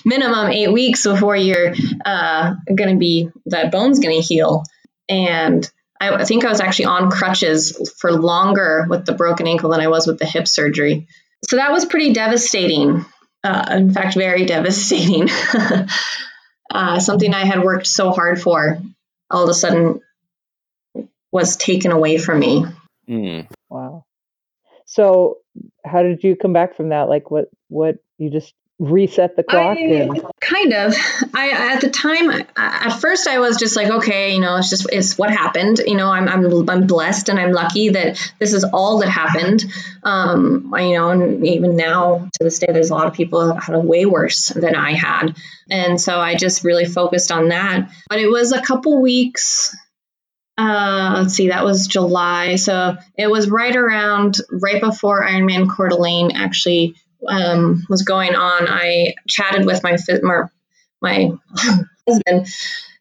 minimum 0.06 0.52
eight 0.52 0.74
weeks 0.74 1.04
before 1.06 1.36
you're 1.36 1.74
uh, 2.06 2.56
going 2.74 2.90
to 2.90 2.98
be 2.98 3.30
that 3.46 3.72
bone's 3.72 4.00
going 4.00 4.20
to 4.20 4.28
heal. 4.28 4.64
And 5.08 5.70
I 6.02 6.26
think 6.26 6.44
I 6.44 6.50
was 6.50 6.60
actually 6.60 6.86
on 6.86 7.12
crutches 7.12 7.94
for 8.00 8.12
longer 8.12 8.86
with 8.90 9.06
the 9.06 9.14
broken 9.14 9.48
ankle 9.48 9.70
than 9.70 9.80
I 9.80 9.88
was 9.88 10.06
with 10.06 10.20
the 10.20 10.26
hip 10.26 10.48
surgery 10.48 11.08
so 11.50 11.58
that 11.58 11.72
was 11.72 11.86
pretty 11.86 12.14
devastating. 12.14 13.06
Uh, 13.44 13.66
in 13.72 13.94
fact, 13.94 14.16
very 14.16 14.46
devastating. 14.48 15.30
uh, 16.72 17.00
something 17.00 17.34
I 17.34 17.46
had 17.46 17.64
worked 17.64 17.88
so 17.88 18.12
hard 18.12 18.42
for, 18.42 18.80
all 19.30 19.44
of 19.44 19.50
a 19.50 19.54
sudden, 19.54 20.02
was 21.34 21.58
taken 21.58 21.92
away 21.92 22.18
from 22.18 22.40
me. 22.40 22.66
Mm. 23.10 23.48
Wow. 23.70 24.06
So, 24.86 25.40
how 25.84 26.04
did 26.04 26.24
you 26.24 26.36
come 26.36 26.54
back 26.54 26.78
from 26.78 26.90
that? 26.90 27.10
Like, 27.10 27.32
what? 27.32 27.50
What 27.68 27.98
you 28.18 28.30
just 28.30 28.54
reset 28.80 29.36
the 29.36 29.44
clock? 29.44 29.78
I, 29.78 29.82
and... 29.82 30.22
Kind 30.40 30.74
of. 30.74 30.96
I 31.34 31.74
at 31.74 31.82
the 31.82 31.90
time, 31.90 32.30
at 32.56 33.00
first, 33.00 33.28
I 33.28 33.40
was 33.40 33.58
just 33.58 33.76
like, 33.76 33.90
okay, 33.90 34.36
you 34.36 34.42
know, 34.42 34.58
it's 34.58 34.70
just 34.70 34.88
it's 34.92 35.18
what 35.18 35.32
happened. 35.32 35.82
You 35.86 35.96
know, 35.96 36.10
I'm 36.10 36.28
I'm 36.28 36.70
I'm 36.70 36.88
blessed 36.88 37.30
and 37.30 37.40
I'm 37.40 37.52
lucky 37.52 37.90
that 37.90 38.20
this 38.40 38.54
is 38.54 38.64
all 38.64 39.00
that 39.00 39.10
happened. 39.10 39.66
Um, 40.04 40.74
you 40.78 40.94
know, 40.94 41.10
and 41.10 41.46
even 41.48 41.76
now 41.76 42.30
to 42.34 42.44
this 42.44 42.60
day, 42.60 42.68
there's 42.72 42.92
a 42.92 42.94
lot 42.94 43.08
of 43.08 43.14
people 43.14 43.42
who 43.42 43.54
had 43.60 43.76
it 43.76 43.84
way 43.84 44.06
worse 44.06 44.50
than 44.50 44.76
I 44.76 44.94
had, 44.94 45.36
and 45.70 46.00
so 46.00 46.20
I 46.20 46.36
just 46.36 46.64
really 46.64 46.86
focused 46.86 47.32
on 47.32 47.50
that. 47.50 47.90
But 48.10 48.20
it 48.20 48.28
was 48.28 48.52
a 48.52 48.62
couple 48.62 49.02
weeks 49.02 49.76
uh, 50.58 51.16
let's 51.18 51.34
see, 51.34 51.50
that 51.50 51.66
was 51.66 51.88
July. 51.88 52.56
So 52.56 52.98
it 53.18 53.30
was 53.30 53.50
right 53.50 53.76
around, 53.76 54.38
right 54.52 54.82
before 54.82 55.26
Ironman 55.26 55.70
Coeur 55.70 55.90
d'Alene 55.90 56.32
actually 56.36 56.96
um, 57.28 57.84
was 57.90 58.04
going 58.04 58.36
on, 58.36 58.68
I 58.68 59.16
chatted 59.28 59.66
with 59.66 59.82
my 59.84 59.98
my, 60.22 60.42
my 61.02 61.32
husband. 62.08 62.48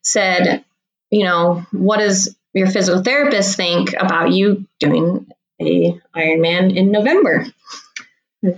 Said, 0.05 0.64
you 1.11 1.24
know, 1.24 1.64
what 1.70 1.98
does 1.98 2.36
your 2.55 2.68
physical 2.68 3.03
therapist 3.03 3.57
think 3.57 3.92
about 3.92 4.32
you 4.32 4.66
doing 4.80 5.28
a 5.61 6.00
Ironman 6.14 6.76
in 6.76 6.90
November? 6.90 7.46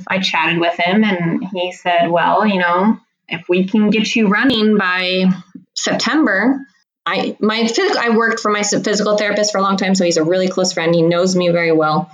I 0.08 0.20
chatted 0.20 0.58
with 0.58 0.78
him 0.78 1.04
and 1.04 1.44
he 1.52 1.72
said, 1.72 2.08
Well, 2.08 2.46
you 2.46 2.58
know, 2.58 2.98
if 3.28 3.48
we 3.48 3.66
can 3.66 3.90
get 3.90 4.16
you 4.16 4.28
running 4.28 4.78
by 4.78 5.26
September, 5.74 6.66
I 7.06 7.36
my 7.40 7.68
I 7.98 8.16
worked 8.16 8.40
for 8.40 8.50
my 8.50 8.62
physical 8.62 9.16
therapist 9.16 9.52
for 9.52 9.58
a 9.58 9.62
long 9.62 9.76
time, 9.76 9.94
so 9.94 10.04
he's 10.04 10.16
a 10.16 10.24
really 10.24 10.48
close 10.48 10.72
friend. 10.72 10.94
He 10.94 11.02
knows 11.02 11.36
me 11.36 11.50
very 11.50 11.72
well. 11.72 12.10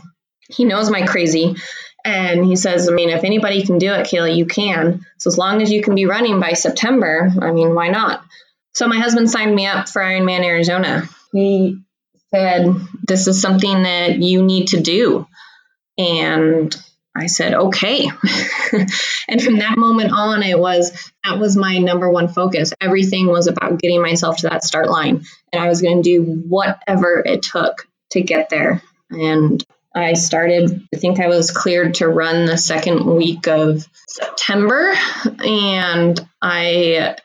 He 0.49 0.65
knows 0.65 0.91
my 0.91 1.07
crazy. 1.07 1.57
And 2.05 2.45
he 2.45 2.57
says, 2.57 2.89
I 2.89 2.93
mean, 2.93 3.11
if 3.11 3.25
anybody 3.25 3.63
can 3.65 3.79
do 3.79 3.93
it, 3.93 4.07
Kayla, 4.07 4.35
you 4.35 4.47
can. 4.47 5.05
So 5.19 5.29
as 5.29 5.37
long 5.37 5.61
as 5.61 5.71
you 5.71 5.83
can 5.83 5.95
be 5.95 6.07
running 6.07 6.41
by 6.41 6.55
September, 6.55 7.31
I 7.41 7.53
mean, 7.53 7.75
why 7.75 7.89
not? 7.89 8.25
So 8.73 8.89
my 8.89 8.99
husband 8.99 9.31
signed 9.31 9.55
me 9.55 9.67
up 9.67 9.89
for 9.89 10.01
Ironman 10.01 10.45
Arizona. 10.45 11.09
He 11.33 11.83
said, 12.35 12.75
This 13.07 13.27
is 13.27 13.41
something 13.41 13.83
that 13.83 14.17
you 14.17 14.43
need 14.43 14.69
to 14.69 14.81
do. 14.81 15.27
And 15.99 16.75
I 17.17 17.27
said, 17.27 17.55
okay. 17.55 18.07
and 19.29 19.43
from 19.43 19.59
that 19.59 19.77
moment 19.77 20.13
on, 20.13 20.43
it 20.43 20.59
was 20.59 21.11
that 21.25 21.39
was 21.39 21.57
my 21.57 21.79
number 21.79 22.09
one 22.09 22.29
focus. 22.29 22.73
Everything 22.81 23.27
was 23.27 23.47
about 23.47 23.79
getting 23.81 24.01
myself 24.01 24.39
to 24.39 24.49
that 24.49 24.65
start 24.65 24.89
line. 24.89 25.25
And 25.53 25.63
I 25.63 25.69
was 25.69 25.83
going 25.83 26.03
to 26.03 26.09
do 26.09 26.23
whatever 26.23 27.23
it 27.25 27.43
took 27.43 27.89
to 28.13 28.21
get 28.21 28.49
there. 28.49 28.83
And 29.11 29.63
I 29.95 30.13
started, 30.13 30.87
I 30.95 30.99
think 30.99 31.19
I 31.19 31.27
was 31.27 31.51
cleared 31.51 31.95
to 31.95 32.09
run 32.09 32.47
the 32.47 32.57
second 32.57 33.05
week 33.05 33.49
of 33.49 33.87
September. 34.07 34.95
And 35.45 36.29
I 36.41 37.17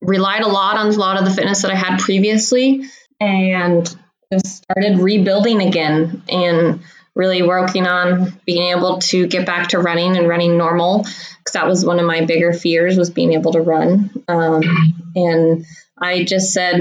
relied 0.00 0.42
a 0.42 0.48
lot 0.48 0.78
on 0.78 0.88
a 0.88 0.92
lot 0.92 1.18
of 1.18 1.26
the 1.26 1.30
fitness 1.30 1.62
that 1.62 1.70
I 1.70 1.74
had 1.74 1.98
previously 1.98 2.84
and 3.20 3.94
just 4.32 4.62
started 4.62 5.00
rebuilding 5.00 5.60
again. 5.60 6.22
And 6.28 6.80
really 7.18 7.42
working 7.42 7.86
on 7.86 8.32
being 8.46 8.74
able 8.74 9.00
to 9.00 9.26
get 9.26 9.44
back 9.44 9.68
to 9.68 9.78
running 9.78 10.16
and 10.16 10.26
running 10.28 10.56
normal 10.56 11.00
because 11.00 11.52
that 11.52 11.66
was 11.66 11.84
one 11.84 11.98
of 11.98 12.06
my 12.06 12.24
bigger 12.24 12.54
fears 12.54 12.96
was 12.96 13.10
being 13.10 13.34
able 13.34 13.52
to 13.52 13.60
run 13.60 14.10
um, 14.28 14.62
and 15.14 15.66
i 16.00 16.24
just 16.24 16.54
said 16.54 16.80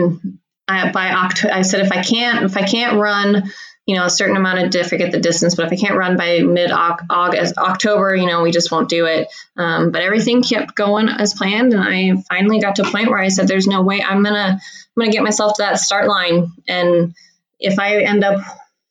I, 0.67 0.91
by 0.91 1.11
October, 1.11 1.53
I 1.53 1.61
said 1.61 1.81
if 1.81 1.91
I 1.91 2.03
can't 2.03 2.43
if 2.45 2.57
I 2.57 2.63
can't 2.63 2.99
run, 2.99 3.51
you 3.85 3.95
know, 3.95 4.03
a 4.03 4.09
certain 4.09 4.35
amount 4.35 4.75
of 4.75 4.81
I 4.81 4.87
forget 4.87 5.11
the 5.11 5.19
distance, 5.19 5.55
but 5.55 5.65
if 5.65 5.71
I 5.71 5.75
can't 5.77 5.97
run 5.97 6.17
by 6.17 6.39
mid 6.39 6.71
August 6.71 7.57
October, 7.57 8.15
you 8.15 8.27
know, 8.27 8.43
we 8.43 8.51
just 8.51 8.71
won't 8.71 8.89
do 8.89 9.05
it. 9.05 9.29
Um, 9.55 9.91
but 9.91 10.01
everything 10.01 10.43
kept 10.43 10.75
going 10.75 11.07
as 11.07 11.33
planned, 11.33 11.73
and 11.73 11.81
I 11.81 12.21
finally 12.27 12.59
got 12.59 12.75
to 12.77 12.87
a 12.87 12.91
point 12.91 13.09
where 13.09 13.19
I 13.19 13.29
said, 13.29 13.47
"There's 13.47 13.67
no 13.67 13.81
way 13.81 14.03
I'm 14.03 14.23
gonna 14.23 14.59
I'm 14.59 15.01
gonna 15.01 15.11
get 15.11 15.23
myself 15.23 15.53
to 15.55 15.63
that 15.63 15.79
start 15.79 16.07
line, 16.07 16.51
and 16.67 17.15
if 17.59 17.79
I 17.79 18.01
end 18.01 18.25
up 18.25 18.41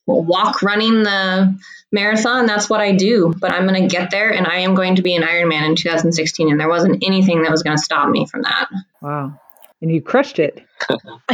walk 0.07 0.63
running 0.63 1.03
the 1.03 1.59
marathon. 1.93 2.47
That's 2.47 2.71
what 2.71 2.81
I 2.81 2.93
do. 2.93 3.35
But 3.39 3.53
I'm 3.53 3.67
going 3.67 3.83
to 3.83 3.89
get 3.89 4.11
there 4.11 4.31
and 4.31 4.47
I 4.47 4.59
am 4.59 4.75
going 4.75 4.97
to 4.97 5.03
be 5.03 5.17
an 5.17 5.23
Ironman 5.23 5.67
in 5.67 5.77
2016. 5.77 6.51
And 6.51 6.61
there 6.61 6.69
wasn't 6.69 7.03
anything 7.05 7.43
that 7.43 7.51
was 7.51 7.63
going 7.63 7.77
to 7.77 7.83
stop 7.83 8.09
me 8.09 8.27
from 8.27 8.43
that. 8.43 8.69
Wow. 9.03 9.41
And 9.83 9.91
you 9.91 10.01
crushed 10.01 10.39
it. 10.39 10.65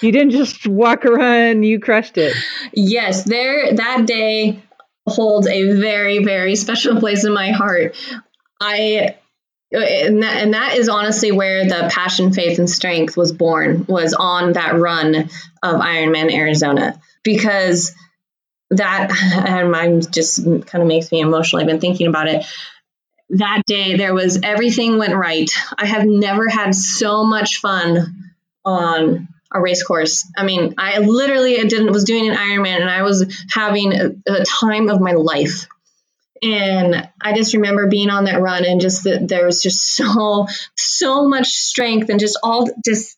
you 0.00 0.12
didn't 0.12 0.30
just 0.30 0.66
walk 0.66 1.06
around, 1.06 1.62
you 1.62 1.80
crushed 1.80 2.18
it. 2.18 2.36
Yes, 2.72 3.24
there 3.24 3.74
that 3.74 4.06
day 4.06 4.62
holds 5.06 5.46
a 5.46 5.72
very, 5.80 6.24
very 6.24 6.56
special 6.56 7.00
place 7.00 7.24
in 7.24 7.32
my 7.32 7.52
heart. 7.52 7.96
I 8.60 9.16
Uh, 9.74 9.78
and 9.80 10.22
that, 10.22 10.42
and 10.42 10.54
that 10.54 10.76
is 10.76 10.88
honestly 10.88 11.32
where 11.32 11.64
the 11.64 11.90
passion, 11.92 12.32
faith, 12.32 12.58
and 12.58 12.68
strength 12.68 13.16
was 13.16 13.32
born. 13.32 13.84
Was 13.88 14.14
on 14.14 14.52
that 14.52 14.78
run 14.78 15.14
of 15.62 15.80
Ironman 15.80 16.32
Arizona 16.32 17.00
because 17.22 17.92
that 18.70 19.10
and 19.48 19.70
mine 19.70 20.00
just 20.00 20.44
kind 20.44 20.82
of 20.82 20.86
makes 20.86 21.10
me 21.10 21.20
emotional. 21.20 21.60
I've 21.60 21.68
been 21.68 21.80
thinking 21.80 22.06
about 22.06 22.28
it. 22.28 22.46
That 23.30 23.62
day, 23.66 23.96
there 23.96 24.14
was 24.14 24.40
everything 24.42 24.98
went 24.98 25.14
right. 25.14 25.50
I 25.76 25.86
have 25.86 26.04
never 26.04 26.48
had 26.48 26.74
so 26.74 27.24
much 27.24 27.56
fun 27.56 28.32
on 28.64 29.28
a 29.52 29.60
race 29.60 29.82
course. 29.82 30.28
I 30.36 30.44
mean, 30.44 30.74
I 30.78 30.98
literally 30.98 31.56
didn't 31.66 31.92
was 31.92 32.04
doing 32.04 32.28
an 32.28 32.36
Ironman 32.36 32.80
and 32.80 32.90
I 32.90 33.02
was 33.02 33.44
having 33.50 33.92
a, 33.92 34.10
a 34.26 34.44
time 34.44 34.88
of 34.88 35.00
my 35.00 35.12
life 35.12 35.66
and 36.44 37.08
I 37.20 37.34
just 37.34 37.54
remember 37.54 37.88
being 37.88 38.10
on 38.10 38.24
that 38.24 38.40
run 38.40 38.64
and 38.64 38.80
just 38.80 39.04
that 39.04 39.26
there 39.28 39.46
was 39.46 39.62
just 39.62 39.96
so 39.96 40.46
so 40.76 41.26
much 41.26 41.48
strength 41.48 42.10
and 42.10 42.20
just 42.20 42.38
all 42.42 42.68
just 42.84 43.16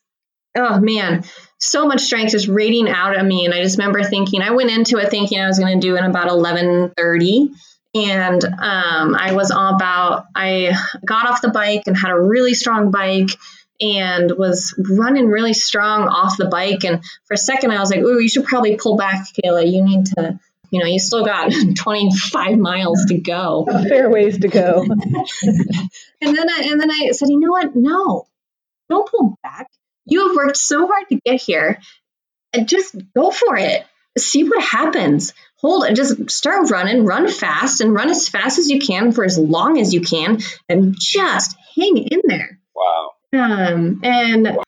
oh 0.57 0.81
man 0.81 1.25
so 1.59 1.87
much 1.87 2.03
strength 2.03 2.33
just 2.33 2.49
radiating 2.49 2.93
out 2.93 3.19
of 3.19 3.27
me. 3.27 3.45
And 3.45 3.55
I 3.55 3.63
just 3.63 3.79
remember 3.79 4.03
thinking 4.03 4.43
I 4.43 4.53
went 4.53 4.71
into 4.71 4.99
it 4.99 5.11
thinking 5.11 5.41
I 5.41 5.47
was 5.47 5.59
going 5.59 5.81
to 5.81 5.87
do 5.87 5.97
in 5.97 6.05
about 6.05 6.29
11:30 6.29 7.51
and 7.95 8.45
um, 8.45 9.15
I 9.15 9.33
was 9.33 9.51
about 9.51 10.27
I 10.35 10.77
got 11.05 11.29
off 11.29 11.43
the 11.43 11.51
bike 11.51 11.83
and 11.87 11.97
had 11.97 12.11
a 12.11 12.21
really 12.21 12.55
strong 12.55 12.91
bike 12.91 13.31
and 13.81 14.31
was 14.39 14.75
running 14.79 15.29
really 15.29 15.53
strong 15.53 16.09
off 16.09 16.37
the 16.37 16.47
bike. 16.47 16.85
And 16.85 17.03
for 17.25 17.35
a 17.35 17.39
second 17.39 17.71
I 17.73 17.81
was 17.81 17.91
like 17.91 18.05
oh 18.05 18.19
you 18.19 18.29
should 18.29 18.45
probably 18.45 18.77
pull 18.77 18.97
back 18.97 19.27
Kayla. 19.33 19.71
You 19.71 19.83
need 19.83 20.07
to 20.07 20.39
you 20.71 20.81
know, 20.81 20.87
you 20.87 20.99
still 20.99 21.25
got 21.25 21.53
25 21.77 22.59
miles 22.59 23.05
to 23.09 23.19
go. 23.19 23.67
Fair 23.89 24.11
ways 24.11 24.39
to 24.39 24.49
go. 24.49 24.83
and 26.21 26.37
then 26.37 26.51
I 26.51 26.69
and 26.71 26.81
then 26.81 26.91
I 26.91 27.11
said, 27.13 27.29
you 27.29 27.41
know 27.41 27.51
what? 27.51 27.75
No, 27.75 28.27
don't 28.89 29.11
pull 29.11 29.39
back. 29.43 29.69
You 30.05 30.29
have 30.29 30.37
worked 30.37 30.57
so 30.57 30.87
hard 30.87 31.09
to 31.09 31.21
get 31.25 31.41
here. 31.41 31.81
And 32.53 32.69
just 32.69 32.95
go 33.15 33.31
for 33.31 33.57
it. 33.57 33.85
See 34.17 34.45
what 34.45 34.63
happens. 34.63 35.35
Hold 35.57 35.85
it. 35.85 35.95
Just 35.95 36.31
start 36.31 36.71
running, 36.71 37.05
run 37.05 37.29
fast, 37.29 37.81
and 37.81 37.93
run 37.93 38.09
as 38.09 38.29
fast 38.29 38.59
as 38.59 38.71
you 38.71 38.79
can 38.79 39.13
for 39.13 39.25
as 39.25 39.39
long 39.39 39.79
as 39.79 39.93
you 39.93 40.01
can, 40.01 40.39
and 40.69 40.95
just 40.99 41.57
hang 41.75 41.99
in 41.99 42.21
there. 42.25 42.59
Wow. 42.75 43.11
Um, 43.35 44.01
and 44.03 44.59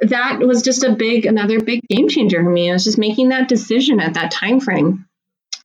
that 0.00 0.38
was 0.40 0.62
just 0.62 0.84
a 0.84 0.92
big, 0.92 1.26
another 1.26 1.60
big 1.60 1.82
game 1.88 2.08
changer 2.08 2.42
for 2.42 2.50
me. 2.50 2.70
I 2.70 2.72
was 2.72 2.84
just 2.84 2.98
making 2.98 3.30
that 3.30 3.48
decision 3.48 4.00
at 4.00 4.14
that 4.14 4.30
time 4.30 4.60
frame. 4.60 5.06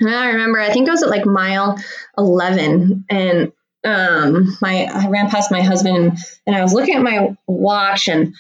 And 0.04 0.16
I 0.16 0.30
remember, 0.30 0.60
I 0.60 0.72
think 0.72 0.88
I 0.88 0.92
was 0.92 1.04
at 1.04 1.10
like 1.10 1.26
mile 1.26 1.78
11 2.18 3.06
and 3.10 3.52
um, 3.86 4.58
my, 4.62 4.86
I 4.86 5.10
ran 5.10 5.30
past 5.30 5.52
my 5.52 5.62
husband 5.62 6.18
and 6.48 6.56
I 6.56 6.62
was 6.62 6.74
looking 6.74 6.96
at 6.96 7.02
my 7.02 7.36
watch 7.48 8.08
and 8.08 8.34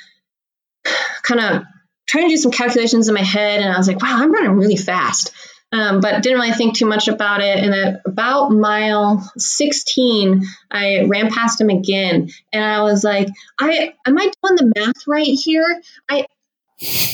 kind 1.23 1.39
of 1.39 1.63
trying 2.07 2.25
to 2.25 2.35
do 2.35 2.37
some 2.37 2.51
calculations 2.51 3.07
in 3.07 3.15
my 3.15 3.23
head. 3.23 3.61
And 3.61 3.73
I 3.73 3.77
was 3.77 3.87
like, 3.87 4.01
wow, 4.01 4.17
I'm 4.21 4.31
running 4.31 4.51
really 4.51 4.77
fast. 4.77 5.33
Um, 5.73 6.01
but 6.01 6.21
didn't 6.21 6.37
really 6.37 6.53
think 6.53 6.75
too 6.77 6.85
much 6.85 7.07
about 7.07 7.41
it. 7.41 7.57
And 7.57 7.73
at 7.73 8.01
about 8.05 8.51
mile 8.51 9.27
16, 9.37 10.43
I 10.69 11.05
ran 11.05 11.31
past 11.31 11.59
him 11.59 11.69
again, 11.69 12.29
and 12.53 12.63
I 12.63 12.83
was 12.83 13.03
like, 13.03 13.27
"I 13.59 13.95
am 14.05 14.15
I 14.15 14.21
doing 14.21 14.55
the 14.55 14.71
math 14.75 15.07
right 15.07 15.25
here? 15.25 15.81
I 16.07 16.27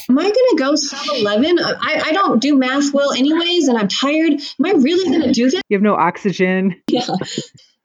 Am 0.09 0.17
I 0.17 0.23
going 0.23 0.33
to 0.33 0.55
go 0.57 0.75
sub 0.75 1.17
11? 1.17 1.59
I, 1.59 2.03
I 2.05 2.11
don't 2.11 2.41
do 2.41 2.57
math 2.57 2.93
well, 2.93 3.11
anyways, 3.11 3.67
and 3.67 3.77
I'm 3.77 3.87
tired. 3.87 4.33
Am 4.33 4.65
I 4.65 4.71
really 4.71 5.09
going 5.09 5.21
to 5.21 5.31
do 5.31 5.49
this? 5.49 5.61
You 5.69 5.77
have 5.77 5.83
no 5.83 5.95
oxygen. 5.95 6.81
Yeah. 6.89 7.05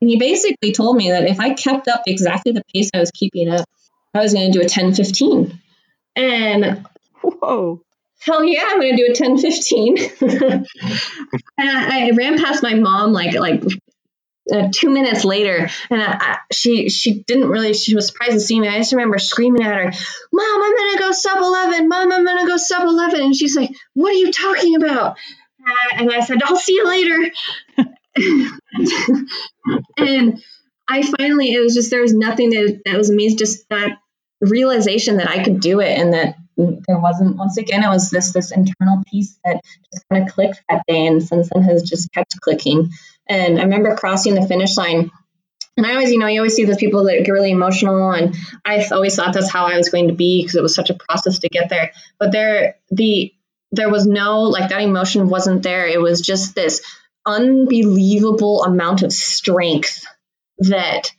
And 0.00 0.10
he 0.10 0.18
basically 0.18 0.72
told 0.72 0.96
me 0.96 1.10
that 1.10 1.24
if 1.24 1.40
I 1.40 1.54
kept 1.54 1.88
up 1.88 2.02
exactly 2.06 2.52
the 2.52 2.62
pace 2.74 2.90
I 2.92 2.98
was 2.98 3.10
keeping 3.10 3.48
up, 3.48 3.66
I 4.12 4.20
was 4.20 4.34
going 4.34 4.52
to 4.52 4.58
do 4.58 4.64
a 4.64 4.68
10 4.68 4.94
15. 4.94 5.58
And 6.16 6.86
whoa. 7.22 7.80
Hell 8.20 8.44
yeah, 8.44 8.64
I'm 8.66 8.80
gonna 8.80 8.96
do 8.96 9.08
a 9.10 9.14
10 9.14 9.38
15. 9.38 9.98
and 10.20 10.66
I, 11.58 12.08
I, 12.08 12.10
ran 12.16 12.42
past 12.42 12.62
my 12.62 12.74
mom 12.74 13.12
like 13.12 13.34
like 13.34 13.62
uh, 14.52 14.68
two 14.72 14.90
minutes 14.90 15.24
later, 15.24 15.68
and 15.90 16.02
I, 16.02 16.16
I, 16.20 16.38
she 16.52 16.88
she 16.90 17.22
didn't 17.22 17.48
really 17.48 17.72
she 17.72 17.94
was 17.94 18.08
surprised 18.08 18.32
to 18.32 18.40
see 18.40 18.60
me. 18.60 18.68
I 18.68 18.78
just 18.78 18.92
remember 18.92 19.18
screaming 19.18 19.62
at 19.62 19.74
her, 19.74 19.92
"Mom, 20.32 20.62
I'm 20.62 20.76
gonna 20.76 20.98
go 20.98 21.12
sub 21.12 21.38
eleven. 21.38 21.88
Mom, 21.88 22.12
I'm 22.12 22.24
gonna 22.24 22.46
go 22.46 22.56
sub 22.56 22.82
11. 22.82 23.20
And 23.20 23.34
she's 23.34 23.56
like, 23.56 23.70
"What 23.94 24.10
are 24.10 24.18
you 24.18 24.32
talking 24.32 24.76
about?" 24.76 25.16
Uh, 25.66 25.96
and 25.96 26.10
I 26.12 26.20
said, 26.20 26.42
"I'll 26.42 26.56
see 26.56 26.74
you 26.74 26.86
later." 26.86 27.30
and 29.96 30.42
I 30.88 31.02
finally 31.02 31.52
it 31.52 31.60
was 31.60 31.74
just 31.74 31.90
there 31.90 32.02
was 32.02 32.14
nothing 32.14 32.50
that 32.50 32.82
that 32.84 32.96
was 32.96 33.10
amazing, 33.10 33.38
just 33.38 33.68
that 33.70 33.98
realization 34.40 35.16
that 35.16 35.28
I 35.28 35.42
could 35.42 35.60
do 35.60 35.80
it, 35.80 35.98
and 35.98 36.12
that 36.12 36.36
there 36.56 36.98
wasn't 36.98 37.36
once 37.36 37.56
again 37.56 37.82
it 37.82 37.88
was 37.88 38.10
this 38.10 38.32
this 38.32 38.52
internal 38.52 39.02
piece 39.10 39.38
that 39.44 39.60
just 39.92 40.04
kind 40.12 40.28
of 40.28 40.34
clicked 40.34 40.62
that 40.68 40.82
day, 40.86 41.06
and 41.06 41.22
since 41.22 41.48
then 41.52 41.62
has 41.62 41.82
just 41.82 42.12
kept 42.12 42.38
clicking. 42.40 42.90
And 43.28 43.58
I 43.58 43.62
remember 43.64 43.96
crossing 43.96 44.34
the 44.34 44.46
finish 44.46 44.76
line. 44.76 45.10
And 45.76 45.86
I 45.86 45.92
always, 45.92 46.12
you 46.12 46.18
know, 46.18 46.26
you 46.26 46.40
always 46.40 46.54
see 46.54 46.64
those 46.64 46.76
people 46.76 47.04
that 47.04 47.24
get 47.24 47.32
really 47.32 47.50
emotional, 47.50 48.12
and 48.12 48.36
I 48.64 48.84
always 48.92 49.16
thought 49.16 49.34
that's 49.34 49.50
how 49.50 49.66
I 49.66 49.76
was 49.76 49.88
going 49.88 50.06
to 50.08 50.14
be 50.14 50.42
because 50.42 50.54
it 50.54 50.62
was 50.62 50.74
such 50.74 50.90
a 50.90 50.94
process 50.94 51.40
to 51.40 51.48
get 51.48 51.68
there. 51.68 51.90
But 52.20 52.30
there, 52.30 52.76
the 52.90 53.32
there 53.72 53.90
was 53.90 54.06
no 54.06 54.42
like 54.42 54.68
that 54.68 54.82
emotion 54.82 55.28
wasn't 55.28 55.64
there. 55.64 55.86
It 55.88 56.00
was 56.00 56.20
just 56.20 56.54
this 56.54 56.80
unbelievable 57.26 58.62
amount 58.62 59.02
of 59.02 59.12
strength 59.12 60.06
that, 60.58 61.10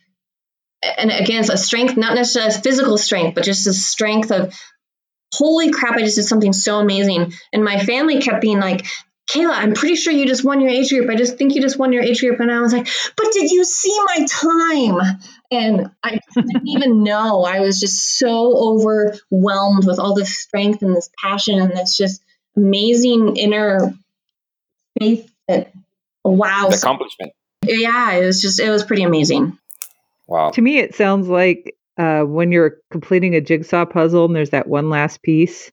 and 0.82 1.12
again, 1.12 1.42
it's 1.42 1.50
a 1.50 1.58
strength, 1.58 1.98
not 1.98 2.16
necessarily 2.16 2.54
physical 2.54 2.98
strength, 2.98 3.36
but 3.36 3.44
just 3.44 3.68
a 3.68 3.74
strength 3.74 4.32
of 4.32 4.54
holy 5.34 5.72
crap, 5.72 5.96
I 5.96 6.02
just 6.02 6.16
did 6.16 6.24
something 6.24 6.54
so 6.54 6.80
amazing. 6.80 7.34
And 7.52 7.64
my 7.64 7.84
family 7.84 8.22
kept 8.22 8.42
being 8.42 8.60
like, 8.60 8.86
Kayla, 9.30 9.54
I'm 9.54 9.74
pretty 9.74 9.96
sure 9.96 10.14
you 10.14 10.28
just 10.28 10.44
won 10.44 10.62
your 10.62 10.70
age 10.70 10.90
group. 10.90 11.10
I 11.10 11.16
just 11.16 11.38
think 11.38 11.56
you 11.56 11.62
just 11.62 11.80
won 11.80 11.92
your 11.92 12.04
age 12.04 12.20
group. 12.20 12.40
And 12.40 12.52
I 12.52 12.62
was 12.62 12.74
like, 12.74 12.88
but 13.18 13.32
did 13.32 13.50
you 13.50 13.66
see 13.66 13.98
my 14.06 14.26
time? 14.30 15.18
And 15.52 15.90
I 16.04 16.20
didn't 16.36 16.68
even 16.68 17.04
know. 17.04 17.44
I 17.44 17.62
was 17.62 17.80
just 17.80 18.20
so 18.20 18.56
overwhelmed 18.56 19.88
with 19.88 20.00
all 20.00 20.14
this 20.14 20.38
strength 20.38 20.84
and 20.84 20.96
this 20.96 21.10
passion 21.22 21.60
and 21.60 21.72
this 21.72 21.98
just 21.98 22.22
amazing 22.56 23.36
inner 23.38 23.94
faith 25.00 25.32
that, 25.48 25.72
wow. 26.24 26.68
The 26.70 26.78
accomplishment. 26.78 27.34
Yeah, 27.64 28.14
it 28.14 28.26
was 28.26 28.42
just, 28.42 28.60
it 28.60 28.70
was 28.70 28.84
pretty 28.84 29.04
amazing. 29.04 29.58
Wow. 30.28 30.52
To 30.52 30.62
me, 30.62 30.78
it 30.78 30.94
sounds 30.94 31.28
like 31.28 31.76
uh, 31.98 32.22
when 32.22 32.52
you're 32.52 32.78
completing 32.92 33.34
a 33.34 33.42
jigsaw 33.42 33.86
puzzle 33.86 34.26
and 34.26 34.36
there's 34.36 34.52
that 34.52 34.68
one 34.68 34.92
last 34.92 35.24
piece 35.24 35.72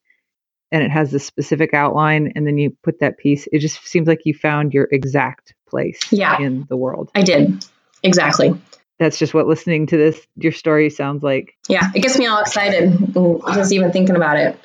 and 0.72 0.82
it 0.82 0.90
has 0.90 1.12
the 1.12 1.20
specific 1.20 1.72
outline 1.74 2.32
and 2.34 2.44
then 2.46 2.58
you 2.58 2.76
put 2.82 2.98
that 3.00 3.18
piece 3.18 3.46
it 3.52 3.60
just 3.60 3.86
seems 3.86 4.08
like 4.08 4.22
you 4.24 4.34
found 4.34 4.74
your 4.74 4.88
exact 4.90 5.54
place 5.68 6.00
Yeah. 6.10 6.40
in 6.40 6.66
the 6.68 6.76
world 6.76 7.10
I 7.14 7.22
did. 7.22 7.64
Exactly. 8.02 8.54
that's 8.98 9.18
just 9.18 9.32
what 9.34 9.46
listening 9.46 9.86
to 9.86 9.96
this 9.96 10.20
your 10.36 10.52
story 10.52 10.90
sounds 10.90 11.22
like 11.22 11.54
Yeah, 11.68 11.90
it 11.94 12.00
gets 12.00 12.18
me 12.18 12.26
all 12.26 12.40
excited 12.40 12.90
mm, 12.92 13.54
just 13.54 13.72
even 13.72 13.92
thinking 13.92 14.16
about 14.16 14.36
it. 14.38 14.58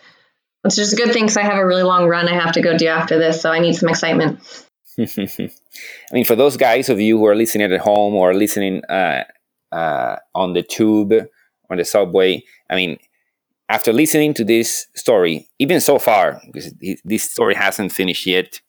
It's 0.66 0.76
just 0.76 0.94
a 0.94 0.96
good 0.96 1.14
thing 1.14 1.24
because 1.24 1.38
I 1.38 1.44
have 1.44 1.58
a 1.58 1.66
really 1.66 1.84
long 1.84 2.08
run 2.08 2.28
I 2.28 2.34
have 2.34 2.54
to 2.54 2.62
go 2.62 2.78
do 2.78 2.88
after 2.88 3.18
this, 3.20 3.42
so 3.42 3.52
I 3.52 3.60
need 3.60 3.76
some 3.76 3.90
excitement. 3.90 4.40
I 5.00 5.50
mean, 6.12 6.26
for 6.26 6.36
those 6.36 6.58
guys 6.58 6.90
of 6.90 7.00
you 7.00 7.20
who 7.20 7.26
are 7.28 7.36
listening 7.36 7.72
at 7.72 7.80
home 7.80 8.16
or 8.16 8.34
listening 8.34 8.84
uh, 8.86 9.24
uh, 9.72 10.16
on 10.34 10.54
the 10.54 10.64
tube 10.64 11.14
on 11.70 11.78
the 11.78 11.86
subway, 11.86 12.44
I 12.70 12.76
mean, 12.76 12.98
after 13.70 13.92
listening 13.92 14.34
to 14.36 14.44
this 14.44 14.88
story, 14.96 15.48
even 15.60 15.82
so 15.82 16.00
far, 16.00 16.42
because 16.46 16.74
this 17.04 17.30
story 17.30 17.56
hasn't 17.56 17.92
finished 17.92 18.26
yet, 18.26 18.62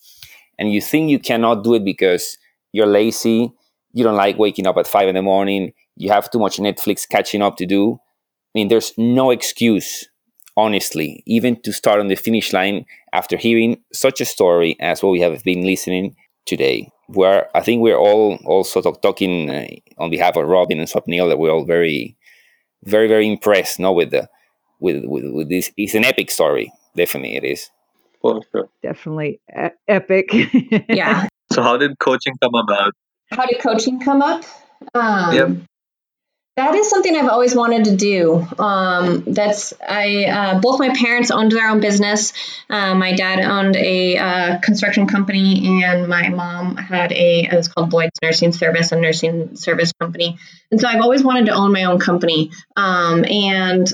and 0.58 0.72
you 0.72 0.80
think 0.80 1.10
you 1.10 1.18
cannot 1.18 1.62
do 1.62 1.74
it 1.74 1.84
because 1.84 2.36
you're 2.72 2.86
lazy, 2.86 3.52
you 3.92 4.04
don't 4.04 4.16
like 4.16 4.38
waking 4.38 4.66
up 4.66 4.76
at 4.76 4.86
five 4.86 5.08
in 5.08 5.14
the 5.14 5.22
morning, 5.22 5.72
you 5.96 6.10
have 6.10 6.30
too 6.30 6.38
much 6.38 6.58
Netflix 6.58 7.08
catching 7.08 7.42
up 7.42 7.56
to 7.56 7.66
do. 7.66 7.94
I 7.94 8.58
mean, 8.58 8.68
there's 8.68 8.92
no 8.96 9.30
excuse, 9.30 10.08
honestly, 10.56 11.22
even 11.26 11.60
to 11.62 11.72
start 11.72 12.00
on 12.00 12.08
the 12.08 12.16
finish 12.16 12.52
line 12.52 12.84
after 13.12 13.36
hearing 13.36 13.82
such 13.92 14.20
a 14.20 14.24
story 14.24 14.76
as 14.80 15.02
what 15.02 15.10
we 15.10 15.20
have 15.20 15.42
been 15.44 15.64
listening 15.64 16.16
today. 16.46 16.90
Where 17.06 17.48
I 17.56 17.62
think 17.62 17.82
we're 17.82 17.96
all 17.96 18.38
also 18.44 18.82
talk, 18.82 19.00
talking 19.00 19.48
uh, 19.48 19.66
on 19.96 20.10
behalf 20.10 20.36
of 20.36 20.46
Robin 20.46 20.78
and 20.78 20.88
Swapnil 20.88 21.28
that 21.28 21.38
we're 21.38 21.50
all 21.50 21.64
very, 21.64 22.16
very, 22.84 23.08
very 23.08 23.26
impressed, 23.26 23.80
no, 23.80 23.92
with 23.92 24.10
the 24.10 24.28
with, 24.80 25.04
with, 25.04 25.24
with 25.32 25.48
this. 25.48 25.70
It's 25.76 25.94
an 25.94 26.04
epic 26.04 26.30
story. 26.30 26.72
Definitely, 26.96 27.36
it 27.36 27.44
is. 27.44 27.70
For 28.20 28.40
sure. 28.50 28.68
definitely 28.82 29.40
e- 29.56 29.68
epic 29.86 30.30
Yeah. 30.88 31.28
So, 31.52 31.62
how 31.62 31.76
did 31.76 31.98
coaching 32.00 32.34
come 32.42 32.54
about? 32.54 32.92
How 33.30 33.46
did 33.46 33.60
coaching 33.60 34.00
come 34.00 34.22
up? 34.22 34.44
Um, 34.94 35.34
Yep. 35.34 35.50
That 36.56 36.74
is 36.74 36.90
something 36.90 37.14
I've 37.14 37.28
always 37.28 37.54
wanted 37.54 37.84
to 37.84 37.96
do. 37.96 38.44
Um, 38.58 39.22
that's 39.28 39.72
I 39.80 40.24
uh, 40.24 40.60
both 40.60 40.80
my 40.80 40.92
parents 40.92 41.30
owned 41.30 41.52
their 41.52 41.70
own 41.70 41.78
business. 41.78 42.32
Uh, 42.68 42.96
my 42.96 43.14
dad 43.14 43.38
owned 43.38 43.76
a 43.76 44.16
uh, 44.16 44.58
construction 44.58 45.06
company, 45.06 45.84
and 45.84 46.08
my 46.08 46.30
mom 46.30 46.76
had 46.76 47.12
a 47.12 47.44
it 47.44 47.54
was 47.54 47.68
called 47.68 47.92
Lloyd's 47.92 48.18
Nursing 48.20 48.50
Service, 48.50 48.90
a 48.90 48.96
nursing 49.00 49.54
service 49.54 49.92
company. 50.00 50.36
And 50.72 50.80
so 50.80 50.88
I've 50.88 51.00
always 51.00 51.22
wanted 51.22 51.46
to 51.46 51.52
own 51.52 51.72
my 51.72 51.84
own 51.84 52.00
company, 52.00 52.50
um, 52.74 53.24
and 53.24 53.88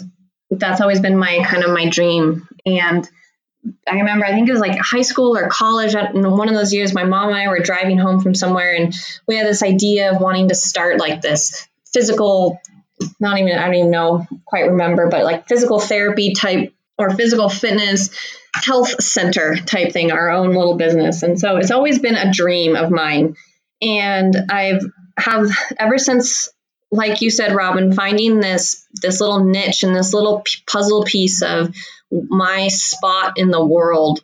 that's 0.50 0.80
always 0.80 1.00
been 1.00 1.16
my 1.16 1.42
kind 1.44 1.64
of 1.64 1.70
my 1.70 1.88
dream. 1.88 2.46
And 2.66 3.08
I 3.88 3.96
remember, 3.96 4.26
I 4.26 4.32
think 4.32 4.48
it 4.48 4.52
was 4.52 4.60
like 4.60 4.78
high 4.78 5.02
school 5.02 5.36
or 5.36 5.48
college. 5.48 5.94
one 5.94 6.48
of 6.48 6.54
those 6.54 6.72
years, 6.72 6.94
my 6.94 7.04
mom 7.04 7.28
and 7.28 7.36
I 7.36 7.48
were 7.48 7.60
driving 7.60 7.98
home 7.98 8.20
from 8.20 8.34
somewhere, 8.34 8.74
and 8.74 8.94
we 9.26 9.36
had 9.36 9.46
this 9.46 9.62
idea 9.62 10.12
of 10.12 10.20
wanting 10.20 10.48
to 10.48 10.54
start 10.54 10.98
like 10.98 11.22
this 11.22 11.66
physical, 11.92 12.60
not 13.20 13.38
even, 13.38 13.56
I 13.56 13.64
don't 13.64 13.74
even 13.74 13.90
know, 13.90 14.26
quite 14.44 14.70
remember, 14.70 15.08
but 15.08 15.24
like 15.24 15.48
physical 15.48 15.80
therapy 15.80 16.34
type 16.34 16.74
or 16.98 17.10
physical 17.10 17.48
fitness 17.48 18.10
health 18.54 19.02
center 19.02 19.56
type 19.56 19.92
thing, 19.92 20.12
our 20.12 20.30
own 20.30 20.54
little 20.54 20.76
business. 20.76 21.22
And 21.22 21.40
so 21.40 21.56
it's 21.56 21.70
always 21.70 21.98
been 21.98 22.14
a 22.14 22.32
dream 22.32 22.76
of 22.76 22.90
mine. 22.90 23.36
And 23.82 24.36
I've 24.50 24.84
have 25.16 25.50
ever 25.78 25.98
since 25.98 26.48
like 26.94 27.20
you 27.20 27.30
said 27.30 27.54
robin 27.54 27.92
finding 27.92 28.40
this 28.40 28.86
this 28.94 29.20
little 29.20 29.44
niche 29.44 29.82
and 29.82 29.94
this 29.94 30.14
little 30.14 30.40
p- 30.40 30.62
puzzle 30.66 31.04
piece 31.04 31.42
of 31.42 31.74
my 32.28 32.68
spot 32.68 33.34
in 33.36 33.50
the 33.50 33.64
world. 33.64 34.22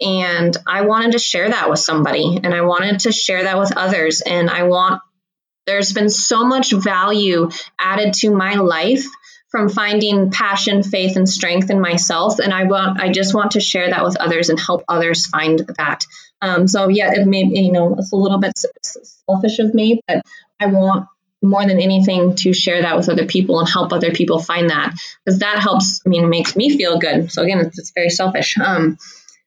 And 0.00 0.56
i 0.66 0.82
wanted 0.82 1.12
to 1.12 1.18
share 1.18 1.50
that 1.50 1.68
with 1.68 1.80
somebody 1.80 2.38
and 2.42 2.54
i 2.54 2.60
wanted 2.60 3.00
to 3.00 3.12
share 3.12 3.42
that 3.44 3.58
with 3.58 3.76
others. 3.76 4.20
And 4.20 4.48
i 4.48 4.62
want 4.62 5.02
there's 5.66 5.92
been 5.92 6.08
so 6.08 6.46
much 6.46 6.72
value 6.72 7.50
added 7.78 8.14
to 8.14 8.30
my 8.30 8.54
life 8.54 9.04
from 9.50 9.68
finding 9.68 10.30
passion 10.30 10.82
faith 10.82 11.16
and 11.16 11.28
strength 11.28 11.70
in 11.70 11.80
myself. 11.80 12.38
And 12.38 12.54
i 12.54 12.64
want 12.64 13.00
i 13.00 13.10
just 13.10 13.34
want 13.34 13.52
to 13.52 13.60
share 13.60 13.90
that 13.90 14.04
with 14.04 14.16
others 14.20 14.50
and 14.50 14.60
help 14.60 14.84
others 14.88 15.26
find 15.26 15.58
that. 15.78 16.04
Um, 16.40 16.68
so 16.68 16.88
yeah 16.88 17.12
it 17.14 17.26
may 17.26 17.42
you 17.42 17.72
know 17.72 17.96
it's 17.98 18.12
a 18.12 18.16
little 18.16 18.38
bit 18.38 18.52
selfish 18.56 19.58
of 19.58 19.74
me 19.74 20.00
but 20.06 20.22
i 20.60 20.66
want 20.66 21.08
more 21.42 21.64
than 21.66 21.80
anything 21.80 22.34
to 22.34 22.52
share 22.52 22.82
that 22.82 22.96
with 22.96 23.08
other 23.08 23.26
people 23.26 23.60
and 23.60 23.68
help 23.68 23.92
other 23.92 24.10
people 24.10 24.40
find 24.40 24.70
that 24.70 24.94
because 25.24 25.38
that 25.40 25.58
helps 25.58 26.00
i 26.04 26.08
mean 26.08 26.28
makes 26.28 26.56
me 26.56 26.76
feel 26.76 26.98
good. 26.98 27.30
So 27.30 27.42
again 27.42 27.60
it's, 27.60 27.78
it's 27.78 27.92
very 27.92 28.10
selfish. 28.10 28.58
Um, 28.58 28.98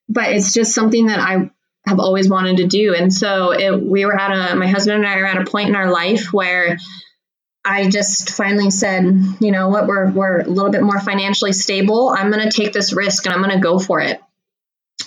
but 0.08 0.32
it's 0.32 0.54
just 0.54 0.74
something 0.74 1.08
that 1.08 1.20
i 1.20 1.52
have 1.88 2.00
always 2.00 2.30
wanted 2.30 2.58
to 2.58 2.68
do. 2.68 2.94
And 2.94 3.12
so 3.12 3.52
it, 3.52 3.82
we 3.82 4.06
were 4.06 4.18
at 4.18 4.54
a 4.54 4.56
my 4.56 4.68
husband 4.68 5.00
and 5.00 5.08
i 5.08 5.18
are 5.20 5.26
at 5.26 5.42
a 5.42 5.50
point 5.50 5.70
in 5.70 5.76
our 5.76 5.92
life 5.92 6.32
where 6.32 6.78
i 7.66 7.89
just 7.89 8.30
finally 8.32 8.70
said 8.70 9.04
you 9.39 9.52
know 9.52 9.70
what? 9.70 9.88
We're, 9.88 10.12
we're 10.12 10.39
a 10.42 10.48
little 10.48 10.72
bit 10.72 10.84
more 10.84 11.00
financially 11.00 11.54
stable. 11.54 12.10
I'm 12.16 12.32
going 12.32 12.48
to 12.48 12.56
take 12.56 12.72
this 12.72 12.94
risk 12.94 13.26
and 13.26 13.36
i'm 13.36 13.42
going 13.42 13.56
to 13.56 13.62
go 13.62 13.80
for 13.80 14.00
it. 14.00 14.22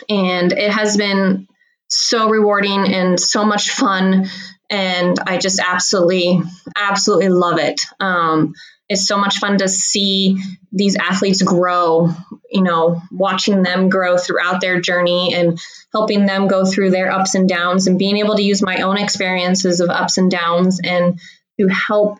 And 0.09 0.53
it 0.53 0.71
has 0.71 0.97
been 0.97 1.47
so 1.89 2.29
rewarding 2.29 2.93
and 2.93 3.19
so 3.19 3.45
much 3.45 3.71
fun 3.71 4.29
and 4.71 5.19
i 5.27 5.37
just 5.39 5.61
absolutely 5.61 6.41
absolutely 6.77 7.29
love 7.29 7.59
it. 7.59 7.81
Um, 8.01 8.55
it's 8.89 9.07
so 9.07 9.17
much 9.17 9.39
fun 9.39 9.59
to 9.59 9.69
see 9.69 10.39
these 10.73 10.97
athletes 10.97 11.43
grow 11.43 12.11
you 12.51 12.63
know 12.63 13.01
watching 13.11 13.63
them 13.63 13.89
grow 13.89 14.17
throughout 14.17 14.61
their 14.61 14.81
journey 14.81 15.35
and 15.35 15.59
helping 15.93 16.27
them 16.27 16.49
go 16.49 16.65
through 16.65 16.91
their 16.91 17.11
ups 17.11 17.35
and 17.35 17.49
downs 17.49 17.87
and 17.87 17.99
being 17.99 18.19
able 18.19 18.37
to 18.37 18.43
use 18.43 18.63
my 18.63 18.83
own 18.83 18.99
experiences 18.99 19.81
of 19.81 19.91
ups 19.91 20.19
and 20.19 20.31
downs 20.31 20.81
and 20.83 21.19
to 21.59 21.69
help 21.69 22.19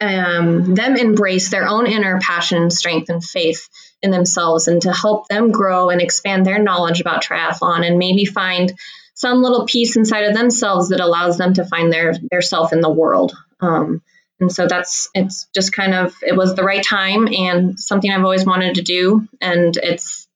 um, 0.00 0.74
them 0.74 0.96
embrace 0.96 1.50
their 1.50 1.66
own 1.66 1.86
inner 1.86 2.20
passion, 2.20 2.70
strength, 2.70 3.08
and 3.08 3.24
faith 3.24 3.68
in 4.02 4.10
themselves, 4.10 4.68
and 4.68 4.82
to 4.82 4.92
help 4.92 5.26
them 5.28 5.52
grow 5.52 5.88
and 5.88 6.02
expand 6.02 6.44
their 6.44 6.62
knowledge 6.62 7.00
about 7.00 7.24
triathlon, 7.24 7.86
and 7.86 7.98
maybe 7.98 8.24
find 8.24 8.74
some 9.16 9.42
little 9.42 9.64
piece 9.66 9.96
inside 9.96 10.24
of 10.24 10.34
themselves 10.34 10.90
that 10.90 11.00
allows 11.00 11.38
them 11.38 11.54
to 11.54 11.64
find 11.64 11.92
their 11.92 12.14
their 12.30 12.42
self 12.42 12.72
in 12.72 12.80
the 12.80 12.90
world. 12.90 13.32
Um, 13.60 14.02
and 14.38 14.52
so 14.52 14.66
that's 14.68 15.08
it's 15.14 15.48
just 15.54 15.72
kind 15.72 15.94
of 15.94 16.14
it 16.22 16.36
was 16.36 16.54
the 16.54 16.62
right 16.62 16.84
time 16.84 17.26
and 17.26 17.80
something 17.80 18.10
I've 18.10 18.22
always 18.22 18.44
wanted 18.44 18.76
to 18.76 18.82
do, 18.82 19.26
and 19.40 19.76
it's 19.76 20.28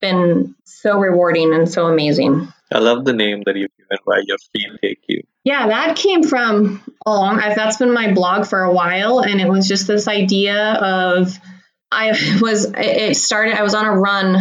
been 0.00 0.54
so 0.64 0.98
rewarding 0.98 1.54
and 1.54 1.68
so 1.68 1.86
amazing. 1.86 2.52
I 2.70 2.78
love 2.78 3.04
the 3.04 3.12
name 3.12 3.42
that 3.46 3.56
you've 3.56 3.70
given, 3.78 3.98
Where 4.04 4.20
Your 4.24 4.38
Feet 4.52 4.68
Take 4.82 5.00
You. 5.08 5.22
Yeah, 5.44 5.68
that 5.68 5.96
came 5.96 6.22
from 6.24 6.82
along. 7.06 7.38
I've, 7.38 7.56
that's 7.56 7.78
been 7.78 7.94
my 7.94 8.12
blog 8.12 8.46
for 8.46 8.62
a 8.62 8.72
while, 8.72 9.20
and 9.20 9.40
it 9.40 9.48
was 9.48 9.66
just 9.66 9.86
this 9.86 10.08
idea 10.08 10.74
of 10.74 11.38
I 11.90 12.10
was. 12.42 12.70
It 12.76 13.16
started. 13.16 13.54
I 13.54 13.62
was 13.62 13.74
on 13.74 13.86
a 13.86 13.96
run 13.98 14.36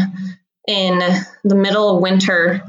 in 0.68 1.00
the 1.46 1.56
middle 1.56 1.96
of 1.96 2.02
winter, 2.02 2.64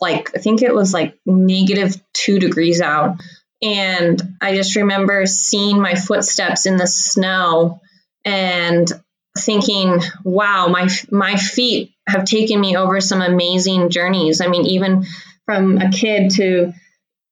like 0.00 0.36
I 0.36 0.38
think 0.38 0.62
it 0.62 0.74
was 0.74 0.92
like 0.92 1.18
negative 1.24 1.96
two 2.12 2.38
degrees 2.38 2.80
out, 2.80 3.16
and 3.62 4.20
I 4.40 4.54
just 4.54 4.76
remember 4.76 5.26
seeing 5.26 5.80
my 5.80 5.94
footsteps 5.94 6.66
in 6.66 6.76
the 6.76 6.86
snow 6.86 7.80
and 8.24 8.90
thinking, 9.38 10.00
"Wow, 10.24 10.68
my 10.68 10.88
my 11.10 11.36
feet 11.36 11.92
have 12.08 12.24
taken 12.24 12.60
me 12.60 12.76
over 12.76 13.00
some 13.00 13.22
amazing 13.22 13.90
journeys." 13.90 14.40
I 14.40 14.48
mean, 14.48 14.66
even 14.66 15.06
from 15.46 15.78
a 15.78 15.90
kid 15.90 16.30
to 16.32 16.72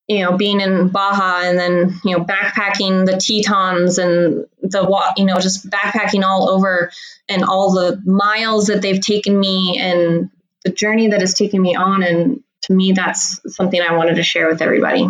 you 0.07 0.23
know, 0.23 0.37
being 0.37 0.61
in 0.61 0.89
Baja 0.89 1.41
and 1.43 1.57
then, 1.57 1.99
you 2.03 2.15
know, 2.15 2.23
backpacking 2.23 3.05
the 3.05 3.17
Tetons 3.17 3.97
and 3.97 4.45
the, 4.61 5.13
you 5.17 5.25
know, 5.25 5.39
just 5.39 5.67
backpacking 5.69 6.23
all 6.23 6.49
over 6.49 6.91
and 7.27 7.43
all 7.43 7.73
the 7.73 8.01
miles 8.05 8.67
that 8.67 8.81
they've 8.81 9.01
taken 9.01 9.39
me 9.39 9.79
and 9.79 10.29
the 10.63 10.71
journey 10.71 11.09
that 11.09 11.21
has 11.21 11.33
taken 11.33 11.61
me 11.61 11.75
on. 11.75 12.03
And 12.03 12.43
to 12.65 12.73
me, 12.73 12.91
that's 12.91 13.39
something 13.55 13.79
I 13.81 13.95
wanted 13.95 14.15
to 14.15 14.23
share 14.23 14.47
with 14.47 14.61
everybody. 14.61 15.07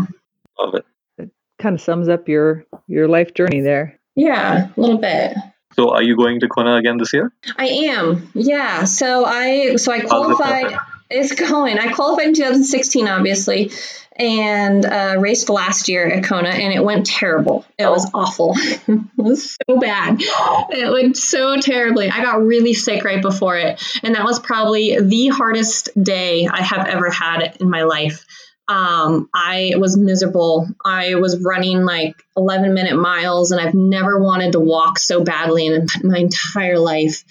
Love 0.59 0.75
it. 0.75 0.85
It 1.17 1.31
kind 1.59 1.75
of 1.75 1.81
sums 1.81 2.09
up 2.09 2.27
your 2.29 2.65
your 2.87 3.07
life 3.07 3.33
journey 3.33 3.61
there 3.61 3.99
Yeah, 4.15 4.69
a 4.75 4.79
little 4.79 4.97
bit. 4.97 5.35
So, 5.73 5.91
are 5.93 6.03
you 6.03 6.15
going 6.15 6.39
to 6.39 6.47
Kona 6.47 6.75
again 6.75 6.97
this 6.97 7.11
year? 7.11 7.33
I 7.57 7.65
am. 7.67 8.29
Yeah. 8.33 8.85
So 8.85 9.25
I, 9.25 9.75
so 9.75 9.91
I 9.91 9.99
qualified. 10.01 10.77
It's 11.09 11.33
going. 11.35 11.77
I 11.77 11.91
qualified 11.91 12.27
in 12.27 12.33
2016, 12.33 13.07
obviously, 13.07 13.71
and 14.15 14.85
uh, 14.85 15.15
raced 15.19 15.49
last 15.49 15.89
year 15.89 16.07
at 16.07 16.23
Kona, 16.23 16.49
and 16.49 16.73
it 16.73 16.83
went 16.83 17.05
terrible. 17.05 17.65
It 17.77 17.85
was 17.85 18.09
awful. 18.13 18.53
it 18.57 19.01
was 19.17 19.57
so 19.67 19.79
bad. 19.79 20.17
It 20.19 20.91
went 20.91 21.17
so 21.17 21.57
terribly. 21.57 22.09
I 22.09 22.23
got 22.23 22.41
really 22.41 22.73
sick 22.73 23.03
right 23.03 23.21
before 23.21 23.57
it, 23.57 23.83
and 24.03 24.15
that 24.15 24.23
was 24.23 24.39
probably 24.39 24.99
the 24.99 25.27
hardest 25.27 25.89
day 26.01 26.47
I 26.47 26.61
have 26.61 26.87
ever 26.87 27.09
had 27.09 27.57
in 27.59 27.69
my 27.69 27.83
life. 27.83 28.25
Um, 28.67 29.29
I 29.33 29.73
was 29.77 29.95
miserable. 29.95 30.67
I 30.83 31.15
was 31.15 31.39
running 31.43 31.85
like 31.85 32.15
11 32.35 32.73
minute 32.73 32.95
miles, 32.95 33.51
and 33.51 33.61
I've 33.61 33.75
never 33.75 34.19
wanted 34.21 34.53
to 34.53 34.59
walk 34.59 34.97
so 34.97 35.23
badly 35.23 35.67
in 35.67 35.87
my 36.03 36.19
entire 36.19 36.79
life. 36.79 37.23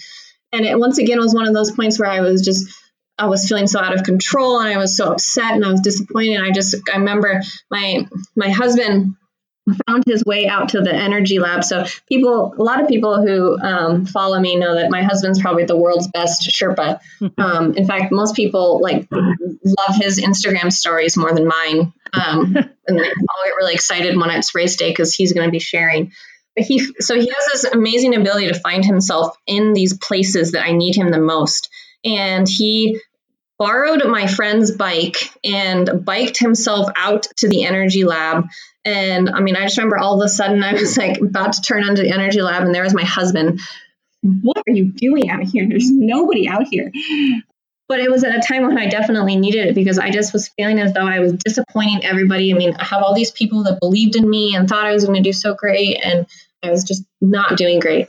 And 0.53 0.65
it 0.65 0.79
once 0.79 0.99
again 0.99 1.19
was 1.19 1.35
one 1.35 1.49
of 1.49 1.55
those 1.55 1.73
points 1.73 1.99
where 1.99 2.11
I 2.11 2.21
was 2.21 2.45
just 2.45 2.71
I 3.19 3.27
was 3.27 3.49
feeling 3.49 3.67
so 3.67 3.81
out 3.81 3.95
of 3.95 4.03
control 4.03 4.59
and 4.61 4.69
I 4.69 4.79
was 4.79 4.97
so 4.97 5.13
upset 5.13 5.53
and 5.53 5.65
I 5.65 5.71
was 5.71 5.81
disappointed. 5.81 6.41
I 6.41 6.51
just 6.51 6.75
I 6.93 6.99
remember 6.99 7.43
my 7.71 8.07
my 8.37 8.51
husband 8.51 9.17
found 9.87 10.05
his 10.07 10.25
way 10.25 10.47
out 10.47 10.71
to 10.71 10.81
the 10.81 10.93
energy 10.93 11.39
lab. 11.39 11.65
So 11.65 11.87
people, 12.09 12.55
a 12.59 12.63
lot 12.63 12.83
of 12.83 12.89
people 12.89 13.23
who 13.23 13.59
um, 13.59 14.05
follow 14.05 14.39
me 14.39 14.57
know 14.57 14.75
that 14.75 14.91
my 14.91 15.03
husband's 15.03 15.41
probably 15.41 15.65
the 15.65 15.77
world's 15.77 16.09
best 16.09 16.49
Sherpa. 16.51 17.01
Um, 17.39 17.75
in 17.75 17.87
fact, 17.87 18.13
most 18.13 18.37
people 18.37 18.81
like 18.81 19.09
love 19.11 19.97
his 19.97 20.21
Instagram 20.21 20.73
stories 20.73 21.17
more 21.17 21.33
than 21.33 21.47
mine, 21.47 21.93
um, 22.13 22.55
and 22.87 23.01
I'll 23.01 23.45
get 23.45 23.57
really 23.57 23.75
excited 23.75 24.17
when 24.17 24.31
it's 24.31 24.55
race 24.55 24.77
day 24.77 24.91
because 24.91 25.15
he's 25.15 25.33
going 25.33 25.47
to 25.47 25.51
be 25.51 25.59
sharing. 25.59 26.13
But 26.55 26.65
he, 26.65 26.81
so 27.01 27.19
he 27.19 27.27
has 27.27 27.47
this 27.53 27.65
amazing 27.65 28.15
ability 28.15 28.49
to 28.49 28.61
find 28.61 28.85
himself 28.85 29.37
in 29.47 29.73
these 29.73 29.97
places 29.97 30.53
that 30.53 30.65
I 30.65 30.73
need 30.73 30.97
him 30.97 31.11
the 31.11 31.19
most 31.19 31.69
and 32.05 32.47
he 32.49 33.01
borrowed 33.59 34.05
my 34.07 34.27
friend's 34.27 34.73
bike 34.73 35.31
and 35.45 36.05
biked 36.05 36.39
himself 36.39 36.91
out 36.97 37.27
to 37.37 37.49
the 37.49 37.65
energy 37.65 38.05
lab. 38.05 38.47
And 38.85 39.31
I 39.31 39.41
mean, 39.41 39.57
I 39.57 39.63
just 39.63 39.79
remember 39.79 39.99
all 39.99 40.21
of 40.21 40.25
a 40.25 40.29
sudden 40.29 40.63
I 40.63 40.75
was 40.75 40.97
like 40.99 41.21
about 41.21 41.55
to 41.55 41.63
turn 41.63 41.85
onto 41.85 42.03
the 42.03 42.13
energy 42.13 42.43
lab, 42.43 42.63
and 42.65 42.75
there 42.75 42.83
was 42.83 42.95
my 42.95 43.05
husband. 43.05 43.61
What 44.23 44.59
are 44.67 44.73
you 44.73 44.93
doing 44.93 45.31
out 45.31 45.43
here? 45.43 45.67
There's 45.69 45.91
nobody 45.91 46.49
out 46.49 46.67
here. 46.71 46.91
But 47.89 48.01
it 48.01 48.11
was 48.11 48.25
at 48.25 48.35
a 48.35 48.41
time 48.41 48.67
when 48.67 48.79
I 48.79 48.89
definitely 48.89 49.37
needed 49.37 49.67
it 49.67 49.75
because 49.75 49.99
I 49.99 50.11
just 50.11 50.33
was 50.33 50.49
feeling 50.49 50.79
as 50.79 50.95
though 50.95 51.07
I 51.07 51.21
was 51.21 51.35
disappointing 51.35 52.05
everybody. 52.05 52.53
I 52.53 52.57
mean, 52.57 52.75
I 52.79 52.85
have 52.85 53.03
all 53.03 53.15
these 53.15 53.31
people 53.31 53.65
that 53.65 53.81
believed 53.81 54.17
in 54.17 54.29
me 54.29 54.55
and 54.55 54.67
thought 54.69 54.87
I 54.87 54.93
was 54.93 55.05
going 55.05 55.23
to 55.23 55.29
do 55.29 55.35
so 55.35 55.55
great, 55.55 56.01
and 56.03 56.27
I 56.63 56.71
was 56.71 56.85
just 56.85 57.05
not 57.21 57.57
doing 57.57 57.81
great 57.81 58.09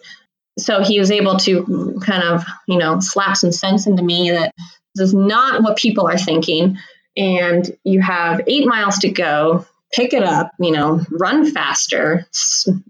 so 0.57 0.81
he 0.81 0.99
was 0.99 1.11
able 1.11 1.37
to 1.37 1.99
kind 2.03 2.23
of, 2.23 2.43
you 2.67 2.77
know, 2.77 2.99
slap 2.99 3.35
some 3.35 3.51
sense 3.51 3.87
into 3.87 4.03
me 4.03 4.31
that 4.31 4.53
this 4.95 5.09
is 5.09 5.13
not 5.13 5.61
what 5.61 5.77
people 5.77 6.07
are 6.07 6.17
thinking. 6.17 6.77
And 7.17 7.69
you 7.83 8.01
have 8.01 8.41
eight 8.47 8.65
miles 8.65 8.99
to 8.99 9.09
go, 9.09 9.65
pick 9.93 10.13
it 10.13 10.23
up, 10.23 10.51
you 10.59 10.71
know, 10.71 11.01
run 11.11 11.51
faster, 11.51 12.25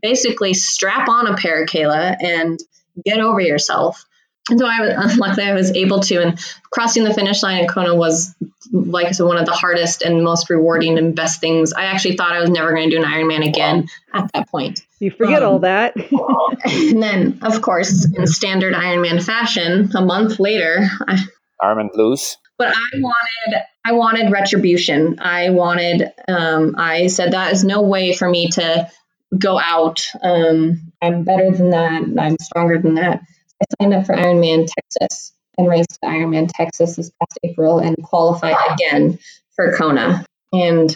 basically 0.01 0.53
strap 0.53 1.09
on 1.09 1.27
a 1.27 1.35
paracala 1.35 2.15
and 2.21 2.59
get 3.03 3.19
over 3.19 3.39
yourself. 3.39 4.05
And 4.49 4.59
so 4.59 4.67
I 4.67 4.81
was 4.81 5.17
luckily 5.17 5.45
I 5.45 5.53
was 5.53 5.71
able 5.71 6.01
to, 6.01 6.21
and 6.21 6.39
crossing 6.71 7.03
the 7.03 7.13
finish 7.13 7.41
line 7.43 7.59
in 7.59 7.67
Kona 7.67 7.95
was 7.95 8.35
like 8.71 9.07
I 9.07 9.11
said, 9.11 9.25
one 9.25 9.37
of 9.37 9.45
the 9.45 9.51
hardest 9.51 10.01
and 10.01 10.23
most 10.23 10.49
rewarding 10.49 10.97
and 10.97 11.15
best 11.15 11.39
things. 11.39 11.73
I 11.73 11.85
actually 11.85 12.17
thought 12.17 12.31
I 12.31 12.41
was 12.41 12.49
never 12.49 12.73
going 12.73 12.89
to 12.89 12.95
do 12.95 13.01
an 13.01 13.09
Ironman 13.09 13.47
again 13.47 13.87
at 14.13 14.31
that 14.33 14.49
point. 14.49 14.81
You 14.99 15.11
forget 15.11 15.43
um, 15.43 15.49
all 15.49 15.59
that. 15.59 15.95
and 16.65 17.01
then, 17.01 17.39
of 17.41 17.61
course, 17.61 18.05
in 18.05 18.27
standard 18.27 18.73
Ironman 18.73 19.23
fashion, 19.23 19.91
a 19.95 20.03
month 20.03 20.39
later, 20.39 20.87
I, 21.07 21.19
Ironman 21.61 21.91
blues. 21.93 22.37
But 22.57 22.69
I 22.69 22.99
wanted, 22.99 23.61
I 23.85 23.91
wanted 23.93 24.31
retribution. 24.31 25.19
I 25.19 25.49
wanted. 25.49 26.11
Um, 26.27 26.75
I 26.77 27.07
said 27.07 27.33
that 27.33 27.53
is 27.53 27.63
no 27.63 27.81
way 27.81 28.13
for 28.13 28.29
me 28.29 28.49
to 28.49 28.89
go 29.37 29.59
out. 29.59 30.07
Um, 30.21 30.91
I'm 31.01 31.23
better 31.23 31.51
than 31.51 31.71
that. 31.71 32.03
I'm 32.17 32.37
stronger 32.39 32.79
than 32.79 32.95
that. 32.95 33.21
I 33.65 33.83
signed 33.83 33.93
up 33.93 34.05
for 34.05 34.15
Ironman 34.15 34.67
Texas 34.67 35.33
and 35.57 35.67
raced 35.67 35.99
Ironman 36.03 36.49
Texas 36.53 36.95
this 36.95 37.11
past 37.19 37.39
April 37.43 37.79
and 37.79 37.95
qualified 38.03 38.55
again 38.71 39.19
for 39.55 39.75
Kona. 39.77 40.25
And 40.53 40.95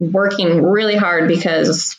working 0.00 0.62
really 0.62 0.96
hard 0.96 1.28
because 1.28 1.96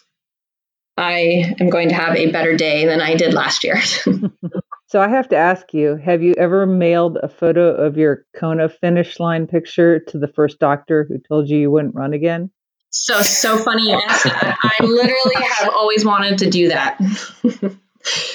I 0.97 1.55
am 1.59 1.69
going 1.69 1.89
to 1.89 1.95
have 1.95 2.15
a 2.15 2.31
better 2.31 2.55
day 2.55 2.85
than 2.85 3.01
I 3.01 3.15
did 3.15 3.33
last 3.33 3.63
year. 3.63 3.81
so 4.87 5.01
I 5.01 5.07
have 5.07 5.29
to 5.29 5.35
ask 5.35 5.73
you, 5.73 5.95
have 5.95 6.23
you 6.23 6.33
ever 6.37 6.65
mailed 6.65 7.17
a 7.21 7.29
photo 7.29 7.73
of 7.75 7.97
your 7.97 8.25
Kona 8.35 8.69
finish 8.69 9.19
line 9.19 9.47
picture 9.47 9.99
to 9.99 10.17
the 10.17 10.27
first 10.27 10.59
doctor 10.59 11.05
who 11.07 11.17
told 11.27 11.49
you 11.49 11.57
you 11.57 11.71
wouldn't 11.71 11.95
run 11.95 12.13
again? 12.13 12.51
So 12.89 13.21
so 13.21 13.57
funny 13.57 13.91
you 13.91 14.01
asked 14.07 14.23
that. 14.23 14.57
I 14.63 14.83
literally 14.83 15.35
have 15.57 15.69
always 15.69 16.05
wanted 16.05 16.39
to 16.39 16.49
do 16.49 16.69
that. 16.69 16.97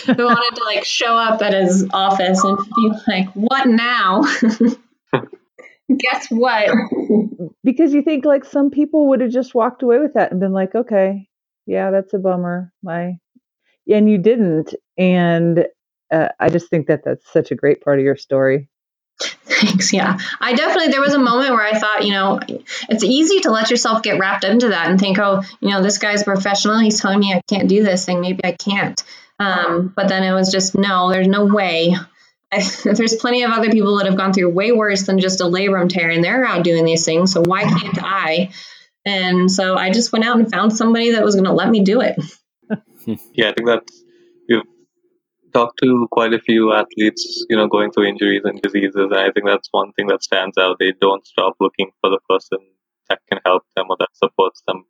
I 0.09 0.15
wanted 0.19 0.57
to 0.57 0.65
like 0.65 0.85
show 0.85 1.17
up 1.17 1.43
at 1.43 1.53
his 1.53 1.89
office 1.93 2.43
and 2.43 2.59
be 2.77 2.93
like, 3.07 3.29
"What 3.35 3.67
now?" 3.67 4.23
Guess 5.99 6.29
what? 6.31 6.71
Because 7.65 7.93
you 7.93 8.03
think 8.03 8.25
like 8.25 8.45
some 8.45 8.71
people 8.71 9.09
would 9.09 9.21
have 9.21 9.31
just 9.31 9.55
walked 9.55 9.83
away 9.83 9.99
with 9.99 10.15
that 10.15 10.31
and 10.31 10.41
been 10.41 10.53
like, 10.53 10.75
"Okay, 10.75 11.29
yeah, 11.67 11.91
that's 11.91 12.15
a 12.15 12.19
bummer." 12.19 12.73
My, 12.83 13.19
and 13.91 14.11
you 14.11 14.19
didn't, 14.19 14.75
and 14.97 15.67
uh, 16.11 16.29
I 16.41 16.49
just 16.49 16.69
think 16.69 16.87
that 16.87 17.03
that's 17.05 17.31
such 17.33 17.51
a 17.51 17.57
great 17.57 17.83
part 17.83 17.99
of 17.99 18.05
your 18.05 18.17
story. 18.17 18.69
Thanks. 19.21 19.93
Yeah. 19.93 20.19
I 20.41 20.55
definitely, 20.55 20.89
there 20.89 21.01
was 21.01 21.15
a 21.15 21.19
moment 21.19 21.51
where 21.51 21.65
I 21.65 21.79
thought, 21.79 22.05
you 22.05 22.13
know, 22.13 22.41
it's 22.89 23.05
easy 23.05 23.41
to 23.41 23.51
let 23.51 23.71
yourself 23.71 24.03
get 24.03 24.19
wrapped 24.19 24.45
into 24.45 24.69
that 24.69 24.91
and 24.91 24.99
think, 24.99 25.19
oh, 25.19 25.43
you 25.61 25.71
know, 25.71 25.83
this 25.83 25.99
guy's 25.99 26.23
a 26.23 26.25
professional. 26.25 26.79
He's 26.79 27.01
telling 27.01 27.21
me 27.21 27.33
I 27.33 27.41
can't 27.49 27.69
do 27.69 27.83
this 27.83 28.05
thing. 28.05 28.21
Maybe 28.21 28.45
I 28.45 28.53
can't. 28.53 29.03
Um, 29.39 29.93
but 29.95 30.09
then 30.09 30.23
it 30.23 30.33
was 30.33 30.51
just, 30.51 30.75
no, 30.75 31.11
there's 31.11 31.29
no 31.29 31.45
way. 31.45 31.95
I, 32.53 32.59
there's 32.85 33.17
plenty 33.17 33.43
of 33.43 33.53
other 33.53 33.71
people 33.71 33.99
that 33.99 34.07
have 34.07 34.17
gone 34.17 34.33
through 34.33 34.51
way 34.51 34.73
worse 34.73 35.03
than 35.03 35.19
just 35.19 35.41
a 35.41 35.45
labrum 35.45 35.89
tear 35.89 36.11
and 36.11 36.23
they're 36.23 36.45
out 36.45 36.65
doing 36.65 36.85
these 36.85 37.05
things. 37.05 37.33
So 37.33 37.43
why 37.43 37.65
can't 37.65 38.03
I? 38.03 38.51
And 39.05 39.51
so 39.51 39.77
I 39.77 39.91
just 39.91 40.13
went 40.13 40.25
out 40.25 40.37
and 40.37 40.51
found 40.51 40.77
somebody 40.77 41.13
that 41.13 41.25
was 41.25 41.35
going 41.35 41.47
to 41.47 41.53
let 41.53 41.69
me 41.69 41.83
do 41.83 42.01
it. 42.01 42.21
yeah, 43.35 43.51
I 43.51 43.53
think 43.53 43.67
that's, 43.67 44.02
talked 45.53 45.79
to 45.83 46.09
quite 46.11 46.33
a 46.33 46.41
few 46.41 46.73
athletes, 46.73 47.45
you 47.49 47.57
know, 47.57 47.69
going 47.69 47.93
through 47.93 48.05
injuries 48.05 48.43
and 48.45 48.61
diseases. 48.61 48.95
And 48.95 49.15
I 49.15 49.31
think 49.31 49.47
that's 49.47 49.69
one 49.71 49.93
thing 49.93 50.07
that 50.09 50.23
stands 50.23 50.59
out. 50.59 50.77
They 50.79 50.93
don't 51.01 51.27
stop 51.27 51.55
looking 51.61 51.91
for 52.01 52.11
the 52.11 52.19
person 52.29 52.59
that 53.09 53.21
can 53.31 53.41
help 53.45 53.63
them 53.77 53.87
or 53.91 53.97
that 53.99 54.09
supports 54.15 54.63
them 54.67 54.85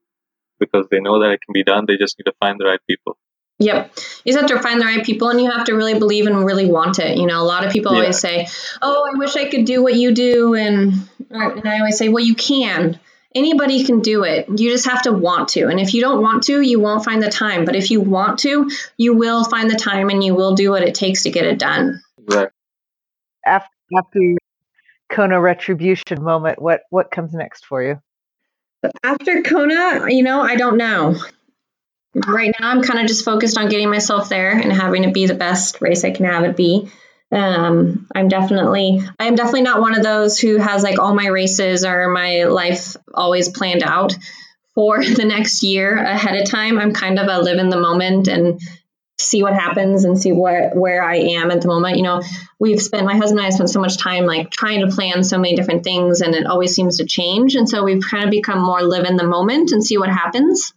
because 0.58 0.86
they 0.90 1.00
know 1.00 1.20
that 1.20 1.30
it 1.32 1.40
can 1.40 1.52
be 1.52 1.64
done. 1.64 1.84
They 1.86 1.96
just 1.96 2.18
need 2.18 2.30
to 2.30 2.36
find 2.40 2.58
the 2.58 2.66
right 2.66 2.80
people. 2.88 3.16
Yep. 3.58 3.92
You 4.24 4.32
just 4.32 4.40
have 4.40 4.50
to 4.50 4.62
find 4.62 4.80
the 4.80 4.86
right 4.86 5.04
people 5.04 5.28
and 5.28 5.40
you 5.40 5.50
have 5.50 5.66
to 5.66 5.74
really 5.74 5.98
believe 5.98 6.26
and 6.26 6.44
really 6.44 6.70
want 6.70 6.98
it. 6.98 7.16
You 7.16 7.26
know, 7.26 7.40
a 7.40 7.44
lot 7.44 7.64
of 7.64 7.72
people 7.72 7.92
yeah. 7.92 8.00
always 8.00 8.18
say, 8.18 8.48
Oh, 8.80 9.08
I 9.12 9.18
wish 9.18 9.36
I 9.36 9.48
could 9.48 9.64
do 9.64 9.82
what 9.82 9.94
you 9.94 10.12
do. 10.12 10.54
And, 10.54 10.94
and 11.30 11.68
I 11.68 11.78
always 11.78 11.96
say, 11.96 12.08
Well, 12.08 12.24
you 12.24 12.34
can. 12.34 12.98
Anybody 13.34 13.84
can 13.84 14.00
do 14.00 14.24
it. 14.24 14.48
You 14.48 14.70
just 14.70 14.86
have 14.86 15.02
to 15.02 15.12
want 15.12 15.50
to. 15.50 15.68
And 15.68 15.80
if 15.80 15.94
you 15.94 16.00
don't 16.00 16.22
want 16.22 16.44
to, 16.44 16.60
you 16.60 16.80
won't 16.80 17.04
find 17.04 17.22
the 17.22 17.30
time. 17.30 17.64
But 17.64 17.76
if 17.76 17.90
you 17.90 18.00
want 18.00 18.40
to, 18.40 18.70
you 18.96 19.14
will 19.14 19.44
find 19.44 19.70
the 19.70 19.76
time 19.76 20.10
and 20.10 20.22
you 20.22 20.34
will 20.34 20.54
do 20.54 20.70
what 20.70 20.82
it 20.82 20.94
takes 20.94 21.22
to 21.22 21.30
get 21.30 21.46
it 21.46 21.58
done. 21.58 22.02
Right. 22.18 22.50
After, 23.44 23.70
after 23.96 24.36
Kona 25.10 25.40
retribution 25.40 26.22
moment, 26.22 26.60
what, 26.60 26.82
what 26.90 27.10
comes 27.10 27.32
next 27.32 27.64
for 27.66 27.82
you? 27.82 28.00
After 29.02 29.42
Kona, 29.42 30.06
you 30.08 30.22
know, 30.22 30.42
I 30.42 30.56
don't 30.56 30.76
know 30.76 31.16
right 32.14 32.54
now 32.60 32.70
I'm 32.70 32.82
kind 32.82 33.00
of 33.00 33.06
just 33.06 33.24
focused 33.24 33.56
on 33.58 33.68
getting 33.68 33.90
myself 33.90 34.28
there 34.28 34.52
and 34.52 34.72
having 34.72 35.04
it 35.04 35.14
be 35.14 35.26
the 35.26 35.34
best 35.34 35.80
race 35.80 36.04
I 36.04 36.10
can 36.10 36.26
have 36.26 36.44
it 36.44 36.56
be. 36.56 36.90
Um, 37.32 38.06
I'm 38.14 38.28
definitely 38.28 39.02
I 39.18 39.26
am 39.26 39.36
definitely 39.36 39.62
not 39.62 39.80
one 39.80 39.96
of 39.96 40.02
those 40.02 40.38
who 40.38 40.58
has 40.58 40.82
like 40.82 40.98
all 40.98 41.14
my 41.14 41.28
races 41.28 41.84
or 41.84 42.10
my 42.10 42.44
life 42.44 42.96
always 43.14 43.48
planned 43.48 43.82
out 43.82 44.14
for 44.74 45.02
the 45.04 45.24
next 45.24 45.62
year 45.62 45.96
ahead 45.96 46.40
of 46.40 46.48
time. 46.48 46.78
I'm 46.78 46.92
kind 46.92 47.18
of 47.18 47.28
a 47.28 47.42
live 47.42 47.58
in 47.58 47.70
the 47.70 47.80
moment 47.80 48.28
and 48.28 48.60
see 49.18 49.42
what 49.42 49.54
happens 49.54 50.04
and 50.04 50.18
see 50.18 50.32
where 50.32 50.70
where 50.74 51.02
I 51.02 51.16
am 51.16 51.50
at 51.50 51.62
the 51.62 51.68
moment. 51.68 51.96
You 51.96 52.02
know, 52.02 52.22
we've 52.58 52.80
spent 52.80 53.06
my 53.06 53.16
husband 53.16 53.38
and 53.38 53.46
I 53.46 53.50
spent 53.50 53.70
so 53.70 53.80
much 53.80 53.96
time 53.96 54.26
like 54.26 54.50
trying 54.50 54.80
to 54.80 54.94
plan 54.94 55.24
so 55.24 55.38
many 55.38 55.56
different 55.56 55.84
things 55.84 56.20
and 56.20 56.34
it 56.34 56.46
always 56.46 56.74
seems 56.74 56.98
to 56.98 57.06
change. 57.06 57.54
And 57.54 57.68
so 57.68 57.82
we've 57.82 58.02
kind 58.02 58.24
of 58.24 58.30
become 58.30 58.60
more 58.60 58.82
live 58.82 59.06
in 59.06 59.16
the 59.16 59.26
moment 59.26 59.72
and 59.72 59.84
see 59.84 59.96
what 59.96 60.10
happens. 60.10 60.74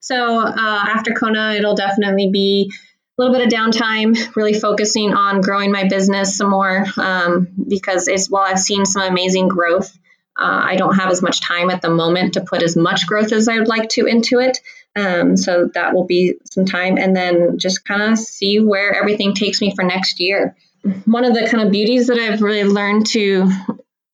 So 0.00 0.40
uh, 0.40 0.54
after 0.56 1.12
Kona, 1.12 1.54
it'll 1.54 1.76
definitely 1.76 2.30
be 2.30 2.72
little 3.18 3.34
bit 3.34 3.46
of 3.46 3.52
downtime, 3.52 4.36
really 4.36 4.54
focusing 4.54 5.14
on 5.14 5.40
growing 5.40 5.72
my 5.72 5.88
business 5.88 6.36
some 6.36 6.50
more 6.50 6.84
um, 6.96 7.48
because 7.68 8.08
it's 8.08 8.28
while 8.28 8.44
I've 8.44 8.58
seen 8.58 8.84
some 8.84 9.02
amazing 9.02 9.48
growth, 9.48 9.96
uh, 10.38 10.60
I 10.64 10.76
don't 10.76 10.96
have 10.96 11.10
as 11.10 11.22
much 11.22 11.40
time 11.40 11.70
at 11.70 11.80
the 11.80 11.88
moment 11.88 12.34
to 12.34 12.42
put 12.42 12.62
as 12.62 12.76
much 12.76 13.06
growth 13.06 13.32
as 13.32 13.48
I 13.48 13.58
would 13.58 13.68
like 13.68 13.88
to 13.90 14.06
into 14.06 14.38
it. 14.38 14.58
Um, 14.94 15.36
so 15.36 15.70
that 15.74 15.94
will 15.94 16.06
be 16.06 16.36
some 16.50 16.64
time, 16.64 16.96
and 16.96 17.14
then 17.14 17.58
just 17.58 17.84
kind 17.84 18.02
of 18.02 18.18
see 18.18 18.60
where 18.60 18.94
everything 18.94 19.34
takes 19.34 19.60
me 19.60 19.74
for 19.74 19.84
next 19.84 20.20
year. 20.20 20.56
One 21.04 21.24
of 21.24 21.34
the 21.34 21.46
kind 21.46 21.64
of 21.64 21.72
beauties 21.72 22.06
that 22.06 22.18
I've 22.18 22.40
really 22.40 22.64
learned 22.64 23.06
to 23.08 23.50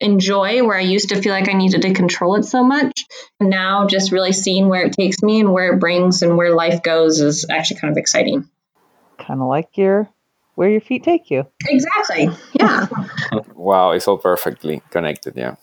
enjoy 0.00 0.64
where 0.64 0.76
I 0.76 0.80
used 0.80 1.10
to 1.10 1.22
feel 1.22 1.32
like 1.32 1.48
I 1.48 1.52
needed 1.52 1.82
to 1.82 1.94
control 1.94 2.34
it 2.34 2.44
so 2.44 2.64
much. 2.64 3.04
Now, 3.40 3.86
just 3.86 4.10
really 4.10 4.32
seeing 4.32 4.68
where 4.68 4.84
it 4.84 4.92
takes 4.92 5.22
me 5.22 5.38
and 5.38 5.52
where 5.52 5.74
it 5.74 5.78
brings 5.78 6.22
and 6.22 6.36
where 6.36 6.54
life 6.54 6.82
goes 6.82 7.20
is 7.20 7.46
actually 7.48 7.78
kind 7.78 7.92
of 7.92 7.98
exciting. 7.98 8.48
Kind 9.26 9.40
of 9.40 9.48
like 9.48 9.76
your 9.76 10.08
where 10.54 10.68
your 10.68 10.80
feet 10.80 11.02
take 11.02 11.30
you. 11.30 11.46
Exactly. 11.66 12.28
Yeah. 12.52 12.86
wow, 13.54 13.92
it's 13.92 14.06
all 14.06 14.18
perfectly 14.18 14.82
connected. 14.90 15.34
Yeah. 15.36 15.56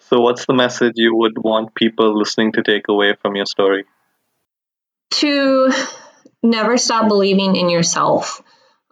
So, 0.00 0.20
what's 0.20 0.46
the 0.46 0.54
message 0.54 0.94
you 0.96 1.14
would 1.14 1.36
want 1.38 1.74
people 1.74 2.18
listening 2.18 2.52
to 2.52 2.62
take 2.62 2.88
away 2.88 3.14
from 3.20 3.36
your 3.36 3.46
story? 3.46 3.84
To 5.10 5.72
never 6.42 6.78
stop 6.78 7.08
believing 7.08 7.56
in 7.56 7.68
yourself. 7.68 8.42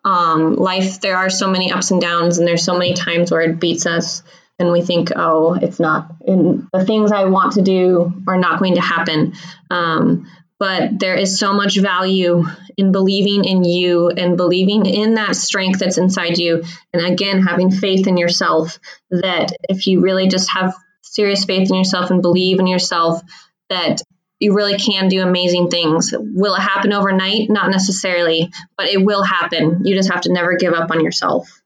Um, 0.05 0.55
life, 0.57 1.01
there 1.01 1.17
are 1.17 1.31
so 1.31 1.51
many 1.51 1.73
ups 1.73 1.91
and 1.91 2.01
downs, 2.01 2.39
and 2.39 2.47
there's 2.47 2.63
so 2.63 2.79
many 2.79 2.95
times 2.95 3.31
where 3.31 3.41
it 3.41 3.59
beats 3.59 3.87
us, 3.87 4.23
and 4.59 4.71
we 4.71 4.83
think, 4.83 5.11
oh, 5.17 5.55
it's 5.55 5.81
not, 5.81 6.15
and 6.27 6.69
the 6.73 6.85
things 6.85 7.13
I 7.13 7.25
want 7.25 7.55
to 7.55 7.63
do 7.63 8.13
are 8.29 8.39
not 8.39 8.61
going 8.61 8.75
to 8.77 8.81
happen. 8.81 9.33
Um, 9.71 10.31
but 10.59 10.99
there 10.99 11.15
is 11.15 11.39
so 11.39 11.53
much 11.53 11.79
value 11.79 12.45
in 12.77 12.93
believing 12.93 13.45
in 13.45 13.65
you 13.65 14.09
and 14.09 14.37
believing 14.37 14.87
in 14.87 15.15
that 15.15 15.37
strength 15.37 15.81
that's 15.81 15.99
inside 15.99 16.39
you. 16.39 16.65
And 16.93 17.07
again, 17.07 17.43
having 17.43 17.71
faith 17.71 18.07
in 18.07 18.17
yourself 18.17 18.79
that 19.11 19.53
if 19.69 19.87
you 19.87 20.01
really 20.01 20.29
just 20.29 20.51
have 20.53 20.75
serious 21.03 21.45
faith 21.45 21.69
in 21.69 21.77
yourself 21.77 22.11
and 22.11 22.23
believe 22.23 22.59
in 22.59 22.67
yourself, 22.67 23.21
that 23.69 24.01
you 24.39 24.55
really 24.55 24.79
can 24.79 25.09
do 25.09 25.23
amazing 25.23 25.69
things. 25.69 26.13
Will 26.17 26.55
it 26.55 26.61
happen 26.61 26.93
overnight? 26.93 27.49
Not 27.51 27.71
necessarily, 27.71 28.51
but 28.77 28.87
it 28.87 29.03
will 29.03 29.23
happen. 29.23 29.83
You 29.85 29.95
just 29.95 30.13
have 30.13 30.23
to 30.23 30.33
never 30.33 30.57
give 30.57 30.73
up 30.73 30.91
on 30.91 31.03
yourself. 31.03 31.63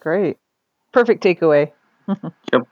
Great. 0.00 0.38
Perfect 0.92 1.22
takeaway. 1.22 1.72
yep. 2.08 2.66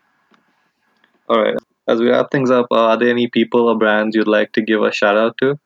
All 1.28 1.42
right. 1.42 1.56
As 1.86 2.00
we 2.00 2.08
wrap 2.08 2.30
things 2.30 2.50
up, 2.50 2.66
uh, 2.70 2.76
are 2.76 2.98
there 2.98 3.10
any 3.10 3.28
people 3.28 3.68
or 3.68 3.78
brands 3.78 4.16
you'd 4.16 4.26
like 4.26 4.52
to 4.52 4.62
give 4.62 4.82
a 4.82 4.92
shout 4.92 5.16
out 5.16 5.36
to? 5.38 5.58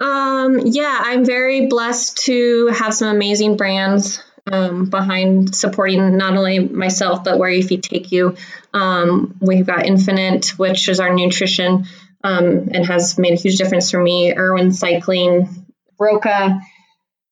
Um, 0.00 0.60
yeah, 0.64 0.98
I'm 1.02 1.24
very 1.24 1.66
blessed 1.66 2.24
to 2.24 2.68
have 2.68 2.94
some 2.94 3.14
amazing 3.14 3.56
brands 3.56 4.22
um, 4.50 4.88
behind 4.88 5.54
supporting 5.54 6.16
not 6.16 6.36
only 6.36 6.58
myself 6.58 7.24
but 7.24 7.38
where 7.38 7.50
your 7.50 7.66
feet 7.66 7.82
take 7.82 8.10
you. 8.12 8.36
Um, 8.72 9.36
we've 9.40 9.66
got 9.66 9.84
Infinit, 9.84 10.58
which 10.58 10.88
is 10.88 11.00
our 11.00 11.14
nutrition 11.14 11.86
um, 12.24 12.68
and 12.72 12.86
has 12.86 13.18
made 13.18 13.32
a 13.32 13.40
huge 13.40 13.56
difference 13.56 13.90
for 13.90 14.02
me. 14.02 14.34
Irwin 14.34 14.72
Cycling, 14.72 15.66
Roka, 15.98 16.60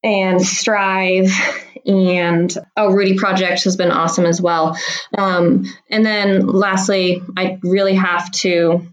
and 0.03 0.41
Strive, 0.41 1.31
and 1.87 2.57
oh, 2.77 2.93
Rudy 2.93 3.17
Project 3.17 3.65
has 3.65 3.77
been 3.77 3.91
awesome 3.91 4.27
as 4.27 4.41
well. 4.41 4.77
Um, 5.17 5.65
and 5.91 6.05
then 6.05 6.47
lastly, 6.47 7.23
I 7.37 7.59
really 7.63 7.95
have 7.95 8.31
to 8.33 8.87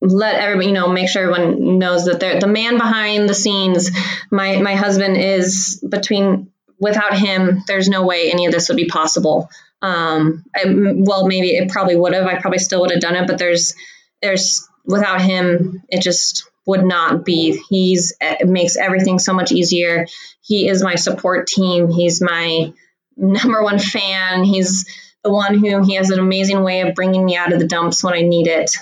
let 0.00 0.34
everybody 0.36 0.66
you 0.66 0.72
know 0.72 0.88
make 0.88 1.08
sure 1.08 1.22
everyone 1.22 1.78
knows 1.78 2.06
that 2.06 2.18
they're 2.18 2.40
the 2.40 2.48
man 2.48 2.76
behind 2.76 3.28
the 3.28 3.34
scenes 3.34 3.88
my 4.32 4.56
my 4.56 4.74
husband 4.74 5.16
is 5.16 5.80
between 5.88 6.50
without 6.80 7.16
him 7.16 7.62
there's 7.68 7.88
no 7.88 8.04
way 8.04 8.32
any 8.32 8.46
of 8.46 8.52
this 8.52 8.66
would 8.66 8.76
be 8.76 8.88
possible 8.88 9.48
um 9.80 10.42
I, 10.56 10.64
well 10.66 11.28
maybe 11.28 11.50
it 11.50 11.70
probably 11.70 11.94
would 11.94 12.14
have 12.14 12.26
i 12.26 12.40
probably 12.40 12.58
still 12.58 12.80
would 12.80 12.90
have 12.90 12.98
done 13.00 13.14
it 13.14 13.28
but 13.28 13.38
there's 13.38 13.76
there's 14.22 14.68
without 14.84 15.20
him, 15.20 15.82
it 15.88 16.02
just 16.02 16.48
would 16.66 16.84
not 16.84 17.24
be. 17.24 17.60
He's 17.68 18.12
makes 18.44 18.76
everything 18.76 19.18
so 19.18 19.32
much 19.32 19.52
easier. 19.52 20.06
He 20.42 20.68
is 20.68 20.82
my 20.82 20.94
support 20.94 21.46
team. 21.46 21.88
He's 21.88 22.20
my 22.20 22.72
number 23.16 23.62
one 23.62 23.78
fan. 23.78 24.44
He's 24.44 24.86
the 25.22 25.32
one 25.32 25.58
who 25.58 25.82
he 25.84 25.94
has 25.94 26.10
an 26.10 26.18
amazing 26.18 26.62
way 26.62 26.80
of 26.82 26.94
bringing 26.94 27.24
me 27.24 27.36
out 27.36 27.52
of 27.52 27.58
the 27.58 27.66
dumps 27.66 28.02
when 28.02 28.14
I 28.14 28.22
need 28.22 28.46
it. 28.46 28.76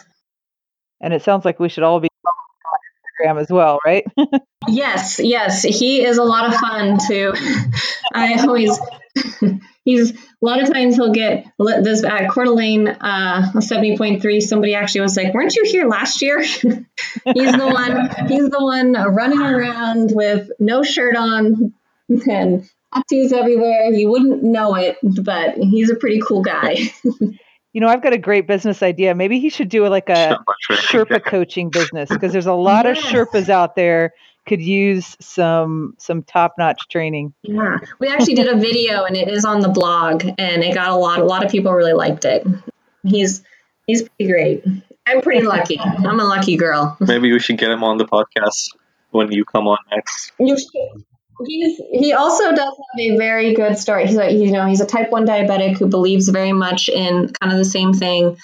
And 1.00 1.14
it 1.14 1.22
sounds 1.22 1.44
like 1.44 1.58
we 1.58 1.68
should 1.68 1.84
all 1.84 2.00
be 2.00 2.08
on 2.26 3.30
Instagram 3.34 3.40
as 3.40 3.50
well, 3.50 3.78
right? 3.84 4.04
yes, 4.68 5.18
yes. 5.18 5.62
He 5.62 6.04
is 6.04 6.18
a 6.18 6.24
lot 6.24 6.48
of 6.48 6.54
fun 6.54 6.98
too. 7.06 7.32
I 8.14 8.34
always 8.42 8.78
he's 9.84 10.12
a 10.12 10.16
lot 10.40 10.62
of 10.62 10.72
times 10.72 10.96
he'll 10.96 11.12
get 11.12 11.46
this 11.58 12.04
at 12.04 12.30
Coeur 12.30 12.44
d'Alene 12.44 12.88
uh, 12.88 13.52
70.3. 13.54 14.42
Somebody 14.42 14.74
actually 14.74 15.02
was 15.02 15.16
like, 15.16 15.34
"Weren't 15.34 15.54
you 15.54 15.64
here 15.64 15.86
last 15.86 16.22
year?" 16.22 16.40
he's 16.42 16.62
the 16.64 17.70
one. 17.72 18.28
He's 18.28 18.48
the 18.48 18.62
one 18.62 18.92
running 18.92 19.40
around 19.40 20.12
with 20.14 20.50
no 20.58 20.82
shirt 20.82 21.16
on 21.16 21.74
and 22.08 22.68
tattoos 22.92 23.32
everywhere. 23.32 23.86
You 23.86 24.10
wouldn't 24.10 24.42
know 24.42 24.74
it, 24.74 24.98
but 25.02 25.56
he's 25.56 25.90
a 25.90 25.96
pretty 25.96 26.20
cool 26.26 26.42
guy. 26.42 26.76
you 27.72 27.80
know, 27.80 27.88
I've 27.88 28.02
got 28.02 28.12
a 28.12 28.18
great 28.18 28.46
business 28.46 28.82
idea. 28.82 29.14
Maybe 29.14 29.38
he 29.38 29.50
should 29.50 29.68
do 29.68 29.86
like 29.88 30.08
a 30.08 30.38
Sherpa 30.70 31.24
coaching 31.24 31.70
business 31.70 32.08
because 32.08 32.32
there's 32.32 32.46
a 32.46 32.52
lot 32.52 32.86
yes. 32.86 32.98
of 32.98 33.04
Sherpas 33.04 33.48
out 33.48 33.76
there 33.76 34.12
could 34.50 34.60
use 34.60 35.16
some 35.20 35.94
some 35.98 36.24
top 36.24 36.54
notch 36.58 36.88
training. 36.90 37.32
Yeah, 37.42 37.78
we 38.00 38.08
actually 38.08 38.34
did 38.34 38.48
a 38.48 38.56
video 38.56 39.04
and 39.04 39.16
it 39.16 39.28
is 39.28 39.44
on 39.44 39.60
the 39.60 39.68
blog, 39.68 40.24
and 40.24 40.64
it 40.64 40.74
got 40.74 40.90
a 40.90 40.96
lot. 40.96 41.20
A 41.20 41.24
lot 41.24 41.44
of 41.44 41.52
people 41.52 41.72
really 41.72 41.92
liked 41.92 42.24
it. 42.24 42.44
He's 43.04 43.44
he's 43.86 44.02
pretty 44.02 44.30
great. 44.30 44.64
I'm 45.06 45.20
pretty 45.22 45.46
lucky. 45.46 45.78
I'm 45.78 46.18
a 46.18 46.24
lucky 46.24 46.56
girl. 46.56 46.96
Maybe 47.00 47.32
we 47.32 47.38
should 47.38 47.58
get 47.58 47.70
him 47.70 47.84
on 47.84 47.96
the 47.96 48.06
podcast 48.06 48.70
when 49.10 49.30
you 49.30 49.44
come 49.44 49.68
on 49.68 49.78
next. 49.90 50.32
You 50.40 50.58
should. 50.58 51.04
He's, 51.46 51.80
he 51.92 52.12
also 52.12 52.50
does 52.50 52.58
have 52.58 52.98
a 52.98 53.16
very 53.16 53.54
good 53.54 53.78
story. 53.78 54.06
He's 54.06 54.18
a, 54.18 54.30
you 54.30 54.50
know 54.50 54.66
he's 54.66 54.80
a 54.80 54.86
type 54.86 55.10
one 55.10 55.26
diabetic 55.26 55.78
who 55.78 55.86
believes 55.86 56.28
very 56.28 56.52
much 56.52 56.88
in 56.88 57.30
kind 57.40 57.52
of 57.52 57.58
the 57.58 57.64
same 57.64 57.92
thing. 57.94 58.36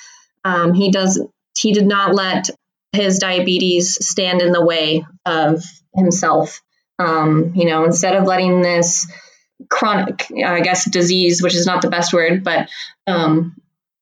Um, 0.44 0.72
he 0.72 0.92
does 0.92 1.20
he 1.58 1.72
did 1.72 1.86
not 1.86 2.14
let 2.14 2.50
his 2.96 3.18
diabetes 3.18 4.04
stand 4.06 4.42
in 4.42 4.52
the 4.52 4.64
way 4.64 5.04
of 5.24 5.62
himself. 5.94 6.60
Um, 6.98 7.52
you 7.54 7.66
know, 7.66 7.84
instead 7.84 8.16
of 8.16 8.24
letting 8.24 8.62
this 8.62 9.06
chronic, 9.68 10.26
I 10.44 10.60
guess, 10.60 10.88
disease, 10.88 11.42
which 11.42 11.54
is 11.54 11.66
not 11.66 11.82
the 11.82 11.90
best 11.90 12.12
word, 12.12 12.42
but 12.42 12.68
um, 13.06 13.56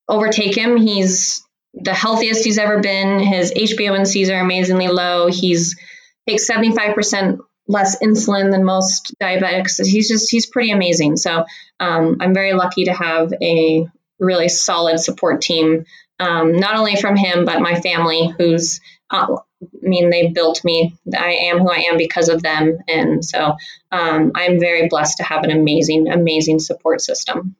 overtake 0.07 0.57
him, 0.57 0.77
he's 0.77 1.45
the 1.73 1.93
healthiest 1.93 2.43
he's 2.43 2.57
ever 2.57 2.79
been. 2.79 3.19
His 3.19 3.53
HbA1cs 3.53 4.31
are 4.31 4.39
amazingly 4.39 4.87
low. 4.87 5.27
He's 5.27 5.75
takes 6.27 6.49
75% 6.49 7.39
less 7.67 8.01
insulin 8.01 8.51
than 8.51 8.63
most 8.63 9.15
diabetics. 9.21 9.83
He's 9.85 10.07
just 10.07 10.31
he's 10.31 10.45
pretty 10.45 10.71
amazing. 10.71 11.17
So 11.17 11.45
um, 11.79 12.17
I'm 12.19 12.33
very 12.33 12.53
lucky 12.53 12.85
to 12.85 12.93
have 12.93 13.33
a 13.41 13.87
really 14.19 14.47
solid 14.47 14.99
support 14.99 15.41
team, 15.41 15.85
um, 16.19 16.53
not 16.53 16.75
only 16.75 16.95
from 16.95 17.15
him 17.15 17.45
but 17.45 17.61
my 17.61 17.79
family, 17.79 18.33
who's 18.37 18.79
uh, 19.09 19.35
I 19.61 19.87
mean, 19.87 20.09
they 20.09 20.27
built 20.27 20.63
me. 20.63 20.95
I 21.17 21.31
am 21.33 21.59
who 21.59 21.69
I 21.69 21.85
am 21.89 21.97
because 21.97 22.29
of 22.29 22.41
them. 22.41 22.77
And 22.87 23.23
so 23.23 23.55
um, 23.91 24.31
I'm 24.35 24.59
very 24.59 24.87
blessed 24.87 25.17
to 25.17 25.23
have 25.23 25.43
an 25.43 25.51
amazing, 25.51 26.07
amazing 26.07 26.59
support 26.59 27.01
system. 27.01 27.55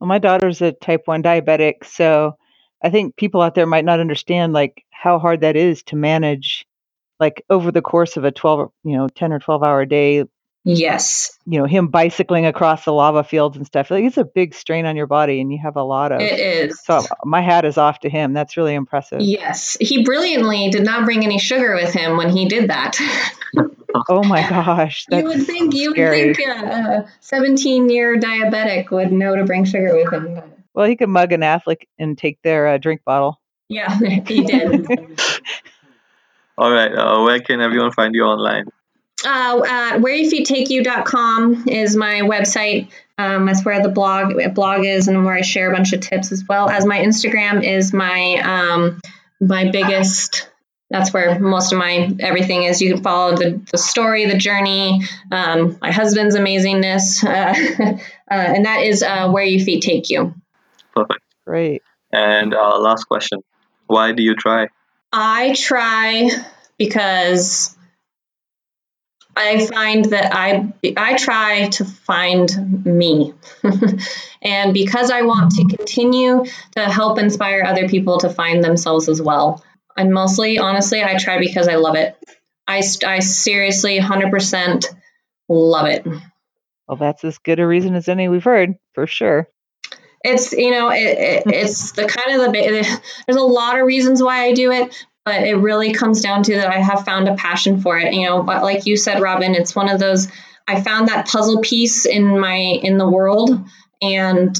Well, 0.00 0.08
my 0.08 0.18
daughter's 0.18 0.62
a 0.62 0.72
type 0.72 1.02
1 1.06 1.22
diabetic. 1.22 1.84
So 1.84 2.36
I 2.82 2.90
think 2.90 3.16
people 3.16 3.40
out 3.40 3.54
there 3.54 3.66
might 3.66 3.84
not 3.84 4.00
understand 4.00 4.52
like 4.52 4.84
how 4.90 5.18
hard 5.18 5.40
that 5.42 5.56
is 5.56 5.82
to 5.84 5.96
manage 5.96 6.66
like 7.20 7.44
over 7.48 7.70
the 7.70 7.82
course 7.82 8.16
of 8.16 8.24
a 8.24 8.32
12, 8.32 8.70
you 8.84 8.96
know, 8.96 9.08
10 9.08 9.32
or 9.32 9.38
12 9.38 9.62
hour 9.62 9.84
day 9.84 10.24
Yes. 10.64 11.38
You 11.44 11.58
know, 11.58 11.66
him 11.66 11.88
bicycling 11.88 12.46
across 12.46 12.86
the 12.86 12.92
lava 12.92 13.22
fields 13.22 13.56
and 13.56 13.66
stuff. 13.66 13.90
Like 13.90 14.04
it's 14.04 14.16
a 14.16 14.24
big 14.24 14.54
strain 14.54 14.86
on 14.86 14.96
your 14.96 15.06
body 15.06 15.40
and 15.40 15.52
you 15.52 15.58
have 15.62 15.76
a 15.76 15.82
lot 15.82 16.10
of 16.10 16.20
It 16.20 16.40
is. 16.40 16.80
So 16.82 17.02
my 17.24 17.42
hat 17.42 17.66
is 17.66 17.76
off 17.76 18.00
to 18.00 18.08
him. 18.08 18.32
That's 18.32 18.56
really 18.56 18.74
impressive. 18.74 19.20
Yes. 19.20 19.76
He 19.78 20.02
brilliantly 20.02 20.70
did 20.70 20.84
not 20.84 21.04
bring 21.04 21.22
any 21.22 21.38
sugar 21.38 21.74
with 21.74 21.92
him 21.92 22.16
when 22.16 22.30
he 22.30 22.46
did 22.46 22.70
that. 22.70 22.98
oh 24.08 24.24
my 24.24 24.48
gosh. 24.48 25.04
you 25.10 25.24
would 25.24 25.44
think 25.44 25.74
you 25.74 25.90
scary. 25.90 26.28
would 26.28 26.36
think 26.36 26.48
a 26.48 27.08
17 27.20 27.90
year 27.90 28.18
diabetic 28.18 28.90
would 28.90 29.12
know 29.12 29.36
to 29.36 29.44
bring 29.44 29.66
sugar 29.66 29.94
with 29.94 30.10
him. 30.12 30.40
Well, 30.72 30.86
he 30.86 30.96
could 30.96 31.10
mug 31.10 31.32
an 31.32 31.42
athlete 31.42 31.88
and 31.98 32.16
take 32.16 32.40
their 32.42 32.66
uh, 32.66 32.78
drink 32.78 33.02
bottle. 33.04 33.38
Yeah, 33.68 33.96
he 34.26 34.44
did. 34.44 34.88
All 36.58 36.70
right. 36.70 36.92
Uh, 36.92 37.22
where 37.22 37.40
can 37.40 37.60
everyone 37.60 37.92
find 37.92 38.14
you 38.14 38.22
online? 38.22 38.66
Uh, 39.24 39.62
at 39.66 39.98
whereyourfeettakeyou.com 40.00 41.64
is 41.68 41.96
my 41.96 42.20
website. 42.20 42.88
Um, 43.16 43.46
that's 43.46 43.64
where 43.64 43.82
the 43.82 43.88
blog 43.88 44.34
blog 44.54 44.84
is 44.84 45.08
and 45.08 45.24
where 45.24 45.34
I 45.34 45.42
share 45.42 45.70
a 45.70 45.74
bunch 45.74 45.92
of 45.92 46.00
tips 46.00 46.32
as 46.32 46.44
well 46.48 46.68
as 46.68 46.84
my 46.84 46.98
Instagram 46.98 47.64
is 47.64 47.92
my 47.92 48.40
um, 48.42 49.00
my 49.40 49.70
biggest. 49.70 50.50
That's 50.90 51.12
where 51.12 51.38
most 51.38 51.72
of 51.72 51.78
my 51.78 52.10
everything 52.20 52.64
is. 52.64 52.82
You 52.82 52.94
can 52.94 53.02
follow 53.02 53.36
the, 53.36 53.60
the 53.70 53.78
story, 53.78 54.26
the 54.26 54.36
journey, 54.36 55.02
um, 55.30 55.78
my 55.80 55.90
husband's 55.90 56.36
amazingness, 56.36 57.24
uh, 57.24 57.92
uh, 57.92 57.98
and 58.30 58.66
that 58.66 58.82
is 58.82 59.02
uh, 59.02 59.30
where 59.30 59.44
your 59.44 59.64
feet 59.64 59.82
take 59.82 60.10
you. 60.10 60.34
Perfect. 60.94 61.20
Great. 61.46 61.82
And 62.12 62.54
uh, 62.54 62.78
last 62.78 63.04
question: 63.04 63.42
Why 63.86 64.12
do 64.12 64.22
you 64.22 64.34
try? 64.34 64.68
I 65.12 65.54
try 65.54 66.30
because 66.76 67.73
I 69.36 69.66
find 69.66 70.04
that 70.06 70.34
I 70.34 70.72
I 70.96 71.16
try 71.16 71.68
to 71.70 71.84
find 71.84 72.84
me, 72.86 73.34
and 74.42 74.72
because 74.72 75.10
I 75.10 75.22
want 75.22 75.52
to 75.52 75.76
continue 75.76 76.44
to 76.76 76.80
help 76.80 77.18
inspire 77.18 77.64
other 77.64 77.88
people 77.88 78.18
to 78.18 78.30
find 78.30 78.62
themselves 78.62 79.08
as 79.08 79.20
well. 79.20 79.64
And 79.96 80.12
mostly, 80.12 80.58
honestly, 80.58 81.02
I 81.02 81.18
try 81.18 81.38
because 81.38 81.68
I 81.68 81.76
love 81.76 81.96
it. 81.96 82.16
I 82.66 82.82
I 83.06 83.18
seriously, 83.20 83.98
hundred 83.98 84.30
percent 84.30 84.86
love 85.48 85.86
it. 85.86 86.06
Well, 86.86 86.96
that's 86.96 87.24
as 87.24 87.38
good 87.38 87.60
a 87.60 87.66
reason 87.66 87.94
as 87.94 88.08
any 88.08 88.28
we've 88.28 88.44
heard, 88.44 88.74
for 88.92 89.06
sure. 89.06 89.48
It's 90.22 90.52
you 90.52 90.70
know 90.70 90.90
it, 90.90 91.02
it, 91.02 91.42
it's 91.46 91.92
the 91.92 92.06
kind 92.06 92.40
of 92.40 92.52
the 92.52 93.00
there's 93.26 93.36
a 93.36 93.42
lot 93.42 93.78
of 93.78 93.86
reasons 93.86 94.22
why 94.22 94.44
I 94.44 94.52
do 94.52 94.72
it, 94.72 95.06
but 95.24 95.42
it 95.42 95.56
really 95.56 95.92
comes 95.92 96.20
down 96.20 96.42
to 96.44 96.56
that 96.56 96.68
I 96.68 96.80
have 96.80 97.04
found 97.04 97.28
a 97.28 97.34
passion 97.34 97.80
for 97.80 97.98
it. 97.98 98.12
You 98.12 98.26
know, 98.26 98.42
but 98.42 98.62
like 98.62 98.86
you 98.86 98.96
said, 98.96 99.22
Robin, 99.22 99.54
it's 99.54 99.74
one 99.74 99.88
of 99.88 99.98
those 99.98 100.28
I 100.66 100.80
found 100.80 101.08
that 101.08 101.28
puzzle 101.28 101.60
piece 101.60 102.06
in 102.06 102.38
my 102.38 102.56
in 102.56 102.98
the 102.98 103.08
world, 103.08 103.64
and 104.00 104.58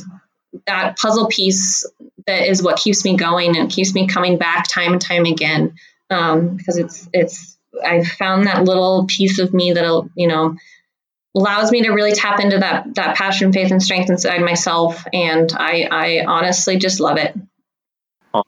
that 0.66 0.96
puzzle 0.98 1.28
piece 1.28 1.86
that 2.26 2.48
is 2.48 2.62
what 2.62 2.78
keeps 2.78 3.04
me 3.04 3.16
going 3.16 3.56
and 3.56 3.70
keeps 3.70 3.94
me 3.94 4.06
coming 4.06 4.38
back 4.38 4.66
time 4.68 4.92
and 4.92 5.00
time 5.00 5.24
again. 5.24 5.74
Um, 6.10 6.56
because 6.56 6.78
it's 6.78 7.08
it's 7.12 7.58
I 7.84 8.04
found 8.04 8.46
that 8.46 8.64
little 8.64 9.06
piece 9.06 9.38
of 9.38 9.52
me 9.52 9.72
that'll 9.72 10.10
you 10.14 10.28
know 10.28 10.56
allows 11.36 11.72
me 11.72 11.82
to 11.82 11.90
really 11.90 12.12
tap 12.12 12.40
into 12.40 12.58
that 12.58 12.94
that 12.94 13.16
passion, 13.16 13.52
faith, 13.52 13.70
and 13.70 13.82
strength 13.82 14.10
inside 14.10 14.40
myself, 14.40 15.04
and 15.12 15.52
I 15.54 15.88
I 15.90 16.24
honestly 16.26 16.76
just 16.78 17.00
love 17.00 17.18
it. 17.18 17.34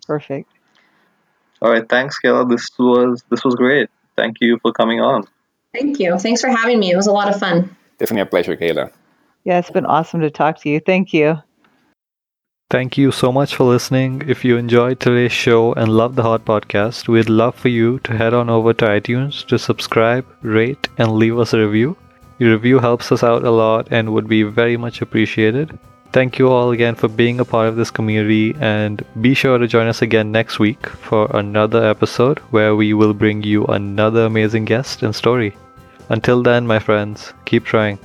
Perfect. 0.07 0.51
All 1.63 1.71
right, 1.71 1.89
thanks, 1.89 2.19
Kayla. 2.23 2.49
This 2.49 2.71
was 2.79 3.25
this 3.31 3.45
was 3.45 3.55
great. 3.55 3.89
Thank 4.17 4.37
you 4.41 4.59
for 4.63 4.73
coming 4.73 5.01
on. 5.01 5.25
Thank 5.73 5.99
you. 5.99 6.19
Thanks 6.19 6.41
for 6.41 6.49
having 6.49 6.79
me. 6.79 6.91
It 6.91 6.97
was 6.97 7.07
a 7.07 7.13
lot 7.13 7.29
of 7.29 7.39
fun. 7.39 7.77
Definitely 7.99 8.23
a 8.23 8.27
pleasure, 8.27 8.57
Kayla. 8.57 8.91
Yeah, 9.45 9.59
it's 9.59 9.71
been 9.71 9.87
awesome 9.87 10.21
to 10.21 10.31
talk 10.31 10.61
to 10.63 10.69
you. 10.69 10.81
Thank 10.81 11.13
you. 11.13 11.37
Thank 12.69 12.99
you 12.99 13.13
so 13.13 13.31
much 13.31 13.55
for 13.55 13.63
listening. 13.63 14.23
If 14.27 14.45
you 14.45 14.57
enjoyed 14.57 14.99
today's 14.99 15.31
show 15.31 15.73
and 15.75 15.89
love 15.89 16.17
the 16.17 16.25
Hot 16.25 16.45
Podcast, 16.45 17.07
we'd 17.07 17.29
love 17.29 17.55
for 17.55 17.69
you 17.69 18.01
to 18.01 18.17
head 18.17 18.35
on 18.35 18.51
over 18.51 18.73
to 18.75 18.87
iTunes 18.87 19.47
to 19.47 19.57
subscribe, 19.57 20.27
rate, 20.43 20.89
and 20.99 21.13
leave 21.13 21.39
us 21.39 21.53
a 21.53 21.61
review. 21.61 21.97
Your 22.39 22.51
review 22.51 22.81
helps 22.81 23.13
us 23.13 23.23
out 23.23 23.45
a 23.45 23.51
lot 23.51 23.87
and 23.93 24.13
would 24.13 24.27
be 24.27 24.43
very 24.43 24.77
much 24.77 25.01
appreciated. 25.01 25.79
Thank 26.17 26.39
you 26.39 26.49
all 26.49 26.71
again 26.71 26.95
for 26.95 27.09
being 27.09 27.41
a 27.41 27.45
part 27.45 27.69
of 27.69 27.77
this 27.77 27.91
community, 27.91 28.57
and 28.59 29.05
be 29.21 29.35
sure 29.35 29.59
to 29.59 29.67
join 29.67 29.87
us 29.87 30.01
again 30.01 30.33
next 30.33 30.59
week 30.59 30.87
for 30.87 31.31
another 31.37 31.85
episode 31.85 32.39
where 32.57 32.75
we 32.75 32.95
will 32.95 33.13
bring 33.13 33.43
you 33.43 33.67
another 33.67 34.25
amazing 34.25 34.65
guest 34.65 35.03
and 35.03 35.15
story. 35.15 35.55
Until 36.09 36.43
then, 36.43 36.67
my 36.67 36.79
friends, 36.79 37.35
keep 37.45 37.67
trying. 37.67 37.99